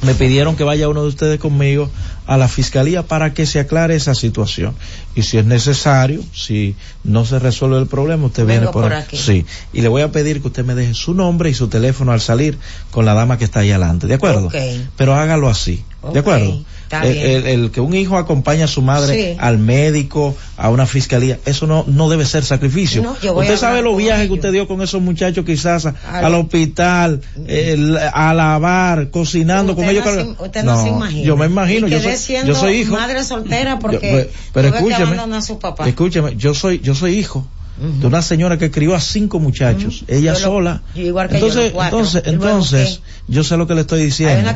[0.04, 1.90] Me pidieron que vaya uno de ustedes conmigo
[2.26, 4.76] a la fiscalía para que se aclare esa situación.
[5.16, 8.94] Y si es necesario, si no se resuelve el problema, usted Vengo viene por, por
[8.94, 9.18] aquí.
[9.18, 9.46] Sí.
[9.72, 12.22] Y le voy a pedir que usted me deje su nombre y su teléfono al
[12.22, 12.58] salir
[12.92, 14.08] con la dama que está ahí adelante.
[14.08, 14.48] ¿De acuerdo?
[14.48, 14.56] Ok.
[14.98, 15.84] Pero hágalo así.
[16.12, 16.64] ¿De acuerdo?
[16.92, 17.26] El, bien.
[17.26, 19.38] el- el que un hijo acompañe a su madre Sí.
[19.40, 23.02] al médico, a una fiscalía, eso no, no debe ser sacrificio.
[23.02, 26.36] No, usted sabe los viajes que usted dio con esos muchachos quizás a- Al- al
[26.36, 30.06] hospital, el- a lavar, cocinando con Usted ellos.
[30.06, 31.24] no cargando- se- usted no se imagina.
[31.26, 32.94] Yo me imagino, yo soy, siendo yo soy hijo.
[32.94, 35.88] madre soltera porque Yo- pero- escúcheme, a su papá.
[35.90, 37.48] Escúcheme, yo soy, yo soy hijo
[37.78, 40.82] de una señora que crió a cinco muchachos, ella Yo lo- sola.
[40.96, 42.00] yo igual que yo, entonces, cuatro.
[42.00, 44.36] entonces, entonces, yo sé lo que le estoy diciendo.
[44.36, 44.56] Hay una.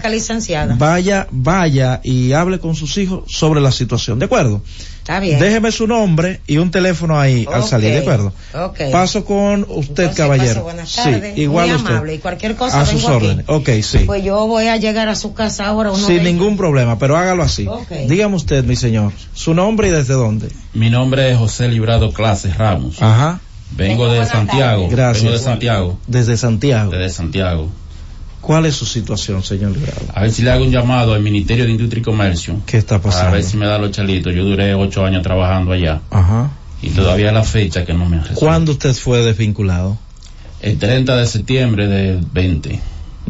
[0.77, 4.63] Vaya, vaya y hable con sus hijos sobre la situación, ¿de acuerdo?
[5.07, 5.39] Está bien.
[5.39, 8.33] Déjeme su nombre y un teléfono ahí al salir, ¿de acuerdo?
[8.91, 10.47] Paso con usted, Entonces, caballero.
[10.47, 11.91] pase buenas tardes, sí, igual muy usted.
[11.91, 13.45] amable, y cualquier cosa a sus vengo órdenes.
[13.47, 13.99] Ok, sí.
[13.99, 15.93] Pues yo voy a llegar a su casa ahora.
[15.93, 17.65] Uno Sin ningún problema, pero hágalo así.
[17.65, 17.89] Ok.
[18.09, 20.49] Dígame usted, mi señor, su nombre y desde dónde.
[20.73, 23.01] Mi nombre es José Librado Clases Ramos.
[23.01, 23.39] Ajá.
[23.77, 24.89] Vengo de Santiago.
[24.89, 25.23] Gracias.
[25.23, 25.97] Vengo de Santiago.
[26.07, 26.91] Desde Santiago.
[26.91, 27.69] Desde Santiago.
[28.41, 29.99] ¿Cuál es su situación, señor Librado?
[30.13, 32.61] A ver si le hago un llamado al Ministerio de Industria y Comercio.
[32.65, 33.29] ¿Qué está pasando?
[33.29, 34.33] A ver si me da los chalitos.
[34.33, 36.01] Yo duré ocho años trabajando allá.
[36.11, 36.51] Ajá.
[36.81, 38.39] Y todavía la fecha que no me han resuelto.
[38.39, 39.97] ¿Cuándo usted fue desvinculado?
[40.61, 42.79] El 30 de septiembre del 20.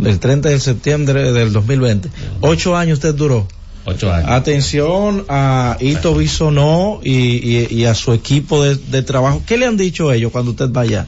[0.04, 2.10] El 30 de septiembre del 2020.
[2.42, 3.48] Ocho años usted duró.
[3.86, 4.30] Ocho años.
[4.30, 9.42] Atención a Ito Bisonó y, y, y a su equipo de, de trabajo.
[9.48, 11.08] ¿Qué le han dicho ellos cuando usted vaya?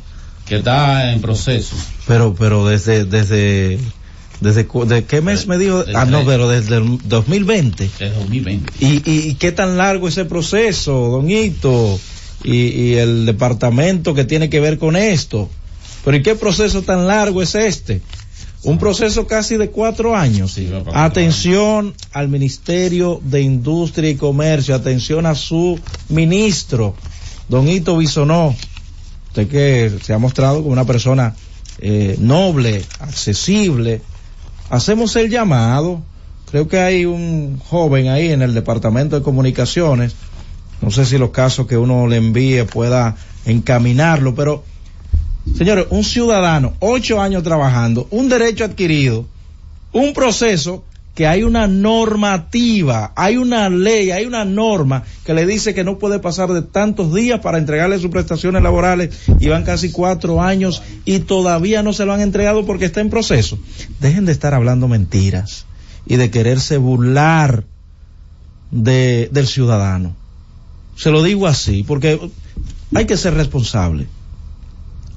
[0.49, 1.75] Que está en proceso.
[2.07, 3.79] Pero, pero desde, desde,
[4.41, 5.85] desde, ¿de qué mes me dijo?
[5.93, 7.89] Ah, no, pero desde el 2020.
[7.99, 8.73] Desde 2020.
[8.79, 11.99] ¿Y, y, y qué tan largo ese proceso, don Hito?
[12.43, 15.49] Y, y el departamento que tiene que ver con esto.
[16.03, 18.01] Pero ¿y qué proceso tan largo es este?
[18.63, 20.57] Un proceso casi de cuatro años.
[20.93, 26.93] Atención al Ministerio de Industria y Comercio, atención a su ministro,
[27.47, 28.55] don Hito Bisonó,
[29.29, 31.35] usted que se ha mostrado como una persona
[31.79, 34.01] eh, noble, accesible.
[34.69, 36.01] Hacemos el llamado,
[36.51, 40.15] creo que hay un joven ahí en el Departamento de Comunicaciones,
[40.81, 43.15] no sé si los casos que uno le envíe pueda
[43.45, 44.63] encaminarlo, pero
[45.57, 49.25] señores, un ciudadano, ocho años trabajando, un derecho adquirido,
[49.91, 50.83] un proceso
[51.19, 55.99] que hay una normativa, hay una ley, hay una norma que le dice que no
[55.99, 60.81] puede pasar de tantos días para entregarle sus prestaciones laborales y van casi cuatro años
[61.03, 63.59] y todavía no se lo han entregado porque está en proceso.
[63.99, 65.65] Dejen de estar hablando mentiras
[66.05, 67.65] y de quererse burlar
[68.71, 70.15] de, del ciudadano.
[70.95, 72.17] Se lo digo así porque
[72.95, 74.07] hay que ser responsable.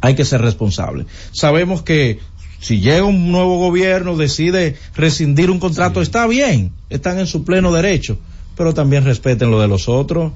[0.00, 1.06] Hay que ser responsable.
[1.30, 2.18] Sabemos que
[2.62, 7.72] si llega un nuevo gobierno, decide rescindir un contrato, está bien, están en su pleno
[7.72, 8.18] derecho,
[8.56, 10.32] pero también respeten lo de los otros.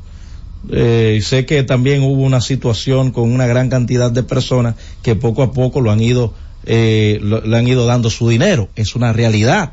[0.70, 5.42] Eh, sé que también hubo una situación con una gran cantidad de personas que poco
[5.44, 6.34] a poco lo han ido,
[6.64, 8.68] eh, lo- le han ido dando su dinero.
[8.74, 9.72] Es una realidad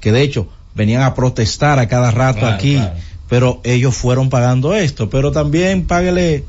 [0.00, 2.94] que de hecho venían a protestar a cada rato Claro, aquí, claro.
[3.28, 5.08] pero ellos fueron pagando esto.
[5.08, 6.44] Pero también páguele,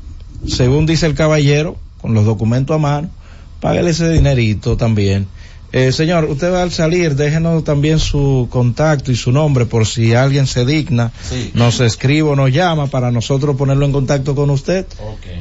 [0.48, 3.10] según dice el caballero, con los documentos a mano,
[3.60, 5.28] páguele ese dinerito también.
[5.76, 10.14] Eh, señor, usted va al salir, déjenos también su contacto y su nombre por si
[10.14, 11.50] alguien se digna, Sí.
[11.54, 14.86] nos escribe o nos llama para nosotros ponerlo en contacto con usted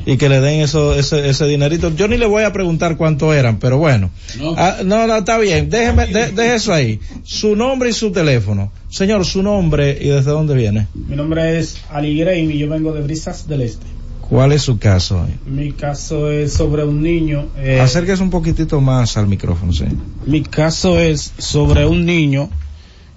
[0.07, 1.91] y que le den eso, ese, ese dinerito.
[1.95, 4.10] Yo ni le voy a preguntar cuánto eran, pero bueno.
[4.39, 4.55] No.
[4.57, 6.99] Ah, no, no, está bien, déjeme, de- deje eso ahí.
[7.23, 8.72] Su nombre y su teléfono.
[8.89, 10.88] Señor, su nombre y desde dónde viene.
[10.95, 13.85] Mi nombre es Ali Graham y yo vengo de Brisas del Este.
[14.34, 15.27] ¿Cuál es su caso?
[15.45, 17.49] Mi caso es sobre un niño.
[17.55, 19.85] eh, Acérquese un poquitito más al micrófono, sí.
[20.26, 22.49] Mi caso es sobre un niño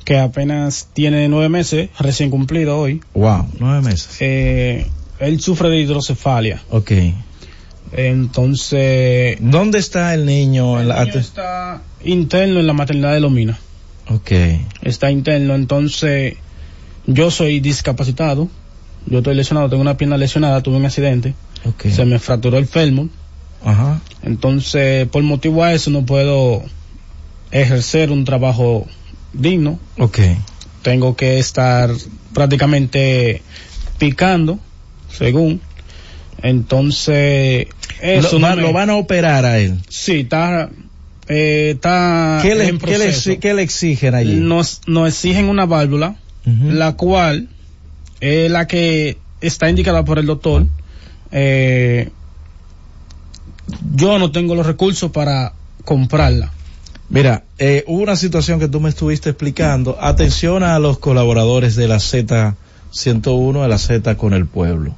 [0.05, 3.01] que apenas tiene nueve meses, recién cumplido hoy.
[3.15, 4.19] Wow, nueve meses.
[4.21, 6.63] Eh, él sufre de hidrocefalia.
[6.69, 6.93] Ok.
[7.93, 9.39] Entonces.
[9.41, 10.79] ¿Dónde está el niño?
[10.79, 13.59] El niño está interno en la maternidad de Lomina.
[14.11, 14.33] Ok.
[14.83, 16.35] Está interno, entonces
[17.07, 18.51] yo soy discapacitado.
[19.07, 21.35] Yo estoy lesionado, tengo una pierna lesionada, tuve un accidente.
[21.91, 23.09] Se me fracturó el fémur.
[23.65, 24.01] Ajá.
[24.23, 26.63] Entonces, por motivo a eso no puedo
[27.51, 28.87] ejercer un trabajo
[29.33, 29.79] digno.
[29.99, 30.19] Ok.
[30.83, 31.91] Tengo que estar
[32.33, 33.43] prácticamente
[33.99, 34.59] picando,
[35.11, 35.61] según.
[36.43, 37.67] Entonces,
[38.01, 39.79] eso lo, no va- me- lo van a operar a él.
[39.89, 40.71] Sí, está,
[41.29, 44.35] eh, está ¿Qué le, en qué le qué exigen allí?
[44.37, 47.49] Nos, nos exigen una válvula, la cual
[48.27, 50.67] es la que está indicada por el doctor.
[51.31, 52.11] Eh,
[53.95, 55.53] yo no tengo los recursos para
[55.85, 56.53] comprarla.
[57.09, 59.97] Mira, eh, hubo una situación que tú me estuviste explicando.
[60.01, 64.95] Atención a los colaboradores de la Z101, de la Z con el pueblo.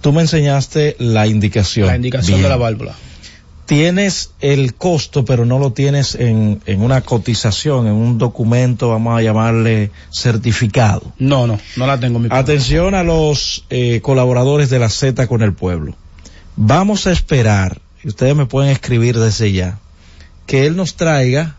[0.00, 1.86] Tú me enseñaste la indicación.
[1.86, 2.42] La indicación Bien.
[2.44, 2.94] de la válvula.
[3.72, 9.18] Tienes el costo, pero no lo tienes en, en una cotización, en un documento, vamos
[9.18, 11.14] a llamarle certificado.
[11.18, 12.18] No, no, no la tengo.
[12.18, 15.94] Mi Atención a los eh, colaboradores de la Z con el pueblo.
[16.54, 19.78] Vamos a esperar, y ustedes me pueden escribir desde ya,
[20.44, 21.56] que él nos traiga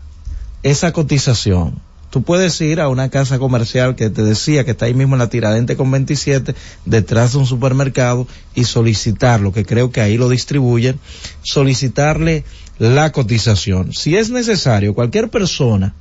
[0.62, 1.80] esa cotización.
[2.14, 5.18] Tú puedes ir a una casa comercial que te decía que está ahí mismo en
[5.18, 6.54] la Tiradente con 27,
[6.84, 11.00] detrás de un supermercado, y solicitarlo, que creo que ahí lo distribuyen,
[11.42, 12.44] solicitarle
[12.78, 13.92] la cotización.
[13.92, 15.92] Si es necesario, cualquier persona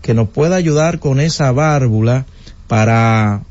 [0.00, 2.24] que nos pueda ayudar con esa válvula
[2.68, 3.42] para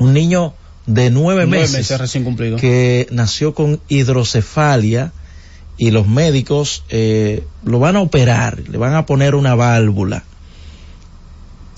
[0.00, 0.52] un niño
[0.86, 2.56] de nueve, Nueve meses, meses recién cumplido.
[2.56, 5.12] que nació con hidrocefalia
[5.76, 10.24] y los médicos eh, lo van a operar, le van a poner una válvula.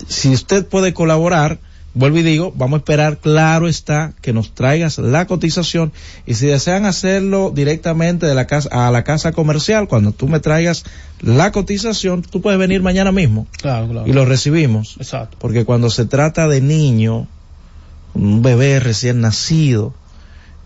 [0.07, 1.59] Si usted puede colaborar,
[1.93, 5.91] vuelvo y digo, vamos a esperar, claro está, que nos traigas la cotización
[6.25, 10.39] y si desean hacerlo directamente de la casa a la casa comercial, cuando tú me
[10.39, 10.85] traigas
[11.21, 14.07] la cotización, tú puedes venir mañana mismo Claro, claro.
[14.07, 14.95] y lo recibimos.
[14.97, 15.37] Exacto.
[15.39, 17.27] Porque cuando se trata de niño,
[18.13, 19.93] un bebé recién nacido,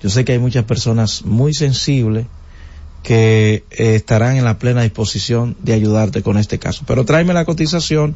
[0.01, 2.25] yo sé que hay muchas personas muy sensibles
[3.03, 6.83] que eh, estarán en la plena disposición de ayudarte con este caso.
[6.85, 8.15] Pero tráeme la cotización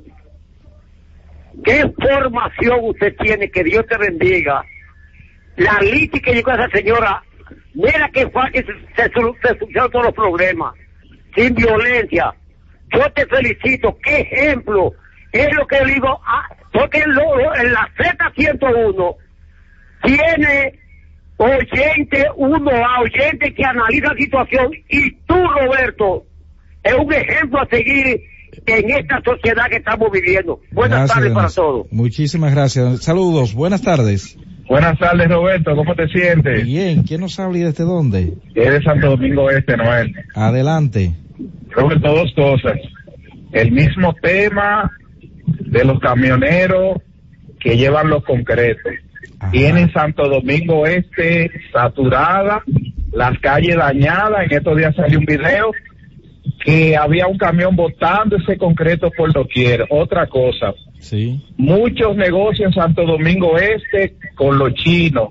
[1.64, 3.50] ¿Qué formación usted tiene?
[3.50, 4.64] Que Dios te bendiga.
[5.58, 7.24] La lista que llegó a esa señora,
[7.74, 10.74] mira que fácil se, se, solu- se solucionaron todos los problemas,
[11.36, 12.34] sin violencia.
[12.94, 14.94] Yo te felicito, qué ejemplo.
[15.32, 19.16] Es lo que digo, ah, porque en, lo- en la Z101
[20.04, 20.80] tiene
[21.38, 26.26] oyente, uno a oyente que analiza la situación y tú, Roberto,
[26.90, 28.22] es un ejemplo a seguir
[28.66, 30.60] en esta sociedad que estamos viviendo.
[30.72, 31.88] Buenas Gracias, tardes para todos.
[31.92, 33.04] Muchísimas gracias.
[33.04, 34.38] Saludos, buenas tardes.
[34.68, 35.76] Buenas tardes, Roberto.
[35.76, 36.64] ¿Cómo te sientes?
[36.64, 38.34] Bien, ¿quién nos habla y desde dónde?
[38.54, 40.14] Es de Santo Domingo Este, Noel.
[40.36, 41.14] Adelante.
[41.72, 42.78] Roberto, dos cosas.
[43.52, 44.92] El mismo tema
[45.46, 46.98] de los camioneros
[47.60, 48.94] que llevan los concretos.
[49.52, 52.62] Tienen Santo Domingo Este saturada,
[53.12, 54.46] las calles dañadas.
[54.46, 55.72] En estos días salió un video
[56.64, 59.86] que había un camión botando ese concreto por doquier.
[59.90, 61.42] Otra cosa, Sí.
[61.58, 65.30] muchos negocios en Santo Domingo Este con los chinos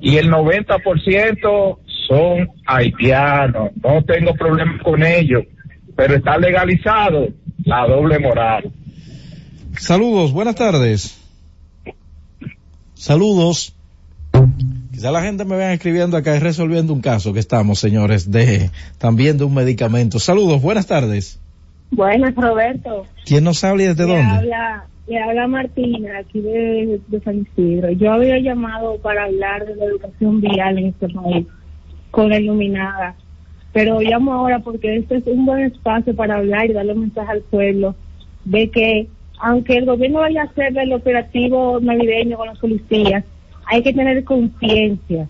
[0.00, 3.70] y el 90% son haitianos.
[3.82, 5.44] No tengo problema con ellos,
[5.96, 7.28] pero está legalizado
[7.64, 8.70] la doble moral.
[9.78, 11.20] Saludos, buenas tardes.
[12.94, 13.74] Saludos.
[14.96, 18.70] Quizá la gente me vea escribiendo acá y resolviendo un caso que estamos, señores, de
[18.96, 20.18] también de un medicamento.
[20.18, 21.38] Saludos, buenas tardes.
[21.90, 23.04] Buenas, Roberto.
[23.26, 24.32] ¿Quién nos habla y desde le dónde?
[24.32, 27.90] Habla, le habla Martina, aquí de, de San Isidro.
[27.90, 31.46] Yo había llamado para hablar de la educación vial en este país,
[32.10, 33.16] con la iluminada.
[33.74, 37.32] Pero llamo ahora porque este es un buen espacio para hablar y darle un mensaje
[37.32, 37.94] al pueblo
[38.46, 39.08] de que,
[39.40, 43.24] aunque el gobierno vaya a hacer el operativo navideño con los policías,
[43.66, 45.28] hay que tener conciencia.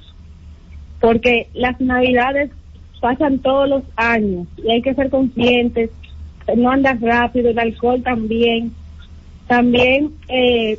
[1.01, 2.51] Porque las navidades
[3.01, 5.91] pasan todos los años y hay que ser conscientes
[6.57, 8.73] no andar rápido, el alcohol también.
[9.49, 10.79] También eh,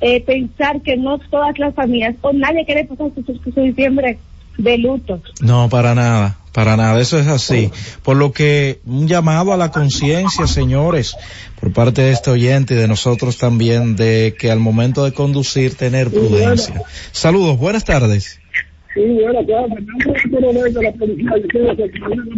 [0.00, 4.18] eh, pensar que no todas las familias, o nadie quiere pasar su, su- su diciembre
[4.58, 5.20] de luto.
[5.40, 7.70] No, para nada, para nada, eso es así.
[8.02, 11.16] Por lo que un llamado a la conciencia, señores,
[11.60, 15.74] por parte de este oyente y de nosotros también, de que al momento de conducir
[15.74, 16.82] tener prudencia.
[17.12, 18.40] Saludos, buenas tardes.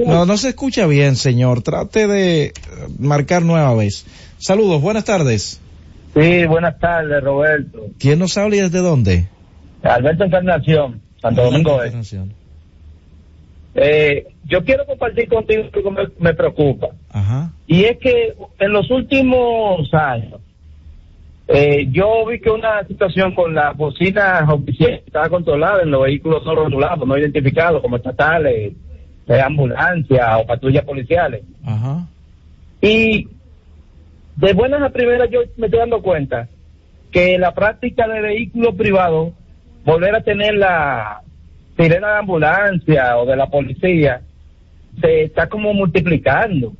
[0.07, 1.63] No, no se escucha bien, señor.
[1.63, 2.53] Trate de eh,
[2.99, 4.05] marcar nueva vez.
[4.39, 5.61] Saludos, buenas tardes.
[6.15, 7.87] Sí, buenas tardes, Roberto.
[7.99, 9.29] ¿Quién nos habla y desde dónde?
[9.83, 11.87] Alberto Encarnación, Santo Domingo Este.
[11.87, 12.33] Encarnación.
[13.75, 16.89] Eh, yo quiero compartir contigo algo que me, me preocupa.
[17.11, 17.53] Ajá.
[17.67, 20.41] Y es que en los últimos años,
[21.49, 26.45] eh, yo vi que una situación con las bocinas oficiales estaba controlada en los vehículos
[26.45, 28.73] no rotulados, no identificados como estatales,
[29.27, 31.43] de ambulancia o patrullas policiales.
[31.65, 32.07] Ajá.
[32.81, 33.29] Y
[34.37, 36.49] de buenas a primeras yo me estoy dando cuenta
[37.11, 39.33] que la práctica de vehículos privados,
[39.89, 41.23] volver a tener la
[41.77, 44.21] sirena de ambulancia o de la policía,
[45.01, 46.75] se está como multiplicando.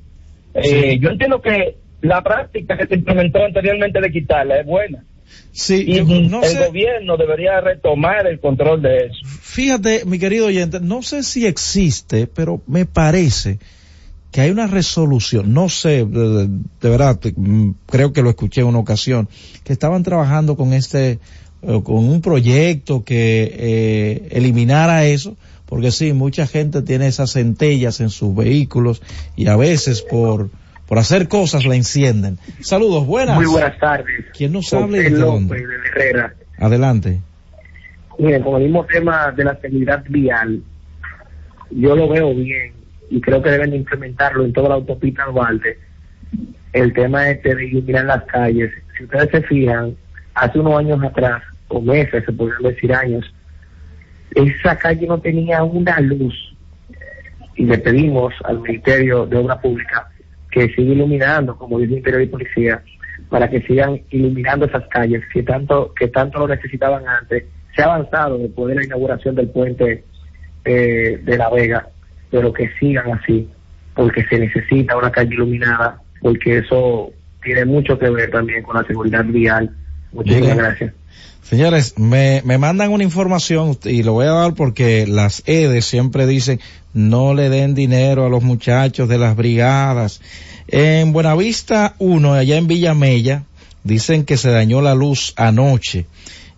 [0.55, 5.05] Eh, yo entiendo que la práctica que se implementó anteriormente de quitarla es buena.
[5.53, 9.21] Sí, y yo no el sé- gobierno debería retomar el control de eso.
[9.25, 13.59] Fíjate, mi querido oyente, no sé si existe, pero me parece
[14.33, 18.61] que hay una resolución, no sé, de, de verdad, te- mm, creo que lo escuché
[18.61, 19.29] en una ocasión,
[19.65, 21.19] que estaban trabajando con este,
[21.61, 25.37] con un proyecto que eh, eliminara eso,
[25.67, 29.03] porque sí, mucha gente tiene esas centellas en sus vehículos
[29.37, 30.51] y a veces por,
[30.87, 32.39] por hacer cosas la encienden.
[32.61, 33.37] Saludos, buenas.
[33.37, 34.27] Muy buenas tardes.
[34.37, 35.57] ¿Quién nos habla y dónde?
[35.57, 36.35] de Herrera.
[36.59, 37.21] Adelante.
[38.19, 40.63] Miren, con el mismo tema de la seguridad vial,
[41.71, 42.73] yo lo veo bien
[43.11, 45.79] y creo que deben de implementarlo en toda la autopista Duarte.
[46.73, 48.73] el tema este de iluminar las calles.
[48.97, 49.97] Si ustedes se fijan,
[50.41, 53.33] hace unos años atrás, o meses, se podrían decir años,
[54.35, 56.35] esa calle no tenía una luz.
[57.57, 60.09] Y le pedimos al Ministerio de Obra Pública
[60.51, 62.83] que siga iluminando, como dice el Interior y Policía,
[63.29, 67.45] para que sigan iluminando esas calles que tanto, que tanto lo necesitaban antes.
[67.75, 70.05] Se ha avanzado después de la inauguración del puente
[70.65, 71.89] eh, de La Vega,
[72.31, 73.49] pero que sigan así,
[73.95, 77.11] porque se necesita una calle iluminada, porque eso
[77.43, 79.71] tiene mucho que ver también con la seguridad vial.
[80.13, 80.57] Muchísimas Bien.
[80.57, 80.95] gracias.
[81.43, 86.27] Señores, me, me mandan una información y lo voy a dar porque las EDES siempre
[86.27, 86.61] dicen
[86.93, 90.21] no le den dinero a los muchachos de las brigadas.
[90.67, 93.45] En Buenavista 1, allá en Villamella,
[93.85, 96.07] dicen que se dañó la luz anoche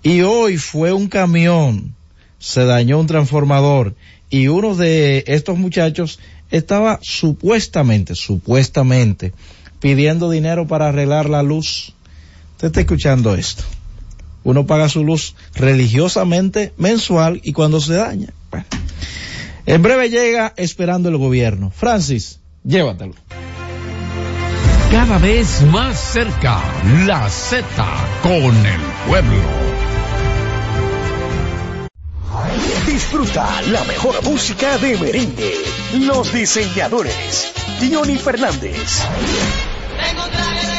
[0.03, 1.95] y hoy fue un camión,
[2.39, 3.95] se dañó un transformador
[4.31, 6.19] y uno de estos muchachos
[6.51, 9.33] estaba supuestamente, supuestamente
[9.79, 11.95] pidiendo dinero para arreglar la luz.
[12.61, 13.65] Usted está escuchando esto
[14.43, 18.29] uno paga su luz religiosamente mensual y cuando se daña.
[18.51, 18.67] Bueno.
[19.67, 21.71] En breve llega esperando el gobierno.
[21.71, 23.15] Francis, llévatelo.
[24.91, 26.61] Cada vez más cerca,
[27.07, 27.65] la Z
[28.23, 29.41] con el pueblo.
[32.87, 35.55] Disfruta la mejor música de merengue.
[36.01, 37.53] Los diseñadores.
[37.81, 39.03] Johnny Fernández.
[39.97, 40.70] Tengo traje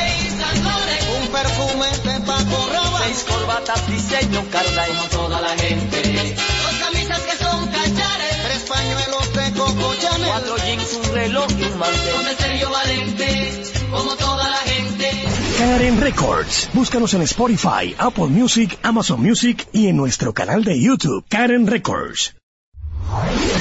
[1.61, 7.67] de Paco Roba, seis corbatas diseño Carla como toda la gente, dos camisas que son
[7.67, 12.37] cachares, tres pañuelos de Coco Chanel, cuatro jeans, un reloj y un mantel, con el
[12.37, 15.11] Sergio Valente, como toda la gente.
[15.59, 16.69] Karen Records.
[16.73, 22.35] Búscanos en Spotify, Apple Music, Amazon Music y en nuestro canal de YouTube, Karen Records.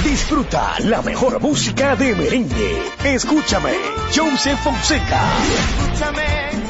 [0.05, 2.83] Disfruta la mejor música de merengue.
[3.05, 3.73] Escúchame,
[4.15, 5.21] Joseph Fonseca.
[5.59, 6.70] Escúchame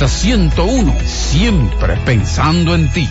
[0.07, 3.07] Z101, siempre pensando en ti.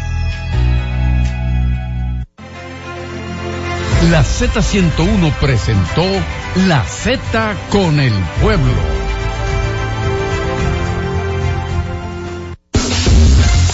[4.11, 6.05] La Z101 presentó
[6.67, 9.00] La Z con el pueblo.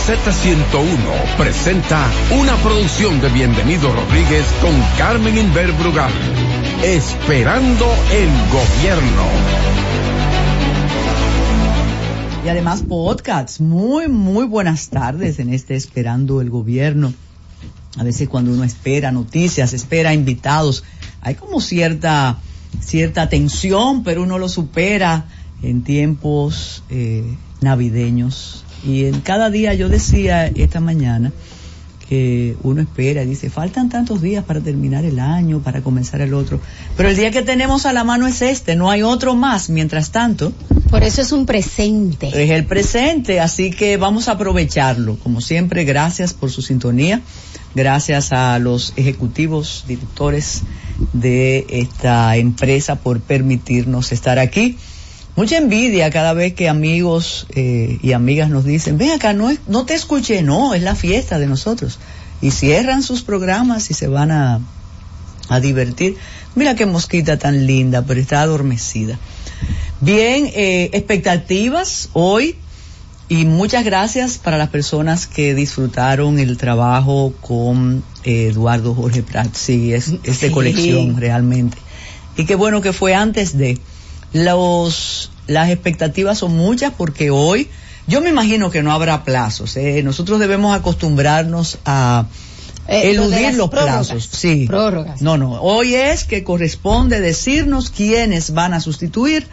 [0.00, 2.10] La Z101 presenta
[2.40, 6.10] una producción de Bienvenido Rodríguez con Carmen Inver Brugal.
[6.82, 9.24] Esperando el gobierno.
[12.44, 13.60] Y además podcasts.
[13.60, 17.12] Muy, muy buenas tardes en este Esperando el Gobierno.
[17.98, 20.82] A veces cuando uno espera noticias, espera invitados,
[21.20, 22.38] hay como cierta,
[22.80, 25.26] cierta tensión, pero uno lo supera
[25.62, 28.64] en tiempos eh, navideños.
[28.84, 31.32] Y en cada día yo decía esta mañana
[32.10, 36.60] que uno espera, dice, faltan tantos días para terminar el año, para comenzar el otro.
[36.96, 39.70] Pero el día que tenemos a la mano es este, no hay otro más.
[39.70, 40.52] Mientras tanto,
[40.90, 42.26] Por eso es un presente.
[42.26, 45.20] Es el presente, así que vamos a aprovecharlo.
[45.20, 47.20] Como siempre, gracias por su sintonía.
[47.76, 50.62] Gracias a los ejecutivos, directores
[51.12, 54.76] de esta empresa por permitirnos estar aquí.
[55.36, 59.60] Mucha envidia cada vez que amigos eh, y amigas nos dicen, ven acá, no, es-
[59.66, 61.98] no te escuché, no, es la fiesta de nosotros.
[62.42, 64.60] Y cierran sus programas y se van a,
[65.48, 66.16] a divertir.
[66.54, 69.18] Mira qué mosquita tan linda, pero está adormecida.
[70.00, 72.56] Bien, eh, expectativas hoy
[73.28, 79.54] y muchas gracias para las personas que disfrutaron el trabajo con eh, Eduardo Jorge Prat.
[79.54, 80.50] Sí, es, es de Sí.
[80.50, 81.76] colección realmente.
[82.36, 83.78] Y qué bueno que fue antes de.
[84.32, 87.68] Los, las expectativas son muchas porque hoy,
[88.06, 89.76] yo me imagino que no habrá plazos.
[89.76, 90.02] ¿eh?
[90.02, 92.26] Nosotros debemos acostumbrarnos a
[92.88, 94.08] Eh, eludir los prórrogas.
[94.08, 94.28] plazos.
[94.32, 94.66] Sí.
[94.66, 95.20] Prórrogas.
[95.22, 95.60] No, no.
[95.62, 99.46] Hoy es que corresponde decirnos quiénes van a sustituir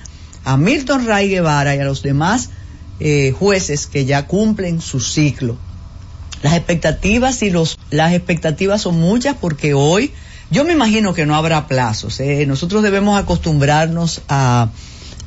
[0.44, 2.50] a Milton Ray Guevara y a los demás
[3.00, 5.58] eh, jueces que ya cumplen su ciclo.
[6.42, 10.12] Las expectativas y los las expectativas son muchas porque hoy
[10.52, 12.20] yo me imagino que no habrá plazos.
[12.20, 12.46] ¿eh?
[12.46, 14.70] Nosotros debemos acostumbrarnos a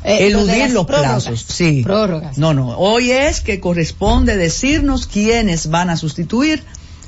[0.02, 1.24] Eh, eludir los prórrogas.
[1.24, 1.44] plazos.
[1.48, 1.82] Sí.
[1.82, 2.38] Prórrogas.
[2.38, 2.76] No, no.
[2.78, 6.62] Hoy es que corresponde decirnos quiénes van a sustituir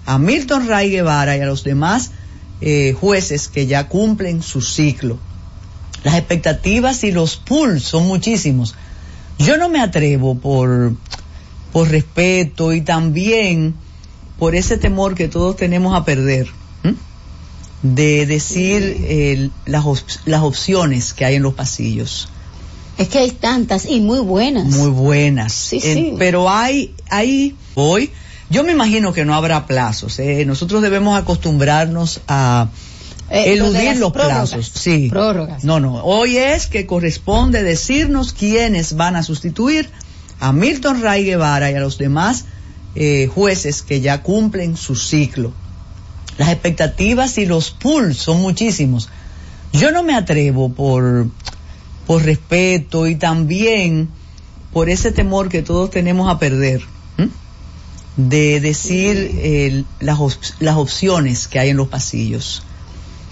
[0.05, 2.11] a Milton Ray Guevara y a los demás
[2.61, 5.19] eh, jueces que ya cumplen su ciclo.
[6.05, 8.75] Las expectativas y los pools son muchísimos.
[9.39, 10.93] Yo no me atrevo por,
[11.73, 13.75] por respeto y también
[14.39, 16.49] por ese temor que todos tenemos a perder.
[17.83, 22.29] De decir eh, las, op- las opciones que hay en los pasillos.
[22.99, 24.67] Es que hay tantas y muy buenas.
[24.67, 25.53] Muy buenas.
[25.53, 26.15] Sí, Eh, sí.
[26.19, 28.11] pero hay, hay, hoy,
[28.51, 30.19] yo me imagino que no habrá plazos.
[30.19, 30.45] ¿eh?
[30.47, 32.69] Nosotros debemos acostumbrarnos a
[33.31, 34.51] Eh, eludir los prórrogas.
[34.51, 34.73] plazos.
[34.75, 35.09] Sí.
[35.09, 35.65] Prórrogas.
[35.65, 36.05] No, no.
[36.05, 39.89] Hoy es que corresponde decirnos quiénes van a sustituir
[40.39, 42.45] a Milton Ray Guevara y a los demás
[42.95, 45.53] eh, jueces que ya cumplen su ciclo.
[46.39, 49.09] Las expectativas y los pools son muchísimos.
[49.73, 51.29] Yo no me atrevo por,
[52.07, 54.09] por respeto y también
[54.73, 56.83] por ese temor que todos tenemos a perder,
[58.17, 62.63] de decir eh, las, op- las opciones que hay en los pasillos.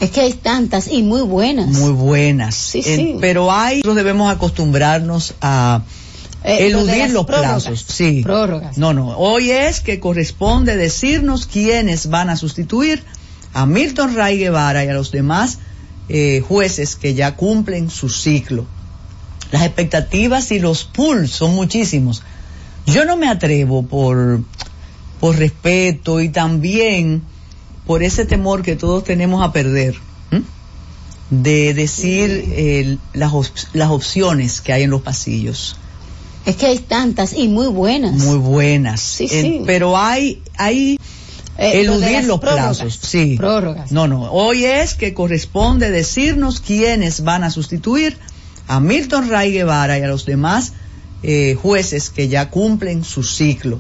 [0.01, 1.67] Es que hay tantas y muy buenas.
[1.69, 2.55] Muy buenas.
[2.55, 3.17] Sí, Eh, sí.
[3.21, 5.83] pero hay, nosotros debemos acostumbrarnos a
[6.43, 7.65] Eh, eludir los prórrogas.
[7.65, 7.85] plazos.
[7.89, 8.23] Sí.
[8.23, 8.79] Prórrogas.
[8.79, 9.17] No, no.
[9.19, 13.03] Hoy es que corresponde decirnos quiénes van a sustituir
[13.53, 15.59] a Milton Ray Guevara y a los demás
[16.09, 18.67] eh, jueces que ya cumplen su ciclo.
[19.53, 22.23] Las expectativas y los pools son muchísimos.
[22.87, 24.41] Yo no me atrevo por,
[25.21, 27.23] por respeto y también
[27.87, 29.97] por ese temor que todos tenemos a perder,
[31.31, 35.77] de decir eh, las, op- las opciones que hay en los pasillos.
[36.47, 38.15] Es que hay tantas y muy buenas.
[38.15, 39.01] Muy buenas.
[39.01, 39.63] Sí, Eh, sí.
[39.67, 40.99] pero hay, hay
[41.59, 42.79] Eh, eludir los prórrogas.
[42.79, 42.99] plazos.
[43.03, 43.37] Sí.
[43.37, 43.93] Prórrogas.
[43.93, 44.31] No, no.
[44.33, 48.17] Hoy es que corresponde decirnos quiénes van a sustituir
[48.67, 50.73] a Milton Ray Guevara y a los demás
[51.23, 53.79] eh, jueces que ya cumplen su ciclo.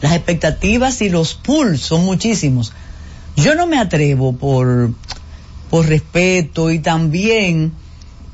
[0.00, 2.72] Las expectativas y los pools son muchísimos.
[3.36, 4.90] Yo no me atrevo por,
[5.68, 7.72] por respeto y también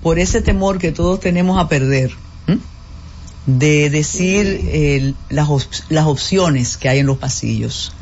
[0.03, 2.13] por ese temor que todos tenemos a perder.
[3.47, 7.93] De decir eh, las, op- las opciones que hay en los pasillos.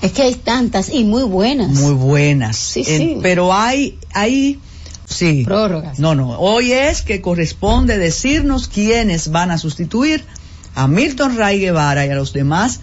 [0.00, 1.68] Es que hay tantas y muy buenas.
[1.70, 2.56] Muy buenas.
[2.56, 3.16] Sí, Eh, sí.
[3.22, 4.58] pero hay, hay,
[5.06, 5.42] sí.
[5.44, 6.00] Prórrogas.
[6.00, 6.30] No, no.
[6.40, 10.24] Hoy es que corresponde decirnos quiénes van a sustituir
[10.74, 12.80] a Milton Ray Guevara y a los demás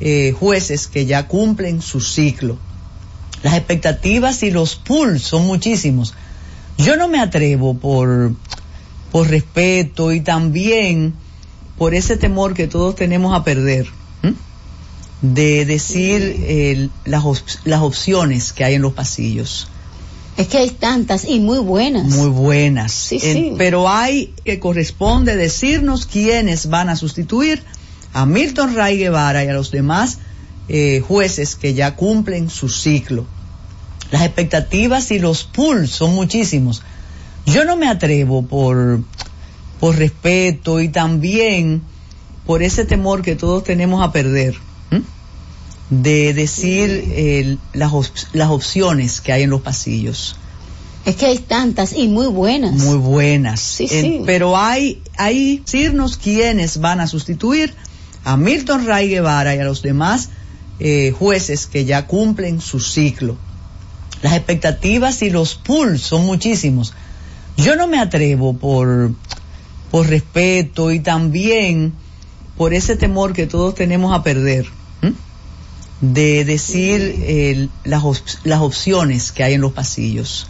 [0.00, 2.56] eh, jueces que ya cumplen su ciclo.
[3.42, 6.14] Las expectativas y los pools son muchísimos.
[6.78, 8.32] Yo no me atrevo por,
[9.10, 11.12] por respeto y también
[11.82, 13.88] por ese temor que todos tenemos a perder,
[15.20, 19.66] de decir eh, las, op- las opciones que hay en los pasillos.
[20.36, 22.04] Es que hay tantas y muy buenas.
[22.04, 22.92] Muy buenas.
[22.92, 23.52] Sí, Eh, sí.
[23.58, 27.64] pero hay que corresponde decirnos quiénes van a sustituir
[28.12, 30.18] a Milton Ray Guevara y a los demás
[30.68, 33.26] eh, jueces que ya cumplen su ciclo.
[34.12, 36.82] Las expectativas y los pools son muchísimos.
[37.44, 39.00] Yo no me atrevo por,
[39.82, 41.82] por respeto y también
[42.46, 44.54] por ese temor que todos tenemos a perder,
[45.90, 50.36] de decir eh, las, op- las opciones que hay en los pasillos.
[51.04, 52.74] Es que hay tantas y muy buenas.
[52.74, 53.58] Muy buenas.
[53.60, 54.22] Sí, Eh, sí.
[54.24, 57.74] pero hay, hay decirnos quiénes van a sustituir
[58.24, 60.28] a Milton Ray Guevara y a los demás
[60.78, 63.36] eh, jueces que ya cumplen su ciclo.
[64.22, 66.94] Las expectativas y los pools son muchísimos.
[67.56, 69.10] Yo no me atrevo por,
[69.92, 71.92] por respeto y también
[72.56, 74.66] por ese temor que todos tenemos a perder,
[76.00, 80.48] de decir eh, las, op- las opciones que hay en los pasillos.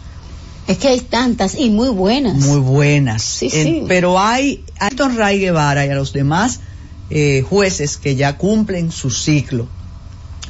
[0.67, 2.35] Es que hay tantas y muy buenas.
[2.37, 3.21] Muy buenas.
[3.21, 3.83] Sí, sí.
[3.87, 6.61] pero hay a Don Ray Guevara y a los demás
[7.09, 9.67] eh, jueces que ya cumplen su ciclo.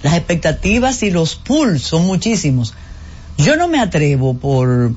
[0.03, 2.73] Las expectativas y los pools son muchísimos.
[3.37, 4.93] Yo no me atrevo por,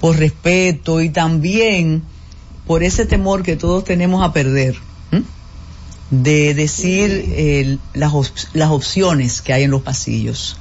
[0.00, 2.02] por respeto y también
[2.72, 4.76] por ese temor que todos tenemos a perder,
[6.10, 10.56] de decir eh, las, op- las opciones que hay en los pasillos.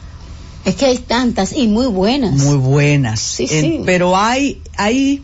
[0.66, 2.34] Es que hay tantas y muy buenas.
[2.34, 3.22] Muy buenas.
[3.22, 3.80] Sí, sí.
[3.86, 5.24] pero hay, hay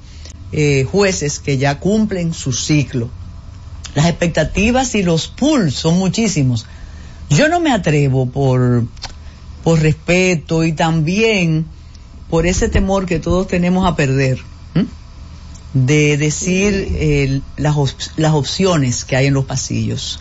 [0.53, 3.09] eh, jueces que ya cumplen su ciclo.
[3.93, 6.67] Las expectativas y los pools son muchísimos.
[7.29, 8.85] Yo no me atrevo por,
[9.61, 11.65] por respeto y también
[12.29, 14.39] por ese temor que todos tenemos a perder.
[15.73, 20.19] De decir eh, las, op- las opciones que hay en los pasillos.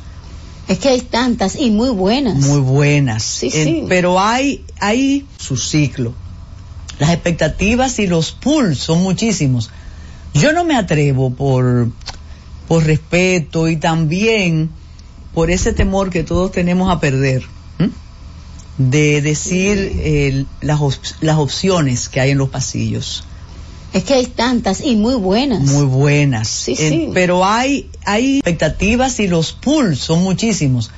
[0.68, 2.34] Es que hay tantas y muy buenas.
[2.36, 3.22] Muy buenas.
[3.22, 3.84] Sí, sí.
[3.88, 6.12] pero hay, hay su ciclo.
[6.98, 9.70] Las expectativas y los pools son muchísimos.
[10.34, 11.90] Yo no me atrevo por,
[12.68, 14.70] por respeto y también
[15.34, 17.44] por ese temor que todos tenemos a perder,
[18.78, 23.24] de decir eh, las, op- las opciones que hay en los pasillos.
[23.96, 25.60] Es que hay tantas y muy buenas.
[25.62, 26.48] Muy buenas.
[26.48, 27.08] Sí, sí.
[27.14, 30.90] pero hay, hay expectativas y los pools son muchísimos.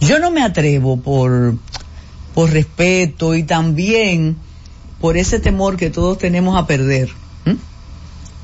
[0.00, 1.56] Yo no me atrevo por,
[2.34, 4.36] por respeto y también
[5.00, 7.10] por ese temor que todos tenemos a perder,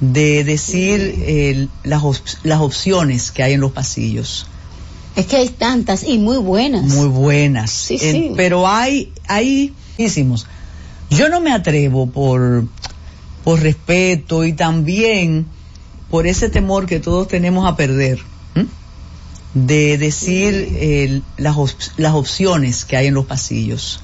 [0.00, 4.46] de decir eh, las, op- las opciones que hay en los pasillos.
[5.16, 6.84] Es que hay tantas y muy buenas.
[6.84, 7.72] Muy buenas.
[7.72, 8.30] Sí, sí.
[8.36, 10.46] pero hay, hay muchísimos.
[11.10, 12.66] Yo no me atrevo por,
[13.48, 15.46] por respeto y también
[16.10, 18.18] por ese temor que todos tenemos a perder,
[19.54, 24.00] de decir eh, las, op- las opciones que hay en los pasillos.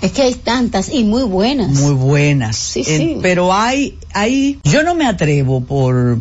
[0.00, 1.68] Es que hay tantas y muy buenas.
[1.78, 2.56] Muy buenas.
[2.56, 3.18] Sí, sí.
[3.20, 6.18] pero hay, hay, yo no me atrevo por,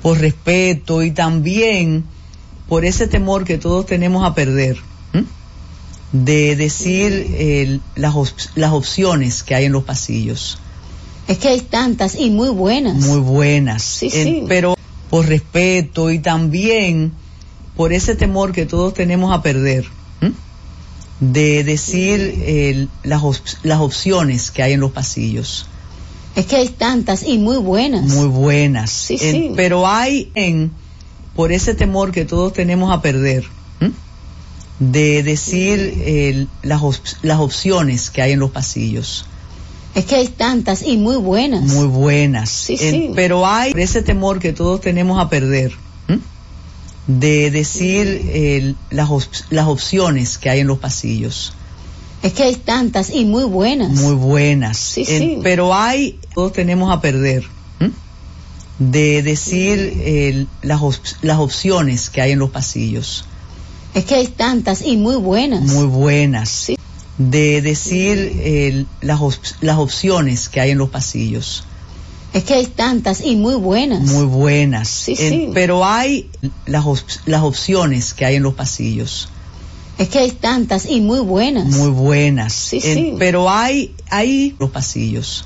[0.00, 2.04] por respeto y también
[2.66, 4.78] por ese temor que todos tenemos a perder,
[6.12, 10.58] de decir eh, las, op- las opciones que hay en los pasillos.
[11.28, 12.96] Es que hay tantas y muy buenas.
[12.96, 13.82] Muy buenas.
[13.82, 14.44] Sí, sí.
[14.48, 14.76] pero
[15.10, 17.12] por respeto y también
[17.76, 19.84] por ese temor que todos tenemos a perder,
[21.20, 25.66] de decir eh, las, op- las opciones que hay en los pasillos.
[26.36, 28.04] Es que hay tantas y muy buenas.
[28.04, 28.90] Muy buenas.
[28.90, 29.52] Sí, sí.
[29.54, 30.72] pero hay en,
[31.36, 33.44] por ese temor que todos tenemos a perder,
[34.80, 39.24] de decir las, op- las opciones que hay en los pasillos.
[39.94, 41.62] Es que hay tantas y muy buenas.
[41.62, 42.50] Muy buenas.
[42.50, 43.10] Sí, sí.
[43.14, 45.72] pero hay ese temor que todos tenemos a perder,
[47.06, 51.52] de decir eh, las, op- las opciones que hay en los pasillos.
[52.22, 53.90] Es que hay tantas y muy buenas.
[53.90, 54.78] Muy buenas.
[54.78, 55.38] Sí, sí.
[55.42, 57.44] pero hay, todos tenemos a perder,
[58.78, 63.26] de decir las, op- las opciones que hay en los pasillos.
[63.94, 65.60] Es que hay tantas y muy buenas.
[65.62, 66.72] Muy buenas.
[67.18, 71.64] De decir eh, las, op- las opciones que hay en los pasillos.
[72.32, 74.00] Es que hay tantas y muy buenas.
[74.10, 74.88] Muy buenas.
[74.88, 75.50] Sí, sí.
[75.54, 76.28] pero hay
[76.66, 79.28] las, op- las opciones que hay en los pasillos.
[79.96, 81.66] Es que hay tantas y muy buenas.
[81.66, 82.52] Muy buenas.
[82.52, 83.14] Sí, sí.
[83.16, 85.44] pero hay, hay los pasillos.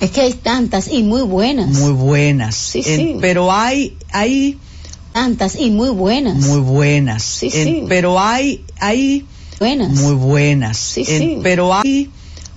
[0.00, 1.68] Es que hay tantas y muy buenas.
[1.68, 2.54] Muy buenas.
[2.56, 3.16] Sí, sí.
[3.20, 4.58] pero hay, hay
[5.14, 6.36] Tantas y muy buenas.
[6.36, 7.22] muy buenas.
[7.22, 7.84] Sí, sí.
[7.88, 9.24] pero hay, hay
[9.60, 9.90] Buenas.
[9.90, 10.78] muy buenas.
[10.78, 11.38] Sí, En- sí.
[11.42, 12.10] pero hay